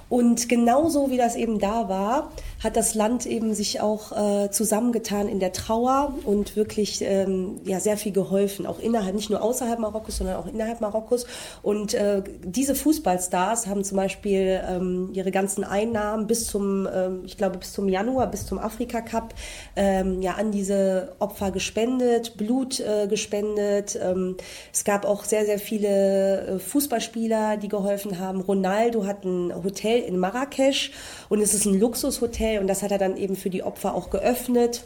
Und 0.09 0.49
genauso 0.49 1.09
wie 1.09 1.17
das 1.17 1.35
eben 1.35 1.59
da 1.59 1.89
war, 1.89 2.31
hat 2.63 2.75
das 2.75 2.95
Land 2.95 3.25
eben 3.25 3.53
sich 3.53 3.81
auch 3.81 4.11
äh, 4.11 4.49
zusammengetan 4.51 5.27
in 5.27 5.39
der 5.39 5.51
Trauer 5.51 6.13
und 6.25 6.55
wirklich 6.55 7.01
ähm, 7.01 7.59
ja, 7.65 7.79
sehr 7.79 7.97
viel 7.97 8.11
geholfen, 8.11 8.65
auch 8.65 8.79
innerhalb, 8.79 9.15
nicht 9.15 9.29
nur 9.29 9.41
außerhalb 9.41 9.79
Marokkos, 9.79 10.17
sondern 10.17 10.37
auch 10.37 10.47
innerhalb 10.47 10.81
Marokkos. 10.81 11.25
Und 11.61 11.93
äh, 11.93 12.23
diese 12.43 12.75
Fußballstars 12.75 13.67
haben 13.67 13.83
zum 13.83 13.97
Beispiel 13.97 14.61
ähm, 14.67 15.09
ihre 15.13 15.31
ganzen 15.31 15.63
Einnahmen 15.63 16.27
bis 16.27 16.47
zum, 16.47 16.87
ähm, 16.91 17.21
ich 17.25 17.37
glaube, 17.37 17.57
bis 17.57 17.73
zum 17.73 17.89
Januar, 17.89 18.27
bis 18.27 18.45
zum 18.45 18.59
Afrika 18.59 19.01
Cup 19.01 19.33
ähm, 19.75 20.21
ja, 20.21 20.33
an 20.33 20.51
diese 20.51 21.13
Opfer 21.19 21.51
gespendet, 21.51 22.37
Blut 22.37 22.79
äh, 22.79 23.07
gespendet. 23.07 23.99
Ähm, 24.01 24.37
es 24.73 24.83
gab 24.83 25.05
auch 25.05 25.23
sehr, 25.23 25.45
sehr 25.45 25.59
viele 25.59 26.47
äh, 26.47 26.59
Fußballspieler, 26.59 27.57
die 27.57 27.69
geholfen 27.69 28.19
haben. 28.19 28.41
Ronaldo 28.41 29.05
hat 29.05 29.23
ein 29.23 29.53
Hotel 29.63 29.94
in 29.99 30.17
Marrakesch 30.19 30.91
und 31.29 31.41
es 31.41 31.53
ist 31.53 31.65
ein 31.65 31.79
Luxushotel 31.79 32.59
und 32.59 32.67
das 32.67 32.83
hat 32.83 32.91
er 32.91 32.97
dann 32.97 33.17
eben 33.17 33.35
für 33.35 33.49
die 33.49 33.63
Opfer 33.63 33.95
auch 33.95 34.09
geöffnet, 34.09 34.83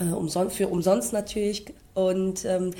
äh, 0.00 0.04
umsonst, 0.04 0.56
für 0.56 0.68
umsonst 0.68 1.12
natürlich. 1.12 1.66
Und 1.94 2.44
ähm, 2.44 2.72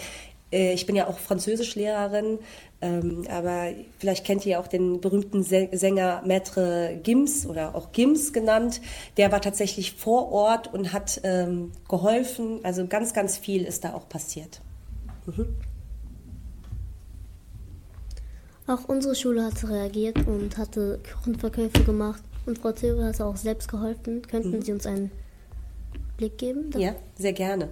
äh, 0.53 0.73
ich 0.73 0.87
bin 0.87 0.97
ja 0.97 1.07
auch 1.07 1.19
Französischlehrerin, 1.19 2.39
ähm, 2.81 3.25
aber 3.31 3.71
vielleicht 3.99 4.25
kennt 4.25 4.45
ihr 4.47 4.61
auch 4.61 4.67
den 4.67 5.01
berühmten 5.01 5.43
Sänger 5.43 6.23
Maître 6.27 6.95
Gims 7.03 7.47
oder 7.47 7.75
auch 7.75 7.93
Gims 7.93 8.33
genannt. 8.33 8.81
Der 9.17 9.33
war 9.33 9.41
tatsächlich 9.41 9.93
vor 9.93 10.33
Ort 10.33 10.73
und 10.73 10.93
hat 10.93 11.21
ähm, 11.25 11.73
geholfen. 11.89 12.61
Also 12.63 12.87
ganz, 12.87 13.13
ganz 13.15 13.39
viel 13.39 13.65
ist 13.65 13.85
da 13.85 13.95
auch 13.95 14.09
passiert. 14.09 14.61
Mhm. 15.27 15.57
Auch 18.67 18.89
unsere 18.89 19.15
Schule 19.15 19.45
hat 19.45 19.63
reagiert 19.69 20.27
und 20.27 20.57
hatte 20.57 20.99
Kuchenverkäufe 21.13 21.85
gemacht. 21.85 22.23
Und 22.47 22.59
Frau 22.59 22.73
Theodor 22.73 23.07
hat 23.07 23.21
auch 23.21 23.37
selbst 23.37 23.69
geholfen. 23.69 24.23
Könnten 24.23 24.53
mhm. 24.53 24.63
Sie 24.63 24.73
uns 24.73 24.87
einen 24.87 25.11
Blick 26.17 26.39
geben? 26.39 26.71
Ja, 26.77 26.95
sehr 27.17 27.33
gerne. 27.33 27.69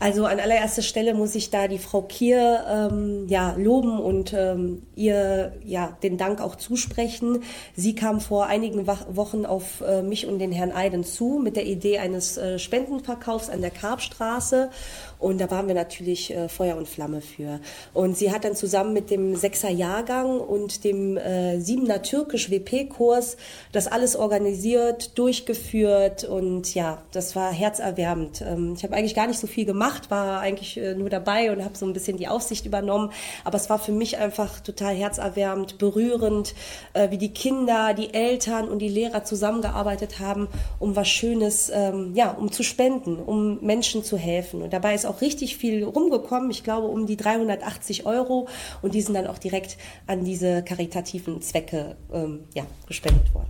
Also 0.00 0.24
an 0.24 0.40
allererster 0.40 0.80
Stelle 0.80 1.12
muss 1.12 1.34
ich 1.34 1.50
da 1.50 1.68
die 1.68 1.78
Frau 1.78 2.00
Kier 2.00 2.64
ähm, 2.66 3.26
ja, 3.28 3.54
loben 3.58 4.00
und 4.00 4.32
ähm, 4.32 4.82
ihr 4.96 5.52
ja, 5.62 5.96
den 6.02 6.16
Dank 6.16 6.40
auch 6.40 6.56
zusprechen. 6.56 7.42
Sie 7.76 7.94
kam 7.94 8.20
vor 8.22 8.46
einigen 8.46 8.86
Wochen 8.86 9.44
auf 9.44 9.82
äh, 9.82 10.00
mich 10.00 10.26
und 10.26 10.38
den 10.38 10.52
Herrn 10.52 10.72
Eiden 10.72 11.04
zu 11.04 11.38
mit 11.42 11.54
der 11.54 11.66
Idee 11.66 11.98
eines 11.98 12.38
äh, 12.38 12.58
Spendenverkaufs 12.58 13.50
an 13.50 13.60
der 13.60 13.70
Karpstraße. 13.70 14.70
Und 15.18 15.38
da 15.38 15.50
waren 15.50 15.68
wir 15.68 15.74
natürlich 15.74 16.34
äh, 16.34 16.48
Feuer 16.48 16.78
und 16.78 16.88
Flamme 16.88 17.20
für. 17.20 17.60
Und 17.92 18.16
sie 18.16 18.32
hat 18.32 18.44
dann 18.44 18.56
zusammen 18.56 18.94
mit 18.94 19.10
dem 19.10 19.36
Sechser 19.36 19.68
Jahrgang 19.68 20.40
und 20.40 20.82
dem 20.84 21.18
äh, 21.18 21.60
Siebener 21.60 22.00
Türkisch 22.00 22.50
WP-Kurs 22.50 23.36
das 23.70 23.86
alles 23.86 24.16
organisiert, 24.16 25.18
durchgeführt. 25.18 26.24
Und 26.24 26.74
ja, 26.74 27.02
das 27.12 27.36
war 27.36 27.52
Herz 27.52 27.80
herzerwärmend. 27.80 28.42
Ähm, 28.42 28.76
ich 28.80 28.84
habe 28.84 28.96
eigentlich 28.96 29.14
gar 29.14 29.26
nicht 29.26 29.38
so 29.38 29.46
viel 29.46 29.66
gemacht, 29.66 30.10
war 30.10 30.40
eigentlich 30.40 30.78
äh, 30.78 30.94
nur 30.94 31.10
dabei 31.10 31.52
und 31.52 31.62
habe 31.62 31.76
so 31.76 31.84
ein 31.84 31.92
bisschen 31.92 32.16
die 32.16 32.28
Aufsicht 32.28 32.64
übernommen. 32.64 33.12
Aber 33.44 33.56
es 33.56 33.68
war 33.68 33.78
für 33.78 33.92
mich 33.92 34.16
einfach 34.16 34.60
total 34.60 34.94
herzerwärmend, 34.94 35.76
berührend, 35.76 36.54
äh, 36.94 37.10
wie 37.10 37.18
die 37.18 37.30
Kinder, 37.34 37.92
die 37.92 38.14
Eltern 38.14 38.70
und 38.70 38.78
die 38.78 38.88
Lehrer 38.88 39.22
zusammengearbeitet 39.22 40.18
haben, 40.18 40.48
um 40.78 40.96
was 40.96 41.08
Schönes, 41.08 41.70
ähm, 41.74 42.12
ja, 42.14 42.30
um 42.30 42.52
zu 42.52 42.62
spenden, 42.62 43.16
um 43.16 43.62
Menschen 43.62 44.02
zu 44.02 44.16
helfen. 44.16 44.62
Und 44.62 44.72
dabei 44.72 44.94
ist 44.94 45.04
auch 45.04 45.20
richtig 45.20 45.58
viel 45.58 45.84
rumgekommen. 45.84 46.50
Ich 46.50 46.64
glaube 46.64 46.86
um 46.86 47.04
die 47.04 47.18
380 47.18 48.06
Euro 48.06 48.48
und 48.80 48.94
die 48.94 49.02
sind 49.02 49.12
dann 49.12 49.26
auch 49.26 49.36
direkt 49.36 49.76
an 50.06 50.24
diese 50.24 50.62
karitativen 50.62 51.42
Zwecke 51.42 51.96
ähm, 52.14 52.44
ja, 52.54 52.62
gespendet 52.86 53.34
worden. 53.34 53.48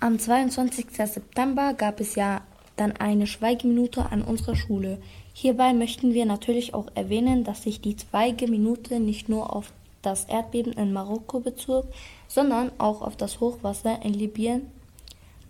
Am 0.00 0.18
22. 0.18 0.86
September 0.96 1.74
gab 1.74 2.00
es 2.00 2.14
ja 2.14 2.40
dann 2.76 2.92
eine 2.92 3.26
Schweigeminute 3.26 4.10
an 4.10 4.22
unserer 4.22 4.56
Schule. 4.56 4.98
Hierbei 5.34 5.72
möchten 5.72 6.14
wir 6.14 6.26
natürlich 6.26 6.74
auch 6.74 6.86
erwähnen, 6.94 7.44
dass 7.44 7.62
sich 7.62 7.80
die 7.80 7.96
Schweigeminute 7.98 9.00
nicht 9.00 9.28
nur 9.28 9.54
auf 9.54 9.72
das 10.02 10.24
Erdbeben 10.24 10.72
in 10.72 10.92
Marokko 10.92 11.40
bezog, 11.40 11.86
sondern 12.28 12.72
auch 12.78 13.02
auf 13.02 13.16
das 13.16 13.40
Hochwasser 13.40 14.02
in 14.02 14.14
Libyen. 14.14 14.70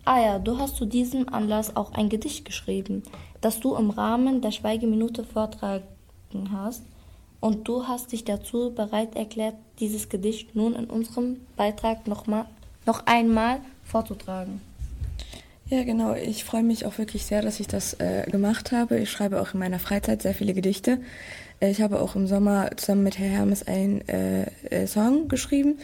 Ah 0.05 0.21
ja, 0.21 0.39
du 0.39 0.57
hast 0.59 0.75
zu 0.75 0.85
diesem 0.85 1.29
Anlass 1.29 1.75
auch 1.75 1.93
ein 1.93 2.09
Gedicht 2.09 2.45
geschrieben, 2.45 3.03
das 3.41 3.59
du 3.59 3.75
im 3.75 3.89
Rahmen 3.89 4.41
der 4.41 4.51
Schweigeminute 4.51 5.23
vortragen 5.23 5.83
hast. 6.51 6.83
Und 7.39 7.67
du 7.67 7.87
hast 7.87 8.11
dich 8.11 8.23
dazu 8.23 8.71
bereit 8.73 9.15
erklärt, 9.15 9.55
dieses 9.79 10.07
Gedicht 10.07 10.55
nun 10.55 10.75
in 10.75 10.85
unserem 10.85 11.41
Beitrag 11.57 12.07
noch, 12.07 12.25
mal, 12.27 12.45
noch 12.85 13.05
einmal 13.05 13.59
vorzutragen. 13.83 14.61
Ja, 15.73 15.83
genau. 15.83 16.13
Ich 16.13 16.43
freue 16.43 16.61
mich 16.61 16.85
auch 16.85 16.99
wirklich 16.99 17.25
sehr, 17.25 17.41
dass 17.41 17.59
ich 17.59 17.65
das 17.65 17.95
äh, 17.95 18.29
gemacht 18.29 18.71
habe. 18.71 18.99
Ich 18.99 19.09
schreibe 19.09 19.41
auch 19.41 19.55
in 19.55 19.59
meiner 19.59 19.79
Freizeit 19.79 20.21
sehr 20.21 20.35
viele 20.35 20.53
Gedichte. 20.53 20.99
Äh, 21.59 21.71
ich 21.71 21.81
habe 21.81 21.99
auch 21.99 22.15
im 22.15 22.27
Sommer 22.27 22.77
zusammen 22.77 23.01
mit 23.01 23.17
Herr 23.17 23.29
Hermes 23.29 23.65
einen 23.65 24.07
äh, 24.07 24.43
äh, 24.69 24.85
Song 24.85 25.29
geschrieben, 25.29 25.79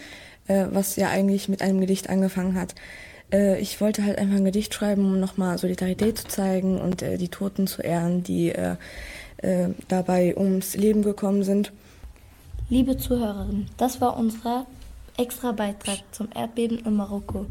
äh, 0.46 0.68
was 0.70 0.96
ja 0.96 1.10
eigentlich 1.10 1.50
mit 1.50 1.64
einem 1.64 1.82
Gedicht 1.82 2.08
angefangen 2.08 2.54
hat. 2.54 2.76
Äh, 3.34 3.60
ich 3.60 3.82
wollte 3.82 4.06
halt 4.06 4.20
einfach 4.20 4.36
ein 4.36 4.46
Gedicht 4.46 4.76
schreiben, 4.76 5.04
um 5.06 5.20
nochmal 5.20 5.58
Solidarität 5.58 6.20
zu 6.20 6.28
zeigen 6.28 6.80
und 6.80 7.02
äh, 7.02 7.18
die 7.18 7.30
Toten 7.30 7.66
zu 7.66 7.82
ehren, 7.82 8.22
die 8.22 8.54
dabei 9.88 10.38
ums 10.38 10.76
Leben 10.76 11.02
gekommen 11.02 11.44
sind. 11.44 11.72
Liebe 12.70 12.98
Zuhörerinnen, 12.98 13.70
das 13.78 14.02
war 14.02 14.18
unser 14.18 14.68
extra 15.18 15.54
Beitrag 15.54 16.00
zum 16.12 16.28
Erdbeben 16.36 16.80
in 16.80 16.96
Marokko. 16.96 17.48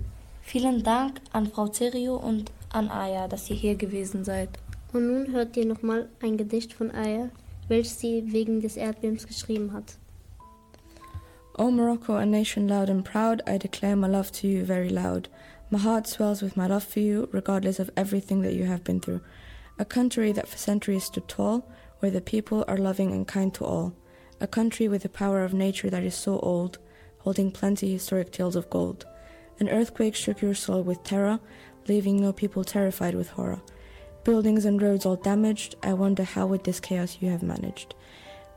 Vielen 0.49 0.83
Dank 0.83 1.21
an 1.33 1.47
Frau 1.47 1.69
Zerio 1.69 2.17
und 2.17 2.53
an 2.71 2.89
Aya, 2.89 3.29
dass 3.29 3.51
ihr 3.51 3.57
hier 3.57 3.75
gewesen 3.75 4.25
seid. 4.25 4.49
Und 4.95 5.07
nun 5.07 5.31
hört 5.31 5.59
ihr 5.59 5.67
nochmal 5.67 6.09
ein 6.23 6.39
Gedicht 6.39 6.73
von 6.73 6.91
Aya, 6.91 7.29
welches 7.69 8.01
sie 8.01 8.33
wegen 8.33 8.63
des 8.63 8.79
Erdbebens 8.79 9.27
geschrieben 9.27 9.75
hat. 9.75 9.99
O 11.59 11.71
Morocco, 11.71 12.15
a 12.15 12.25
nation 12.25 12.67
loud 12.67 12.89
and 12.89 13.05
proud, 13.05 13.43
I 13.47 13.59
declare 13.59 13.95
my 13.95 14.09
love 14.09 14.33
to 14.41 14.47
you 14.47 14.65
very 14.65 14.89
loud. 14.89 15.29
My 15.69 15.81
heart 15.81 16.07
swells 16.07 16.41
with 16.41 16.57
my 16.57 16.67
love 16.67 16.85
for 16.85 17.01
you, 17.01 17.29
regardless 17.31 17.79
of 17.79 17.91
everything 17.95 18.41
that 18.41 18.55
you 18.55 18.65
have 18.65 18.85
been 18.85 19.03
through. 19.03 19.21
A 19.79 19.85
country 19.85 20.33
that 20.33 20.49
for 20.49 20.57
centuries 20.57 21.05
stood 21.05 21.29
tall, 21.29 21.63
where 21.99 22.11
the 22.11 22.23
people 22.23 22.65
are 22.67 22.79
loving 22.79 23.13
and 23.13 23.29
kind 23.29 23.53
to 23.53 23.67
all. 23.67 23.93
A 24.41 24.47
country 24.47 24.89
with 24.89 25.03
the 25.03 25.11
power 25.11 25.45
of 25.45 25.53
nature 25.53 25.91
that 25.91 26.05
is 26.05 26.15
so 26.15 26.39
old, 26.39 26.79
holding 27.19 27.51
plenty 27.53 27.93
historic 27.93 28.33
tales 28.33 28.57
of 28.57 28.71
gold. 28.71 29.05
An 29.61 29.69
earthquake 29.69 30.15
shook 30.15 30.41
your 30.41 30.55
soul 30.55 30.83
with 30.83 31.03
terror, 31.03 31.41
leaving 31.89 32.21
no 32.21 32.33
people 32.33 32.65
terrified 32.65 33.15
with 33.15 33.31
horror. 33.31 33.61
Buildings 34.25 34.65
and 34.65 34.81
roads 34.81 35.07
all 35.07 35.17
damaged, 35.17 35.75
I 35.83 35.95
wonder 35.95 36.23
how 36.23 36.47
with 36.47 36.65
this 36.65 36.81
chaos 36.81 37.19
you 37.21 37.31
have 37.31 37.43
managed. 37.43 37.95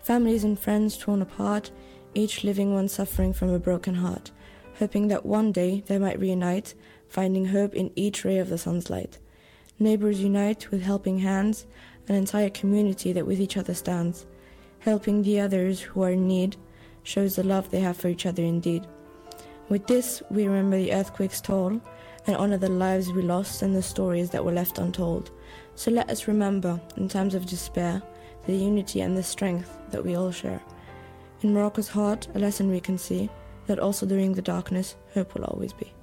Families 0.03 0.43
and 0.43 0.59
friends 0.59 0.97
torn 0.97 1.21
apart, 1.21 1.71
each 2.13 2.43
living 2.43 2.73
one 2.73 2.87
suffering 2.87 3.33
from 3.33 3.49
a 3.49 3.59
broken 3.59 3.95
heart, 3.95 4.31
hoping 4.79 5.07
that 5.07 5.25
one 5.25 5.51
day 5.51 5.83
they 5.87 5.97
might 5.97 6.19
reunite, 6.19 6.73
finding 7.07 7.45
hope 7.45 7.73
in 7.73 7.91
each 7.95 8.25
ray 8.25 8.37
of 8.37 8.49
the 8.49 8.57
sun's 8.57 8.89
light. 8.89 9.17
Neighbors 9.79 10.21
unite 10.21 10.69
with 10.71 10.81
helping 10.81 11.19
hands, 11.19 11.65
an 12.07 12.15
entire 12.15 12.49
community 12.49 13.13
that 13.13 13.25
with 13.25 13.39
each 13.39 13.57
other 13.57 13.73
stands. 13.73 14.25
Helping 14.79 15.21
the 15.21 15.39
others 15.39 15.79
who 15.79 16.01
are 16.03 16.11
in 16.11 16.27
need 16.27 16.57
shows 17.03 17.35
the 17.35 17.43
love 17.43 17.69
they 17.69 17.79
have 17.79 17.97
for 17.97 18.07
each 18.07 18.25
other 18.25 18.43
indeed. 18.43 18.85
With 19.71 19.87
this, 19.87 20.21
we 20.29 20.47
remember 20.47 20.75
the 20.75 20.91
earthquake's 20.91 21.39
toll 21.39 21.79
and 22.27 22.35
honor 22.35 22.57
the 22.57 22.67
lives 22.67 23.09
we 23.13 23.21
lost 23.21 23.61
and 23.61 23.73
the 23.73 23.81
stories 23.81 24.29
that 24.31 24.43
were 24.43 24.51
left 24.51 24.79
untold. 24.79 25.31
So 25.75 25.91
let 25.91 26.09
us 26.09 26.27
remember, 26.27 26.77
in 26.97 27.07
times 27.07 27.35
of 27.35 27.45
despair, 27.45 28.01
the 28.47 28.53
unity 28.53 28.99
and 28.99 29.15
the 29.15 29.23
strength 29.23 29.77
that 29.91 30.03
we 30.03 30.15
all 30.15 30.29
share. 30.29 30.61
In 31.39 31.53
Morocco's 31.53 31.87
heart, 31.87 32.27
a 32.35 32.39
lesson 32.39 32.69
we 32.69 32.81
can 32.81 32.97
see 32.97 33.29
that 33.67 33.79
also 33.79 34.05
during 34.05 34.33
the 34.33 34.41
darkness, 34.41 34.97
hope 35.13 35.35
will 35.35 35.45
always 35.45 35.71
be. 35.71 35.93